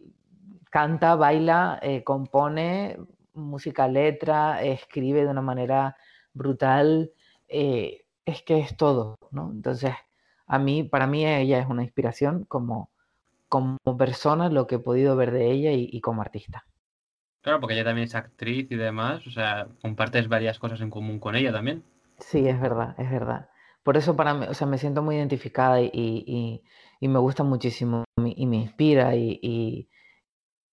canta, 0.72 1.16
baila, 1.16 1.80
eh, 1.82 2.04
compone 2.04 2.98
música, 3.34 3.88
letra, 3.88 4.62
escribe 4.64 5.24
de 5.24 5.30
una 5.32 5.42
manera 5.42 5.98
brutal, 6.34 7.12
es 7.48 8.44
que 8.44 8.60
es 8.60 8.78
todo, 8.78 9.18
¿no? 9.32 9.52
Entonces, 9.52 9.94
a 10.48 10.60
mí, 10.60 10.84
para 10.84 11.08
mí 11.08 11.26
ella 11.26 11.60
es 11.60 11.68
una 11.68 11.84
inspiración 11.84 12.46
como, 12.46 12.91
como 13.52 13.78
persona, 14.00 14.50
lo 14.50 14.68
que 14.68 14.76
he 14.78 14.80
podido 14.80 15.16
ver 15.16 15.32
de 15.32 15.52
ella 15.52 15.72
y, 15.74 15.90
y 15.92 16.02
como 16.02 16.22
artista. 16.24 16.66
Claro, 17.44 17.60
porque 17.60 17.76
ella 17.76 17.84
también 17.84 18.08
es 18.08 18.16
actriz 18.16 18.68
y 18.72 18.76
demás. 18.76 19.28
O 19.28 19.32
sea, 19.32 19.68
compartes 19.82 20.28
varias 20.28 20.58
cosas 20.58 20.82
en 20.82 20.90
común 20.90 21.20
con 21.20 21.36
ella 21.36 21.52
también. 21.52 21.84
Sí, 22.20 22.48
es 22.48 22.60
verdad, 22.62 22.96
es 23.00 23.10
verdad. 23.12 23.50
Por 23.84 23.98
eso 23.98 24.16
para 24.16 24.34
mí, 24.34 24.46
o 24.48 24.54
sea, 24.54 24.68
me 24.68 24.78
siento 24.78 25.02
muy 25.02 25.16
identificada 25.16 25.82
y, 25.82 25.90
y- 25.94 26.64
y 27.00 27.08
me 27.08 27.20
gusta 27.20 27.44
muchísimo 27.44 28.04
y 28.18 28.46
me 28.46 28.58
inspira 28.58 29.16
y, 29.16 29.90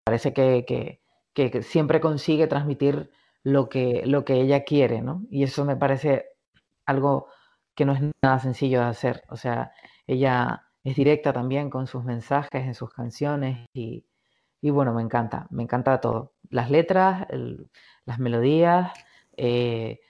parece 0.04 0.32
que- 0.32 0.64
que- 0.66 1.02
que 1.34 1.62
siempre 1.62 2.00
consigue 2.00 2.46
transmitir 2.48 3.10
lo 3.44 3.68
que, 3.68 4.04
lo 4.06 4.24
que 4.24 4.34
ella 4.40 4.64
quiere, 4.64 5.02
¿no? 5.02 5.24
Y 5.30 5.44
eso 5.44 5.64
me 5.64 5.76
parece 5.76 6.26
algo 6.86 7.28
que 7.76 7.84
no 7.84 7.92
es 7.94 8.02
nada 8.24 8.38
sencillo 8.40 8.80
de 8.80 8.86
hacer. 8.86 9.24
O 9.30 9.36
sea, 9.36 9.72
ella 10.06 10.67
es 10.88 10.96
directa 10.96 11.32
también 11.32 11.70
con 11.70 11.86
sus 11.86 12.04
mensajes 12.04 12.64
en 12.66 12.74
sus 12.74 12.90
canciones 12.92 13.66
y, 13.74 14.06
y 14.60 14.70
bueno, 14.70 14.94
me 14.94 15.02
encanta, 15.02 15.46
me 15.50 15.62
encanta 15.64 16.00
todo. 16.00 16.34
Las 16.50 16.70
letras, 16.70 17.26
el- 17.30 17.70
las 18.06 18.18
melodías, 18.18 18.92
eh, 19.36 20.00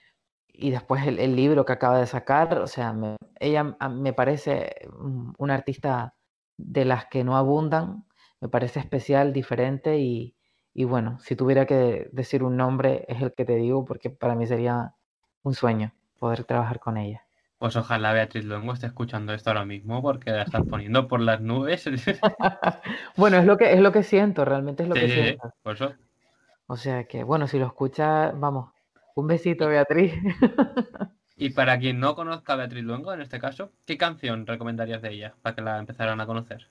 y 0.48 0.70
después 0.70 1.06
el, 1.06 1.36
libro 1.36 1.64
que 1.64 1.72
acaba 1.74 1.98
de 2.00 2.06
sacar, 2.06 2.58
o 2.60 2.66
sea, 2.66 2.92
me- 2.92 3.16
ella 3.40 3.64
me 3.90 4.12
parece 4.12 4.88
un- 4.98 5.34
una 5.38 5.54
artista 5.54 6.14
de 6.56 6.84
las 6.84 7.06
que 7.06 7.24
no 7.24 7.36
abundan, 7.36 8.06
me 8.40 8.48
parece 8.48 8.80
especial, 8.80 9.32
diferente 9.32 9.98
y, 10.00 10.36
y 10.74 10.84
bueno, 10.84 11.18
si 11.20 11.36
tuviera 11.36 11.66
que 11.66 12.08
decir 12.12 12.42
un 12.44 12.56
nombre 12.56 13.04
es 13.08 13.22
el 13.22 13.34
que 13.34 13.44
te 13.44 13.56
digo 13.56 13.84
porque 13.84 14.10
para 14.10 14.34
mí 14.34 14.46
sería 14.46 14.94
un 15.42 15.54
sueño 15.54 15.92
poder 16.18 16.44
trabajar 16.44 16.80
con 16.80 16.96
ella. 16.98 17.27
Pues 17.58 17.74
ojalá 17.74 18.12
Beatriz 18.12 18.44
Luengo 18.44 18.72
esté 18.72 18.86
escuchando 18.86 19.34
esto 19.34 19.50
ahora 19.50 19.64
mismo 19.64 20.00
porque 20.00 20.30
la 20.30 20.42
estás 20.42 20.62
poniendo 20.64 21.08
por 21.08 21.20
las 21.20 21.40
nubes. 21.40 21.82
Sí, 21.82 21.90
Bueno, 23.16 23.38
es 23.38 23.46
lo 23.46 23.56
que, 23.56 23.72
es 23.72 23.80
lo 23.80 23.90
que 23.90 24.04
siento, 24.04 24.44
realmente 24.44 24.84
es 24.84 24.88
lo 24.88 24.94
que 24.94 25.08
sí, 25.08 25.08
sí, 25.08 25.22
siento. 25.22 25.52
por 25.62 25.74
eso. 25.74 25.92
O 26.68 26.76
sea 26.76 27.04
que, 27.04 27.24
bueno, 27.24 27.48
si 27.48 27.58
lo 27.58 27.66
escucha, 27.66 28.30
vamos, 28.30 28.70
un 29.16 29.26
besito, 29.26 29.66
Beatriz. 29.66 30.14
Y 31.40 31.50
para 31.50 31.78
quien 31.78 32.00
no 32.00 32.16
conozca 32.16 32.54
a 32.54 32.56
Beatriz 32.56 32.82
Luengo, 32.82 33.12
en 33.12 33.20
este 33.20 33.38
caso, 33.38 33.70
¿qué 33.86 33.96
canción 33.96 34.44
recomendarías 34.44 35.00
de 35.00 35.12
ella 35.12 35.34
para 35.40 35.54
que 35.54 35.62
la 35.62 35.78
empezaran 35.78 36.20
a 36.20 36.26
conocer? 36.26 36.68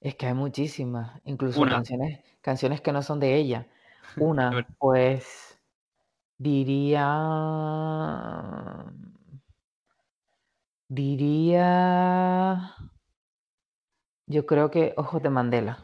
Es 0.00 0.14
que 0.14 0.26
hay 0.26 0.34
muchísimas, 0.34 1.20
incluso 1.24 1.60
Una. 1.60 1.72
canciones, 1.72 2.20
canciones 2.40 2.80
que 2.80 2.92
no 2.92 3.02
son 3.02 3.18
de 3.18 3.34
ella. 3.34 3.66
Una, 4.16 4.66
pues 4.78 5.58
diría, 6.38 7.04
diría, 10.88 12.74
yo 14.26 14.46
creo 14.46 14.70
que 14.70 14.94
Ojos 14.96 15.22
de 15.22 15.30
Mandela. 15.30 15.78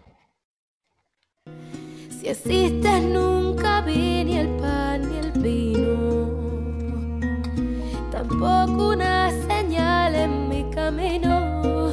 Si 2.09 2.29
existes 2.29 3.03
nunca 3.03 3.83
vi 3.83 4.25
ni 4.25 4.39
el 4.39 4.49
pan 4.57 5.03
ni 5.03 5.19
el 5.19 5.33
vino, 5.33 6.31
tampoco 8.11 8.93
una 8.95 9.31
señal 9.31 10.15
en 10.15 10.49
mi 10.49 10.71
camino. 10.71 11.93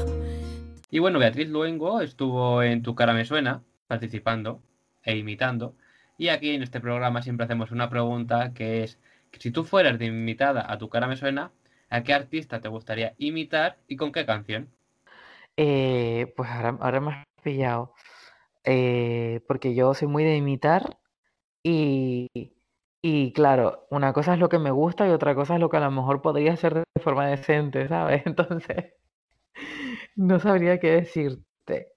Y 0.90 1.00
bueno, 1.00 1.20
Beatriz 1.20 1.50
Luengo 1.50 2.00
estuvo 2.02 2.64
en 2.64 2.82
Tu 2.82 2.96
cara 2.96 3.14
me 3.14 3.26
suena, 3.26 3.62
participando 3.88 4.62
e 5.04 5.18
imitando. 5.18 5.76
Y 6.18 6.30
aquí 6.30 6.52
en 6.52 6.64
este 6.64 6.80
programa 6.80 7.22
siempre 7.22 7.44
hacemos 7.46 7.72
una 7.72 7.90
pregunta 7.90 8.54
que 8.54 8.84
es, 8.84 9.00
si 9.38 9.52
tú 9.52 9.66
fueras 9.66 10.00
de 10.00 10.06
invitada 10.06 10.66
a 10.72 10.78
Tu 10.78 10.88
cara 10.88 11.08
me 11.08 11.18
suena, 11.18 11.52
¿a 11.92 12.04
qué 12.04 12.14
artista 12.16 12.60
te 12.62 12.70
gustaría 12.70 13.14
imitar 13.20 13.78
y 13.88 13.98
con 13.98 14.12
qué 14.12 14.26
canción? 14.26 14.70
Eh, 15.58 16.34
pues 16.36 16.50
ahora, 16.50 16.78
ahora 16.80 17.02
me 17.02 17.12
has 17.12 17.26
pillado, 17.44 17.94
eh, 18.66 19.42
porque 19.48 19.76
yo 19.76 19.94
soy 19.94 20.08
muy 20.10 20.24
de 20.24 20.38
imitar 20.38 21.00
y, 21.64 22.30
y 23.04 23.34
claro, 23.34 23.88
una 23.92 24.14
cosa 24.14 24.34
es 24.36 24.40
lo 24.40 24.50
que 24.50 24.60
me 24.60 24.72
gusta 24.72 25.08
y 25.08 25.12
otra 25.12 25.36
cosa 25.36 25.56
es 25.56 25.62
lo 25.62 25.70
que 25.70 25.78
a 25.78 25.82
lo 25.82 25.92
mejor 25.92 26.22
podría 26.22 26.54
hacer 26.54 26.76
de 26.76 27.04
forma 27.04 27.28
decente, 27.28 27.88
¿sabes? 27.88 28.24
Entonces, 28.28 28.94
no 30.16 30.40
sabría 30.40 30.80
qué 30.80 30.92
decirte. 30.92 31.88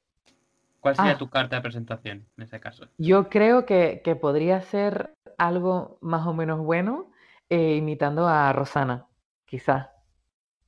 ¿Cuál 0.81 0.95
sería 0.95 1.15
Ah. 1.15 1.19
tu 1.19 1.29
carta 1.29 1.57
de 1.57 1.63
presentación 1.63 2.27
en 2.37 2.45
ese 2.45 2.61
caso? 2.61 2.87
Yo 2.99 3.29
creo 3.29 3.67
que, 3.67 4.03
que 4.05 4.17
podría 4.17 4.61
ser 4.63 5.15
algo 5.39 5.99
más 6.01 6.27
o 6.27 6.35
menos 6.35 6.61
bueno 6.61 7.11
eh, 7.49 7.77
imitando 7.77 8.29
a 8.29 8.53
Rosana, 8.53 9.07
quizás. 9.55 9.87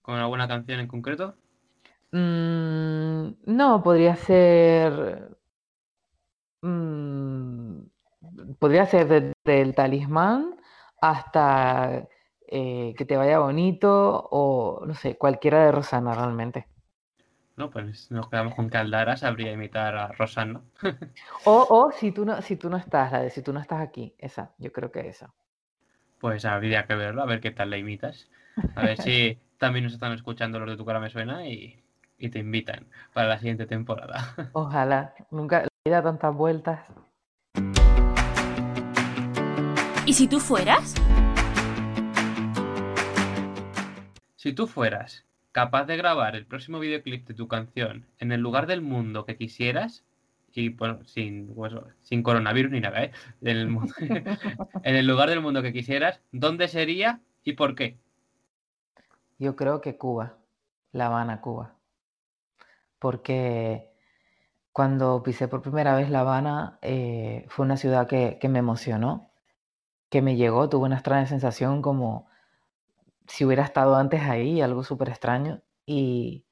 ¿Con 0.01 0.15
alguna 0.19 0.49
canción 0.49 0.81
en 0.81 0.87
concreto? 0.87 1.37
Mm, 2.13 3.35
no, 3.47 3.83
podría 3.83 4.17
ser. 4.17 5.37
mm, 6.63 7.81
podría 8.59 8.87
ser 8.87 9.09
desde 9.09 9.63
el 9.63 9.75
talismán 9.75 10.57
hasta 11.01 12.09
eh, 12.49 12.95
que 12.97 13.05
te 13.05 13.17
vaya 13.17 13.39
bonito 13.39 14.29
o 14.31 14.85
no 14.87 14.95
sé, 14.95 15.17
cualquiera 15.19 15.65
de 15.65 15.73
Rosana 15.73 16.15
realmente. 16.15 16.67
No, 17.57 17.71
pues 17.71 18.11
nos 18.13 18.29
quedamos 18.31 18.55
con 18.55 18.71
que 18.71 18.77
Aldara 18.77 19.17
sabría 19.17 19.53
imitar 19.53 19.97
a 19.97 20.09
Rosana. 20.13 20.63
O, 21.55 21.57
o 21.79 21.93
si 21.99 22.09
tú 22.13 22.23
no, 22.27 22.43
si 22.43 22.57
tú 22.57 22.69
no 22.69 22.77
estás, 22.77 23.11
la 23.13 23.23
de 23.23 23.31
si 23.31 23.41
tú 23.43 23.51
no 23.53 23.61
estás 23.61 23.81
aquí, 23.81 24.15
esa, 24.19 24.55
yo 24.59 24.71
creo 24.73 24.93
que 24.93 25.09
esa. 25.09 25.33
Pues 26.19 26.45
habría 26.45 26.87
que 26.87 26.95
verlo, 26.95 27.23
a 27.23 27.27
ver 27.27 27.41
qué 27.41 27.51
tal 27.51 27.71
la 27.71 27.79
imitas. 27.79 28.29
A 28.75 28.83
ver 28.83 28.99
si 29.01 29.39
también 29.59 29.85
nos 29.85 29.93
están 29.95 30.13
escuchando 30.13 30.59
los 30.59 30.69
de 30.71 30.77
Tu 30.77 30.85
cara 30.85 31.01
me 31.01 31.11
suena 31.11 31.47
y, 31.47 31.83
y 32.19 32.29
te 32.31 32.39
invitan 32.39 32.87
para 33.13 33.29
la 33.29 33.39
siguiente 33.39 33.67
temporada. 33.67 34.35
Ojalá, 34.53 35.15
nunca 35.31 35.63
le 35.85 35.91
da 35.91 36.03
tantas 36.03 36.35
vueltas. 36.35 36.81
¿Y 40.07 40.13
si 40.13 40.29
tú 40.29 40.39
fueras? 40.41 40.95
Si 44.37 44.53
tú 44.53 44.67
fueras 44.67 45.25
capaz 45.53 45.85
de 45.87 45.97
grabar 45.97 46.37
el 46.37 46.47
próximo 46.47 46.79
videoclip 46.79 47.27
de 47.27 47.35
tu 47.35 47.49
canción 47.49 48.07
en 48.19 48.31
el 48.31 48.41
lugar 48.41 48.67
del 48.67 48.83
mundo 48.83 49.25
que 49.25 49.37
quisieras 49.37 50.05
y 50.53 50.69
bueno, 50.71 51.01
sin, 51.05 51.53
pues, 51.55 51.75
sin 52.03 52.23
coronavirus 52.23 52.71
ni 52.73 52.81
nada, 52.81 53.03
¿eh? 53.05 53.11
En 53.43 53.57
el, 53.57 53.69
mundo- 53.69 53.93
en 54.01 54.95
el 54.97 55.07
lugar 55.07 55.29
del 55.29 55.41
mundo 55.41 55.63
que 55.63 55.73
quisieras, 55.73 56.21
¿dónde 56.33 56.69
sería 56.69 57.21
y 57.43 57.55
por 57.55 57.75
qué? 57.75 57.99
Yo 59.39 59.57
creo 59.57 59.81
que 59.81 59.99
Cuba, 59.99 60.39
La 60.93 61.07
Habana, 61.07 61.41
Cuba. 61.41 61.77
Porque 62.99 63.93
cuando 64.73 65.23
pisé 65.23 65.49
por 65.49 65.63
primera 65.63 65.95
vez 65.95 66.11
La 66.11 66.21
Habana, 66.21 66.79
eh, 66.83 67.47
fue 67.49 67.65
una 67.65 67.77
ciudad 67.77 68.07
que, 68.07 68.39
que 68.41 68.49
me 68.49 68.59
emocionó, 68.59 69.31
que 70.09 70.23
me 70.23 70.37
llegó, 70.37 70.69
tuve 70.69 70.87
una 70.87 70.97
extraña 70.97 71.27
sensación 71.27 71.83
como 71.83 72.29
si 73.27 73.45
hubiera 73.45 73.65
estado 73.65 73.97
antes 73.97 74.23
ahí, 74.23 74.61
algo 74.61 74.85
súper 74.85 75.09
extraño, 75.09 75.63
y, 75.85 76.47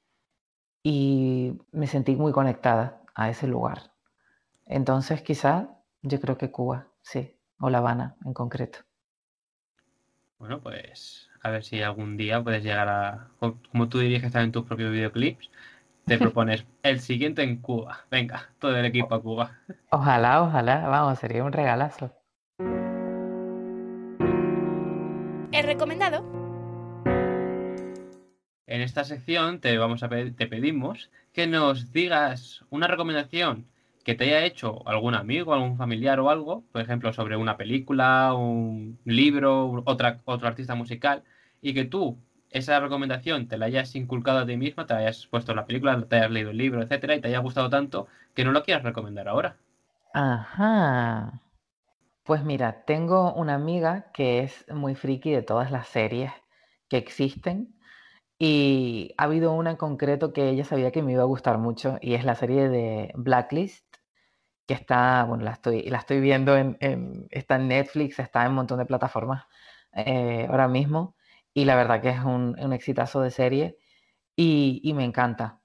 y 0.83 1.57
me 1.71 1.87
sentí 1.87 2.15
muy 2.15 2.31
conectada 2.31 3.01
a 3.15 3.29
ese 3.29 3.47
lugar. 3.47 3.93
Entonces, 4.65 5.21
quizá 5.21 5.69
yo 6.01 6.19
creo 6.19 6.37
que 6.37 6.51
Cuba, 6.51 6.87
sí, 7.01 7.39
o 7.59 7.69
La 7.69 7.79
Habana 7.79 8.17
en 8.25 8.33
concreto. 8.33 8.79
Bueno, 10.37 10.61
pues 10.61 11.29
a 11.45 11.51
ver 11.51 11.63
si 11.63 11.79
algún 11.83 12.17
día 12.17 12.41
puedes 12.43 12.63
llegar 12.63 12.89
a, 12.89 13.27
co- 13.39 13.59
como 13.71 13.87
tú 13.87 13.99
diriges 13.99 14.31
también 14.31 14.51
tus 14.51 14.65
propios 14.65 14.91
videoclips, 14.91 15.51
te 16.05 16.17
propones 16.19 16.65
el 16.81 16.99
siguiente 16.99 17.43
en 17.43 17.57
Cuba. 17.57 17.99
Venga, 18.09 18.49
todo 18.57 18.75
el 18.75 18.83
equipo 18.85 19.13
a 19.13 19.21
Cuba. 19.21 19.51
Ojalá, 19.91 20.41
ojalá, 20.41 20.87
vamos, 20.87 21.19
sería 21.19 21.43
un 21.43 21.53
regalazo. 21.53 22.11
El 25.51 25.63
recomendado. 25.63 26.25
En 28.65 28.81
esta 28.81 29.03
sección 29.03 29.59
te 29.59 29.77
vamos 29.77 30.01
a 30.01 30.09
pe- 30.09 30.31
te 30.31 30.47
pedimos 30.47 31.11
que 31.31 31.45
nos 31.45 31.91
digas 31.93 32.65
una 32.71 32.87
recomendación 32.87 33.67
que 34.03 34.15
te 34.15 34.23
haya 34.25 34.45
hecho 34.45 34.87
algún 34.87 35.13
amigo, 35.13 35.53
algún 35.53 35.77
familiar 35.77 36.19
o 36.19 36.31
algo, 36.31 36.63
por 36.71 36.81
ejemplo, 36.81 37.13
sobre 37.13 37.37
una 37.37 37.55
película, 37.57 38.33
un 38.33 38.97
libro, 39.05 39.83
otra, 39.85 40.21
otro 40.25 40.47
artista 40.47 40.73
musical, 40.75 41.23
y 41.69 41.73
que 41.73 41.85
tú 41.85 42.17
esa 42.51 42.79
recomendación 42.79 43.47
te 43.47 43.57
la 43.57 43.65
hayas 43.67 43.95
inculcado 43.95 44.39
a 44.39 44.45
ti 44.45 44.57
misma, 44.57 44.85
te 44.85 44.93
la 44.93 44.99
hayas 45.01 45.27
puesto 45.27 45.53
la 45.55 45.65
película, 45.67 46.01
te 46.07 46.15
hayas 46.17 46.31
leído 46.31 46.51
el 46.51 46.57
libro, 46.57 46.81
etcétera, 46.83 47.15
y 47.15 47.21
te 47.21 47.27
haya 47.29 47.39
gustado 47.39 47.69
tanto 47.69 48.07
que 48.33 48.45
no 48.45 48.51
lo 48.51 48.63
quieras 48.63 48.83
recomendar 48.83 49.27
ahora. 49.27 49.57
Ajá. 50.13 51.41
Pues 52.23 52.43
mira, 52.43 52.85
tengo 52.85 53.33
una 53.33 53.55
amiga 53.55 54.11
que 54.13 54.41
es 54.41 54.65
muy 54.69 54.95
friki 54.95 55.31
de 55.33 55.43
todas 55.43 55.71
las 55.71 55.87
series 55.89 56.31
que 56.89 56.97
existen 56.97 57.75
y 58.39 59.13
ha 59.17 59.25
habido 59.25 59.53
una 59.53 59.71
en 59.71 59.77
concreto 59.77 60.33
que 60.33 60.49
ella 60.49 60.65
sabía 60.65 60.91
que 60.91 61.03
me 61.03 61.13
iba 61.13 61.23
a 61.23 61.25
gustar 61.25 61.57
mucho 61.59 61.97
y 62.01 62.15
es 62.15 62.25
la 62.25 62.35
serie 62.35 62.69
de 62.69 63.11
Blacklist, 63.15 63.85
que 64.67 64.73
está, 64.75 65.25
bueno, 65.25 65.43
la 65.45 65.53
estoy, 65.53 65.83
la 65.89 65.99
estoy 65.99 66.21
viendo 66.21 66.57
en, 66.57 66.77
en- 66.81 67.27
está 67.31 67.55
en 67.57 67.67
Netflix, 67.69 68.19
está 68.19 68.43
en 68.43 68.49
un 68.51 68.55
montón 68.55 68.79
de 68.79 68.85
plataformas 68.85 69.45
eh, 69.93 70.47
ahora 70.49 70.67
mismo 70.69 71.15
y 71.55 71.65
la 71.65 71.77
verdad 71.77 72.03
que 72.03 72.09
es 72.11 72.21
un, 72.21 72.57
un 72.59 72.73
exitazo 72.73 73.21
de 73.21 73.31
serie 73.31 73.79
y, 74.35 74.91
me 74.95 75.03
encanta. 75.05 75.61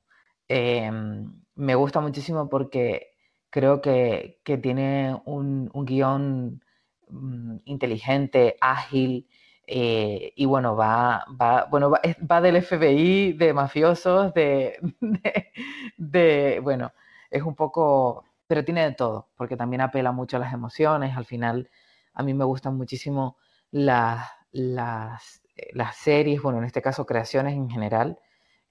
Em, 0.49 1.32
me 1.57 1.74
gusta 1.74 2.01
muchísimo 2.01 2.49
porque 2.49 3.09
creo 3.51 3.80
que, 3.80 4.41
que 4.45 4.59
tiene 4.59 5.20
un, 5.26 5.70
un 5.74 5.84
guion 5.84 6.62
mm, 7.09 7.57
inteligente, 7.64 8.57
ágil, 8.61 9.28
eh, 9.66 10.32
y 10.36 10.45
bueno, 10.47 10.76
va, 10.76 11.24
va, 11.41 11.66
bueno, 11.70 11.91
va, 11.91 12.01
va 12.30 12.41
del 12.41 12.57
FBI, 12.57 13.32
de 13.34 13.53
mafiosos, 13.55 14.34
de, 14.34 14.78
de, 15.01 15.53
de- 15.97 16.61
bueno, 16.62 16.93
es 17.30 17.43
un 17.43 17.55
poco, 17.55 18.24
pero 18.47 18.64
tiene 18.64 18.84
de 18.84 18.93
todo, 18.93 19.28
porque 19.36 19.57
también 19.57 19.80
apela 19.82 20.12
mucho 20.12 20.36
a 20.36 20.41
las 20.41 20.53
emociones. 20.53 21.16
Al 21.16 21.24
final, 21.24 21.70
a 22.14 22.22
mí 22.22 22.34
me 22.34 22.45
gustan 22.45 22.76
muchísimo 22.76 23.36
las, 23.70 24.28
las, 24.53 25.39
las 25.73 25.97
series, 25.97 26.43
bueno, 26.43 26.59
en 26.59 26.65
este 26.65 26.83
caso 26.83 27.07
creaciones 27.07 27.55
en 27.55 27.71
general, 27.71 28.19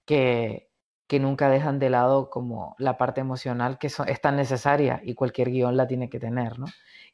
que, 0.05 0.69
que 1.07 1.19
nunca 1.19 1.49
dejan 1.49 1.79
de 1.79 1.89
lado 1.89 2.29
como 2.29 2.75
la 2.79 2.97
parte 2.97 3.21
emocional 3.21 3.77
que 3.79 3.89
so- 3.89 4.05
es 4.05 4.21
tan 4.21 4.35
necesaria 4.37 5.01
y 5.03 5.15
cualquier 5.15 5.49
guion 5.51 5.77
la 5.77 5.87
tiene 5.87 6.09
que 6.09 6.19
tener, 6.19 6.59
¿no? 6.59 6.67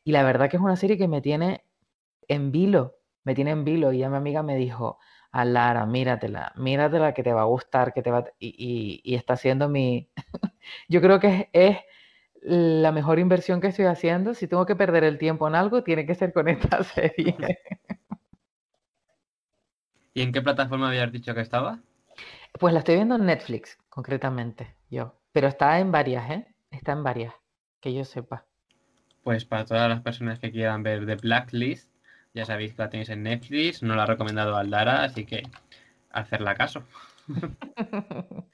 Y 0.03 0.11
la 0.11 0.23
verdad 0.23 0.49
que 0.49 0.57
es 0.57 0.63
una 0.63 0.75
serie 0.77 0.97
que 0.97 1.07
me 1.07 1.21
tiene 1.21 1.63
en 2.27 2.51
vilo, 2.51 2.97
me 3.23 3.35
tiene 3.35 3.51
en 3.51 3.63
vilo 3.65 3.91
y 3.93 3.99
ya 3.99 4.09
mi 4.09 4.17
amiga 4.17 4.43
me 4.43 4.55
dijo, 4.57 4.99
a 5.31 5.45
Lara, 5.45 5.85
míratela, 5.85 6.53
míratela 6.55 7.13
que 7.13 7.23
te 7.23 7.33
va 7.33 7.41
a 7.41 7.45
gustar, 7.45 7.93
que 7.93 8.01
te 8.01 8.11
va 8.11 8.19
a-". 8.19 8.25
y, 8.39 9.01
y- 9.03 9.13
y 9.13 9.15
está 9.15 9.35
siendo 9.37 9.69
mi, 9.69 10.09
yo 10.89 11.01
creo 11.01 11.19
que 11.19 11.49
es, 11.53 11.77
es 11.77 11.79
la 12.43 12.91
mejor 12.91 13.19
inversión 13.19 13.61
que 13.61 13.67
estoy 13.67 13.85
haciendo. 13.85 14.33
Si 14.35 14.47
tengo 14.47 14.65
que 14.65 14.75
perder 14.75 15.03
el 15.03 15.17
tiempo 15.17 15.47
en 15.47 15.55
algo, 15.55 15.83
tiene 15.83 16.05
que 16.05 16.15
ser 16.15 16.33
con 16.33 16.47
esta 16.49 16.83
serie. 16.85 17.35
¿Y 20.15 20.21
en 20.21 20.31
qué 20.31 20.41
plataforma 20.41 20.87
habías 20.87 21.11
dicho 21.11 21.35
que 21.35 21.41
estaba? 21.41 21.81
Pues 22.57 22.73
la 22.73 22.79
estoy 22.79 22.95
viendo 22.95 23.15
en 23.15 23.25
Netflix, 23.25 23.77
concretamente, 23.89 24.73
yo. 24.89 25.19
Pero 25.33 25.49
está 25.49 25.77
en 25.79 25.91
varias, 25.91 26.31
¿eh? 26.31 26.47
Está 26.71 26.93
en 26.93 27.03
varias, 27.03 27.33
que 27.81 27.93
yo 27.93 28.05
sepa. 28.05 28.45
Pues 29.23 29.43
para 29.43 29.65
todas 29.65 29.89
las 29.89 29.99
personas 29.99 30.39
que 30.39 30.53
quieran 30.53 30.83
ver 30.83 31.05
The 31.05 31.15
Blacklist, 31.17 31.91
ya 32.33 32.45
sabéis 32.45 32.73
que 32.73 32.81
la 32.81 32.89
tenéis 32.89 33.09
en 33.09 33.23
Netflix, 33.23 33.83
no 33.83 33.93
la 33.95 34.03
ha 34.03 34.05
recomendado 34.05 34.55
Aldara, 34.55 35.03
así 35.03 35.25
que 35.25 35.43
hacerla 36.11 36.55
caso. 36.55 36.83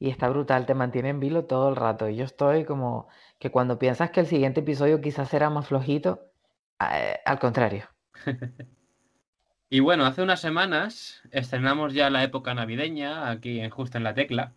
Y 0.00 0.10
está 0.10 0.28
brutal, 0.28 0.64
te 0.64 0.74
mantiene 0.74 1.08
en 1.08 1.18
vilo 1.18 1.46
todo 1.46 1.70
el 1.70 1.74
rato. 1.74 2.08
Y 2.08 2.14
yo 2.14 2.24
estoy 2.24 2.64
como 2.64 3.08
que 3.40 3.50
cuando 3.50 3.80
piensas 3.80 4.12
que 4.12 4.20
el 4.20 4.28
siguiente 4.28 4.60
episodio 4.60 5.00
quizás 5.00 5.28
será 5.28 5.50
más 5.50 5.66
flojito, 5.66 6.30
eh, 6.80 7.18
al 7.24 7.40
contrario. 7.40 7.88
Y 9.70 9.80
bueno, 9.80 10.06
hace 10.06 10.22
unas 10.22 10.40
semanas 10.40 11.20
estrenamos 11.30 11.92
ya 11.92 12.08
la 12.08 12.22
época 12.24 12.54
navideña 12.54 13.28
aquí 13.30 13.60
en 13.60 13.68
Justo 13.70 13.98
en 13.98 14.04
la 14.04 14.14
Tecla, 14.14 14.54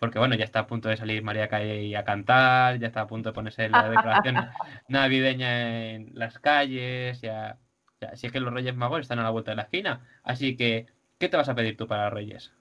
porque 0.00 0.18
bueno, 0.18 0.34
ya 0.34 0.44
está 0.44 0.60
a 0.60 0.66
punto 0.66 0.88
de 0.88 0.96
salir 0.96 1.22
María 1.22 1.48
Carey 1.48 1.94
a 1.94 2.04
cantar, 2.04 2.78
ya 2.80 2.88
está 2.88 3.02
a 3.02 3.06
punto 3.06 3.28
de 3.30 3.34
ponerse 3.34 3.68
la 3.68 3.88
decoración 3.88 4.36
navideña 4.88 5.90
en 5.92 6.10
las 6.14 6.40
calles, 6.40 7.20
ya, 7.20 7.58
ya, 8.00 8.08
así 8.08 8.26
es 8.26 8.32
que 8.32 8.40
los 8.40 8.52
Reyes 8.52 8.74
Magos 8.76 9.00
están 9.00 9.20
a 9.20 9.22
la 9.22 9.30
vuelta 9.30 9.52
de 9.52 9.56
la 9.56 9.62
esquina. 9.62 10.04
Así 10.24 10.56
que, 10.56 10.86
¿qué 11.18 11.28
te 11.28 11.36
vas 11.36 11.48
a 11.48 11.54
pedir 11.54 11.76
tú 11.76 11.86
para 11.86 12.10
Reyes? 12.10 12.52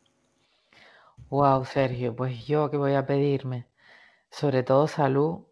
Wow, 1.30 1.66
Sergio, 1.66 2.16
pues 2.16 2.45
yo 2.45 2.70
que 2.70 2.78
voy 2.78 2.93
a 2.93 3.05
pedirme, 3.07 3.68
sobre 4.30 4.63
todo 4.63 4.88
salud, 4.88 5.47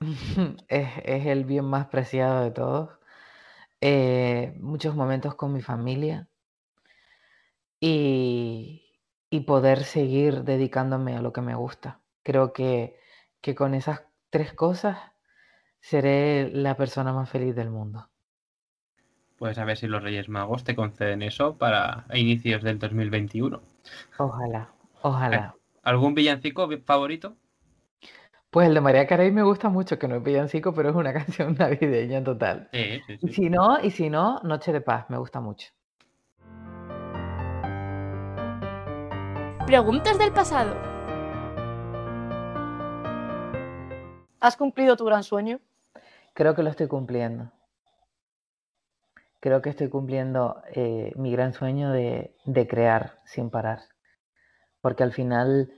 es, 0.68 0.88
es 1.04 1.26
el 1.26 1.44
bien 1.44 1.64
más 1.64 1.86
preciado 1.86 2.44
de 2.44 2.52
todos. 2.52 3.01
Eh, 3.84 4.54
muchos 4.60 4.94
momentos 4.94 5.34
con 5.34 5.52
mi 5.52 5.60
familia 5.60 6.28
y, 7.80 8.80
y 9.28 9.40
poder 9.40 9.82
seguir 9.82 10.44
dedicándome 10.44 11.16
a 11.16 11.20
lo 11.20 11.32
que 11.32 11.40
me 11.40 11.56
gusta. 11.56 12.00
Creo 12.22 12.52
que, 12.52 12.96
que 13.40 13.56
con 13.56 13.74
esas 13.74 14.04
tres 14.30 14.52
cosas 14.52 14.98
seré 15.80 16.48
la 16.52 16.76
persona 16.76 17.12
más 17.12 17.28
feliz 17.28 17.56
del 17.56 17.70
mundo. 17.70 18.08
Pues 19.36 19.58
a 19.58 19.64
ver 19.64 19.76
si 19.76 19.88
los 19.88 20.00
Reyes 20.00 20.28
Magos 20.28 20.62
te 20.62 20.76
conceden 20.76 21.22
eso 21.22 21.58
para 21.58 22.06
inicios 22.14 22.62
del 22.62 22.78
2021. 22.78 23.60
Ojalá, 24.16 24.70
ojalá. 25.02 25.56
¿Algún 25.82 26.14
villancico 26.14 26.68
favorito? 26.84 27.36
Pues 28.52 28.68
el 28.68 28.74
de 28.74 28.82
María 28.82 29.06
Carey 29.06 29.30
me 29.30 29.42
gusta 29.42 29.70
mucho, 29.70 29.98
que 29.98 30.06
no 30.06 30.16
es 30.16 30.22
villancico, 30.22 30.74
pero 30.74 30.90
es 30.90 30.94
una 30.94 31.10
canción 31.14 31.56
navideña 31.58 32.22
total. 32.22 32.68
Sí, 32.70 33.00
sí, 33.06 33.18
Y 33.22 33.28
sí. 33.28 33.32
si 33.32 33.48
no, 33.48 33.82
y 33.82 33.90
si 33.90 34.10
no, 34.10 34.40
Noche 34.42 34.74
de 34.74 34.82
Paz, 34.82 35.06
me 35.08 35.16
gusta 35.16 35.40
mucho. 35.40 35.68
Preguntas 39.66 40.18
del 40.18 40.32
pasado. 40.34 40.76
¿Has 44.38 44.58
cumplido 44.58 44.98
tu 44.98 45.06
gran 45.06 45.22
sueño? 45.22 45.58
Creo 46.34 46.54
que 46.54 46.62
lo 46.62 46.68
estoy 46.68 46.88
cumpliendo. 46.88 47.50
Creo 49.40 49.62
que 49.62 49.70
estoy 49.70 49.88
cumpliendo 49.88 50.62
eh, 50.74 51.14
mi 51.16 51.32
gran 51.32 51.54
sueño 51.54 51.90
de, 51.90 52.36
de 52.44 52.66
crear 52.66 53.18
sin 53.24 53.48
parar. 53.48 53.78
Porque 54.82 55.04
al 55.04 55.12
final 55.12 55.72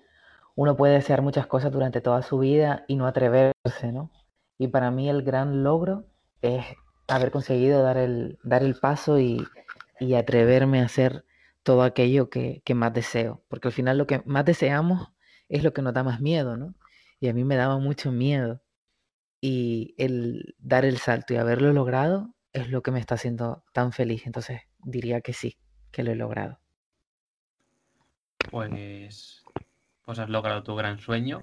uno 0.57 0.77
puede 0.77 0.95
desear 0.95 1.23
muchas 1.23 1.47
cosas 1.47 1.73
durante 1.73 2.01
toda 2.01 2.23
su 2.23 2.39
vida 2.39 2.85
y 2.89 2.97
no 2.97 3.07
atreverse, 3.07 3.93
¿no? 3.93 4.11
Y 4.59 4.69
para 4.69 4.91
mí 4.91 5.09
el 5.09 5.23
gran 5.23 5.65
logro 5.65 6.07
es 6.43 6.65
haber 7.09 7.31
conseguido 7.31 7.83
dar 7.83 7.97
el, 7.97 8.39
dar 8.45 8.63
el 8.63 8.77
paso 8.77 9.19
y, 9.19 9.45
y 9.99 10.15
atreverme 10.15 10.81
a 10.81 10.85
hacer 10.85 11.25
todo 11.63 11.83
aquello 11.83 12.31
que, 12.31 12.63
que 12.65 12.75
más 12.75 12.93
deseo. 12.93 13.43
Porque 13.49 13.69
al 13.69 13.73
final 13.75 13.99
lo 13.99 14.07
que 14.07 14.23
más 14.27 14.45
deseamos 14.45 15.09
es 15.49 15.65
lo 15.65 15.73
que 15.73 15.83
nos 15.83 15.95
da 15.95 16.05
más 16.05 16.21
miedo, 16.21 16.57
¿no? 16.57 16.75
Y 17.21 17.29
a 17.29 17.35
mí 17.35 17.45
me 17.45 17.57
daba 17.57 17.79
mucho 17.79 18.13
miedo. 18.13 18.63
Y 19.41 19.95
el 19.99 20.55
dar 20.59 20.85
el 20.85 20.99
salto 20.99 21.35
y 21.35 21.37
haberlo 21.37 21.73
logrado 21.73 22.35
es 22.53 22.71
lo 22.71 22.83
que 22.83 22.91
me 22.93 23.01
está 23.01 23.17
haciendo 23.17 23.65
tan 23.73 23.93
feliz. 23.93 24.27
Entonces 24.27 24.63
diría 24.79 25.21
que 25.21 25.33
sí, 25.33 25.59
que 25.91 26.03
lo 26.03 26.13
he 26.13 26.17
logrado. 26.17 26.61
Pues, 28.51 29.44
pues 30.05 30.19
has 30.19 30.29
logrado 30.31 30.63
tu 30.63 30.75
gran 30.77 30.99
sueño. 31.01 31.43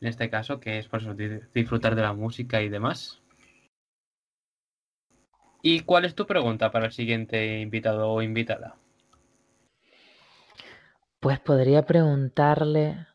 en 0.00 0.08
este 0.08 0.30
caso, 0.30 0.60
que 0.60 0.78
es 0.78 0.88
por 0.88 1.16
di- 1.16 1.40
disfrutar 1.54 1.94
de 1.96 2.02
la 2.02 2.12
música 2.14 2.62
y 2.62 2.68
demás. 2.68 3.22
¿Y 5.62 5.80
cuál 5.80 6.04
es 6.04 6.14
tu 6.14 6.26
pregunta 6.26 6.70
para 6.70 6.86
el 6.86 6.92
siguiente 6.92 7.60
invitado 7.60 8.08
o 8.10 8.22
invitada? 8.22 8.76
Pues 11.18 11.40
podría 11.40 11.84
preguntarle 11.86 13.06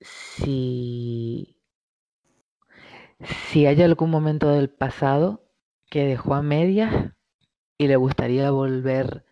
si, 0.00 1.56
si 3.50 3.66
hay 3.66 3.80
algún 3.82 4.10
momento 4.10 4.48
del 4.50 4.70
pasado 4.70 5.44
que 5.90 6.04
dejó 6.04 6.34
a 6.34 6.42
medias 6.42 7.12
y 7.78 7.88
le 7.88 7.96
gustaría 7.96 8.50
volver 8.50 9.24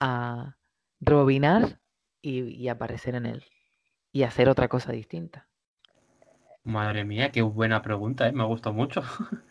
a 0.00 0.56
rebobinar 1.00 1.80
y, 2.22 2.40
y 2.54 2.68
aparecer 2.68 3.14
en 3.16 3.26
él 3.26 3.44
y 4.12 4.24
hacer 4.24 4.48
otra 4.50 4.68
cosa 4.68 4.92
distinta. 4.92 5.48
Madre 6.64 7.04
mía, 7.04 7.32
qué 7.32 7.42
buena 7.42 7.82
pregunta, 7.82 8.28
¿eh? 8.28 8.32
Me 8.32 8.44
gustó 8.44 8.72
mucho. 8.72 9.02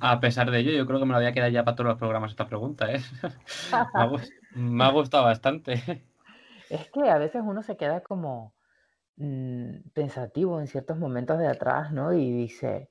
A 0.00 0.20
pesar 0.20 0.50
de 0.50 0.58
ello, 0.60 0.72
yo 0.72 0.86
creo 0.86 0.98
que 0.98 1.04
me 1.06 1.12
la 1.12 1.18
voy 1.18 1.26
a 1.26 1.32
quedar 1.32 1.50
ya 1.52 1.64
para 1.64 1.74
todos 1.76 1.88
los 1.90 1.98
programas 1.98 2.30
esta 2.30 2.46
pregunta, 2.48 2.92
¿eh? 2.92 3.00
Me 3.94 4.02
ha, 4.02 4.06
gus- 4.06 4.34
me 4.50 4.84
ha 4.84 4.90
gustado 4.90 5.24
bastante. 5.24 6.04
Es 6.68 6.88
que 6.90 7.10
a 7.10 7.18
veces 7.18 7.42
uno 7.44 7.62
se 7.62 7.76
queda 7.76 8.00
como 8.02 8.54
mm, 9.16 9.90
pensativo 9.94 10.60
en 10.60 10.68
ciertos 10.68 10.98
momentos 10.98 11.38
de 11.38 11.48
atrás, 11.48 11.92
¿no? 11.92 12.12
Y 12.14 12.32
dice, 12.32 12.90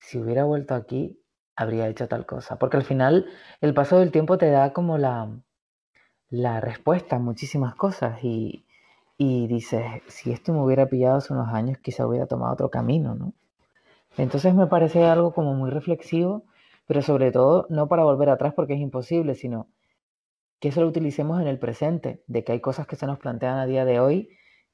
si 0.00 0.18
hubiera 0.18 0.44
vuelto 0.44 0.74
aquí, 0.74 1.20
habría 1.56 1.88
hecho 1.88 2.08
tal 2.08 2.26
cosa. 2.26 2.58
Porque 2.58 2.76
al 2.78 2.84
final 2.84 3.26
el 3.62 3.74
paso 3.74 3.98
del 4.00 4.12
tiempo 4.12 4.38
te 4.38 4.50
da 4.50 4.72
como 4.72 4.98
la, 4.98 5.30
la 6.30 6.60
respuesta 6.60 7.16
a 7.16 7.18
muchísimas 7.18 7.74
cosas 7.74 8.22
y, 8.22 8.64
y 9.18 9.46
dices, 9.46 9.84
si 10.08 10.32
esto 10.32 10.52
me 10.52 10.62
hubiera 10.62 10.86
pillado 10.86 11.18
hace 11.18 11.32
unos 11.32 11.48
años, 11.52 11.78
quizá 11.78 12.06
hubiera 12.06 12.26
tomado 12.26 12.54
otro 12.54 12.70
camino, 12.70 13.14
¿no? 13.14 13.32
Entonces 14.18 14.54
me 14.54 14.66
parece 14.68 15.04
algo 15.06 15.32
como 15.34 15.54
muy 15.54 15.70
reflexivo, 15.70 16.44
pero 16.86 17.02
sobre 17.02 17.32
todo 17.32 17.66
no 17.70 17.88
para 17.88 18.04
volver 18.04 18.30
atrás 18.30 18.54
porque 18.54 18.74
es 18.74 18.80
imposible, 18.80 19.34
sino 19.34 19.68
que 20.60 20.68
eso 20.68 20.80
lo 20.82 20.88
utilicemos 20.88 21.40
en 21.40 21.48
el 21.48 21.58
presente, 21.58 22.22
de 22.26 22.44
que 22.44 22.52
hay 22.52 22.60
cosas 22.60 22.86
que 22.86 22.96
se 22.96 23.06
nos 23.06 23.18
plantean 23.18 23.58
a 23.58 23.66
día 23.66 23.84
de 23.84 24.00
hoy 24.00 24.30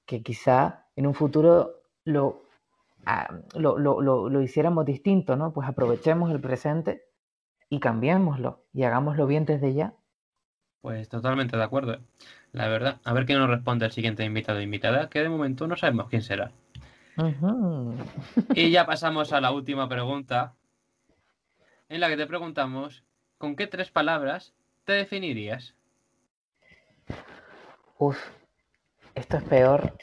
que 0.06 0.22
quizá 0.22 0.86
en 0.96 1.06
un 1.06 1.14
futuro 1.14 1.72
lo, 2.04 2.40
ah, 3.06 3.28
lo, 3.56 3.78
lo- 3.78 4.00
lo- 4.02 4.28
lo 4.30 4.42
hiciéramos 4.42 4.86
distinto, 4.86 5.36
¿no? 5.36 5.52
Pues 5.52 5.68
aprovechemos 5.68 6.30
el 6.30 6.40
presente 6.40 7.04
y 7.70 7.80
cambiémoslo 7.80 8.64
y 8.74 8.84
hagámoslo 8.84 9.26
bien 9.26 9.46
desde 9.46 9.74
ya. 9.74 9.94
Pues 10.84 11.08
totalmente 11.08 11.56
de 11.56 11.62
acuerdo, 11.62 11.94
¿eh? 11.94 12.00
La 12.52 12.68
verdad. 12.68 13.00
A 13.04 13.14
ver 13.14 13.24
qué 13.24 13.32
nos 13.32 13.48
responde 13.48 13.86
el 13.86 13.92
siguiente 13.92 14.22
invitado 14.22 14.58
o 14.58 14.60
invitada, 14.60 15.08
que 15.08 15.22
de 15.22 15.30
momento 15.30 15.66
no 15.66 15.76
sabemos 15.76 16.10
quién 16.10 16.20
será. 16.20 16.52
Y 18.54 18.70
ya 18.70 18.84
pasamos 18.84 19.32
a 19.32 19.40
la 19.40 19.50
última 19.50 19.88
pregunta, 19.88 20.52
en 21.88 22.00
la 22.00 22.10
que 22.10 22.18
te 22.18 22.26
preguntamos, 22.26 23.02
¿con 23.38 23.56
qué 23.56 23.66
tres 23.66 23.90
palabras 23.90 24.52
te 24.84 24.92
definirías? 24.92 25.74
Uf, 27.96 28.18
esto 29.14 29.38
es 29.38 29.42
peor 29.44 29.96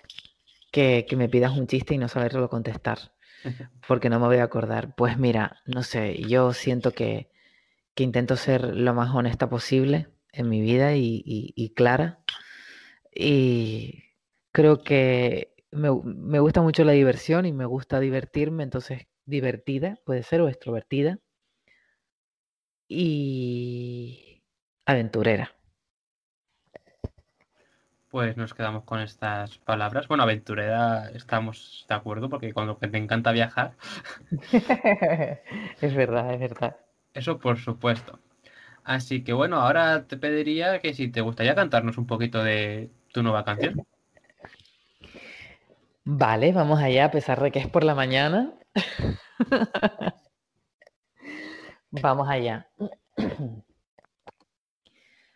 que, 0.72 1.06
que 1.08 1.16
me 1.16 1.30
pidas 1.30 1.56
un 1.56 1.68
chiste 1.68 1.94
y 1.94 2.00
no 2.00 2.08
saberlo 2.08 2.50
contestar, 2.50 3.14
porque 3.88 4.10
no 4.10 4.20
me 4.20 4.26
voy 4.26 4.38
a 4.38 4.46
acordar. 4.46 4.96
Pues 4.96 5.20
mira, 5.20 5.62
no 5.68 5.84
sé, 5.84 6.24
yo 6.24 6.54
siento 6.54 6.92
que, 6.92 7.30
que 7.94 8.02
intento 8.02 8.36
ser 8.36 8.64
lo 8.64 8.96
más 8.96 9.14
honesta 9.14 9.48
posible 9.48 10.08
en 10.34 10.50
mi 10.50 10.62
vida 10.62 10.96
y, 10.96 11.22
y- 11.26 11.54
y 11.56 11.74
clara. 11.74 12.20
Y 13.14 14.04
creo 14.52 14.84
que 14.84 15.56
me, 15.72 15.90
me 16.04 16.40
gusta 16.40 16.62
mucho 16.62 16.84
la 16.86 16.94
diversión 16.94 17.46
y 17.46 17.54
me 17.54 17.66
gusta 17.66 18.00
divertirme, 18.00 18.64
entonces 18.64 19.08
divertida 19.26 20.00
puede 20.06 20.24
ser 20.24 20.42
o 20.42 20.50
extrovertida 20.50 21.20
y 22.88 24.44
aventurera. 24.86 25.52
Pues 28.10 28.36
nos 28.38 28.54
quedamos 28.54 28.84
con 28.84 29.00
estas 29.00 29.58
palabras. 29.60 30.08
Bueno, 30.08 30.24
aventurera 30.24 31.10
estamos 31.12 31.86
de 31.90 31.96
acuerdo, 31.96 32.30
porque 32.30 32.54
cuando 32.54 32.76
te 32.78 32.98
encanta 32.98 33.32
viajar, 33.32 33.74
Es 35.82 35.94
verdad, 35.96 36.34
es 36.34 36.40
verdad. 36.40 36.78
eso 37.14 37.40
por 37.40 37.58
supuesto. 37.58 38.20
Así 38.84 39.24
que 39.24 39.34
bueno, 39.34 39.58
ahora 39.58 40.08
te 40.08 40.18
pediría 40.18 40.80
que 40.82 40.94
si 40.94 41.08
te 41.10 41.22
gustaría 41.22 41.56
cantarnos 41.56 41.98
un 41.98 42.08
poquito 42.08 42.44
de 42.44 42.92
tu 43.14 43.24
nueva 43.24 43.44
canción. 43.46 43.86
Vale, 46.04 46.52
vamos 46.52 46.82
allá, 46.82 47.06
a 47.06 47.12
pesar 47.12 47.42
de 47.42 47.52
que 47.52 47.60
es 47.60 47.68
por 47.68 47.84
la 47.84 47.96
mañana. 47.96 48.54
Vamos 51.92 52.28
allá. 52.28 52.68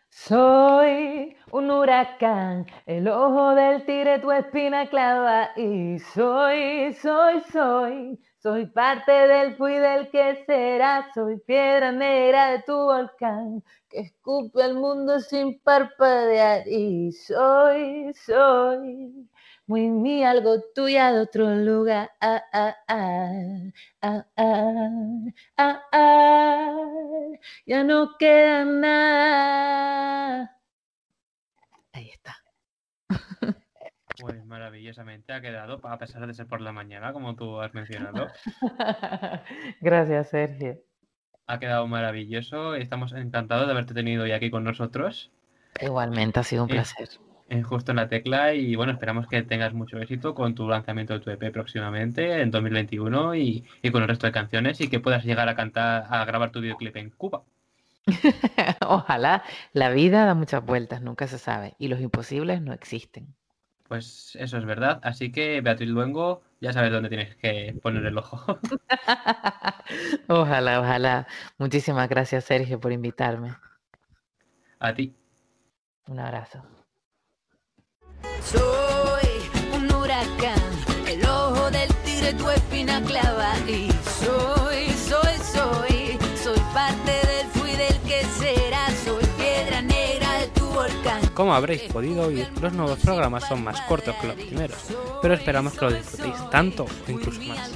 Soy 0.08 1.36
un 1.52 1.70
huracán, 1.70 2.66
el 2.86 3.06
ojo 3.06 3.54
del 3.54 3.84
tigre 3.84 4.18
tu 4.18 4.32
espina 4.32 4.88
clava 4.88 5.50
y 5.56 5.98
soy, 5.98 6.94
soy, 6.94 7.42
soy, 7.52 8.18
soy 8.46 8.66
parte 8.66 9.10
del 9.10 9.56
fui 9.56 9.74
del 9.74 10.08
que 10.08 10.44
será, 10.46 11.10
soy 11.12 11.36
piedra 11.40 11.90
negra 11.90 12.52
de 12.52 12.62
tu 12.62 12.74
volcán 12.74 13.64
que 13.88 13.98
escupe 14.02 14.62
al 14.62 14.74
mundo 14.74 15.18
sin 15.18 15.58
parpadear 15.62 16.62
y 16.68 17.10
soy, 17.10 18.12
soy 18.14 19.28
muy 19.66 19.88
mí, 19.90 20.22
algo 20.24 20.60
tuya 20.76 21.12
de 21.12 21.22
otro 21.22 21.56
lugar. 21.56 22.12
Ah, 22.20 22.40
ah, 22.52 22.76
ah, 22.86 23.32
ah, 24.02 24.24
ah, 24.36 24.90
ah, 25.56 25.82
ah. 25.92 26.76
Ya 27.66 27.82
no 27.82 28.16
queda 28.16 28.64
nada. 28.64 30.56
Ahí 31.92 32.10
está. 32.10 32.45
Pues 34.26 34.44
maravillosamente 34.44 35.32
ha 35.32 35.40
quedado, 35.40 35.80
a 35.86 35.98
pesar 35.98 36.26
de 36.26 36.34
ser 36.34 36.48
por 36.48 36.60
la 36.60 36.72
mañana, 36.72 37.12
como 37.12 37.36
tú 37.36 37.60
has 37.60 37.72
mencionado. 37.74 38.26
Gracias, 39.80 40.30
Sergio. 40.30 40.82
Ha 41.48 41.58
quedado 41.58 41.86
maravilloso. 41.88 42.74
Estamos 42.76 43.12
encantados 43.12 43.66
de 43.66 43.72
haberte 43.72 43.94
tenido 43.94 44.24
hoy 44.24 44.32
aquí 44.32 44.50
con 44.50 44.64
nosotros, 44.64 45.32
Igualmente, 45.80 46.40
ha 46.40 46.42
sido 46.42 46.64
un 46.64 46.70
Eh, 46.70 46.74
placer. 46.74 47.08
Justo 47.64 47.92
en 47.92 47.96
la 47.96 48.08
Tecla. 48.08 48.54
Y 48.54 48.74
bueno, 48.76 48.92
esperamos 48.92 49.26
que 49.28 49.42
tengas 49.42 49.72
mucho 49.74 49.98
éxito 49.98 50.34
con 50.34 50.54
tu 50.54 50.68
lanzamiento 50.68 51.14
de 51.14 51.20
tu 51.20 51.30
EP 51.30 51.50
próximamente, 51.52 52.40
en 52.42 52.50
2021, 52.50 53.34
y, 53.36 53.64
y 53.82 53.90
con 53.90 54.02
el 54.02 54.08
resto 54.08 54.26
de 54.26 54.32
canciones, 54.32 54.80
y 54.80 54.88
que 54.90 55.00
puedas 55.00 55.24
llegar 55.24 55.48
a 55.48 55.56
cantar, 55.56 56.06
a 56.10 56.24
grabar 56.24 56.50
tu 56.52 56.60
videoclip 56.60 56.96
en 56.96 57.10
Cuba. 57.10 57.44
Ojalá. 58.86 59.42
La 59.72 59.90
vida 59.90 60.24
da 60.26 60.34
muchas 60.34 60.64
vueltas, 60.64 61.02
nunca 61.02 61.26
se 61.26 61.38
sabe. 61.38 61.74
Y 61.78 61.88
los 61.88 62.00
imposibles 62.00 62.60
no 62.62 62.72
existen. 62.72 63.34
Pues 63.88 64.36
eso 64.40 64.58
es 64.58 64.64
verdad. 64.64 65.00
Así 65.02 65.30
que, 65.30 65.60
Beatriz 65.60 65.88
Luengo, 65.88 66.42
ya 66.60 66.72
sabes 66.72 66.90
dónde 66.90 67.08
tienes 67.08 67.36
que 67.36 67.78
poner 67.82 68.04
el 68.06 68.18
ojo. 68.18 68.58
Ojalá, 70.28 70.80
ojalá. 70.80 71.26
Muchísimas 71.58 72.08
gracias, 72.08 72.44
Sergio, 72.44 72.80
por 72.80 72.92
invitarme. 72.92 73.54
a 74.80 74.92
ti. 74.94 75.14
Un 76.08 76.18
abrazo. 76.20 76.62
Soy 78.42 79.28
un 79.74 79.92
huracán, 79.92 80.60
el 81.08 81.24
ojo 81.24 81.70
del 81.70 81.88
tigre 82.04 82.32
tu 82.34 82.48
espina 82.50 83.00
clava 83.02 83.56
y 83.68 83.90
soy, 84.20 84.88
soy, 84.90 85.36
soy, 85.52 86.18
soy 86.36 86.60
parte 86.74 87.05
Como 91.36 91.54
habréis 91.54 91.82
podido 91.82 92.28
oír, 92.28 92.48
los 92.62 92.72
nuevos 92.72 92.98
programas 92.98 93.46
son 93.46 93.62
más 93.62 93.78
cortos 93.82 94.16
que 94.16 94.26
los 94.26 94.36
primeros, 94.36 94.78
pero 95.20 95.34
esperamos 95.34 95.74
que 95.74 95.84
lo 95.84 95.92
disfrutéis 95.92 96.34
tanto 96.50 96.84
o 96.84 97.10
incluso 97.10 97.42
más. 97.42 97.72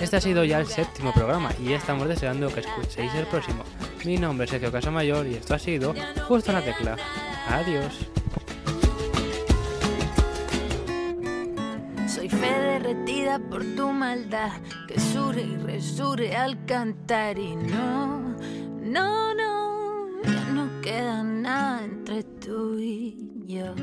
Este 0.00 0.16
ha 0.16 0.20
sido 0.20 0.44
ya 0.44 0.60
el 0.60 0.66
séptimo 0.66 1.12
programa 1.12 1.50
y 1.62 1.74
estamos 1.74 2.08
deseando 2.08 2.48
que 2.48 2.60
escuchéis 2.60 3.14
el 3.14 3.26
próximo. 3.26 3.64
Mi 4.06 4.16
nombre 4.16 4.46
es 4.46 4.50
Sergio 4.50 4.72
Casamayor 4.72 5.26
y 5.26 5.34
esto 5.34 5.54
ha 5.54 5.58
sido 5.58 5.94
Justo 6.26 6.52
en 6.52 6.56
la 6.56 6.64
Tecla. 6.64 6.96
Adiós. 7.50 8.08
Soy 12.08 12.30
fe 12.30 12.50
derretida 12.50 13.38
por 13.38 13.62
tu 13.76 13.92
maldad, 13.92 14.52
que 14.88 14.98
surge 14.98 15.42
y 15.42 15.56
resurge 15.58 16.34
al 16.34 16.64
cantar 16.64 17.38
y 17.38 17.56
no, 17.56 18.36
no, 18.80 19.34
no, 19.34 20.24
no 20.54 20.75
queda 20.86 21.20
nada 21.24 21.84
entre 21.84 22.22
tú 22.22 22.78
y 22.78 23.16
yo. 23.44 23.74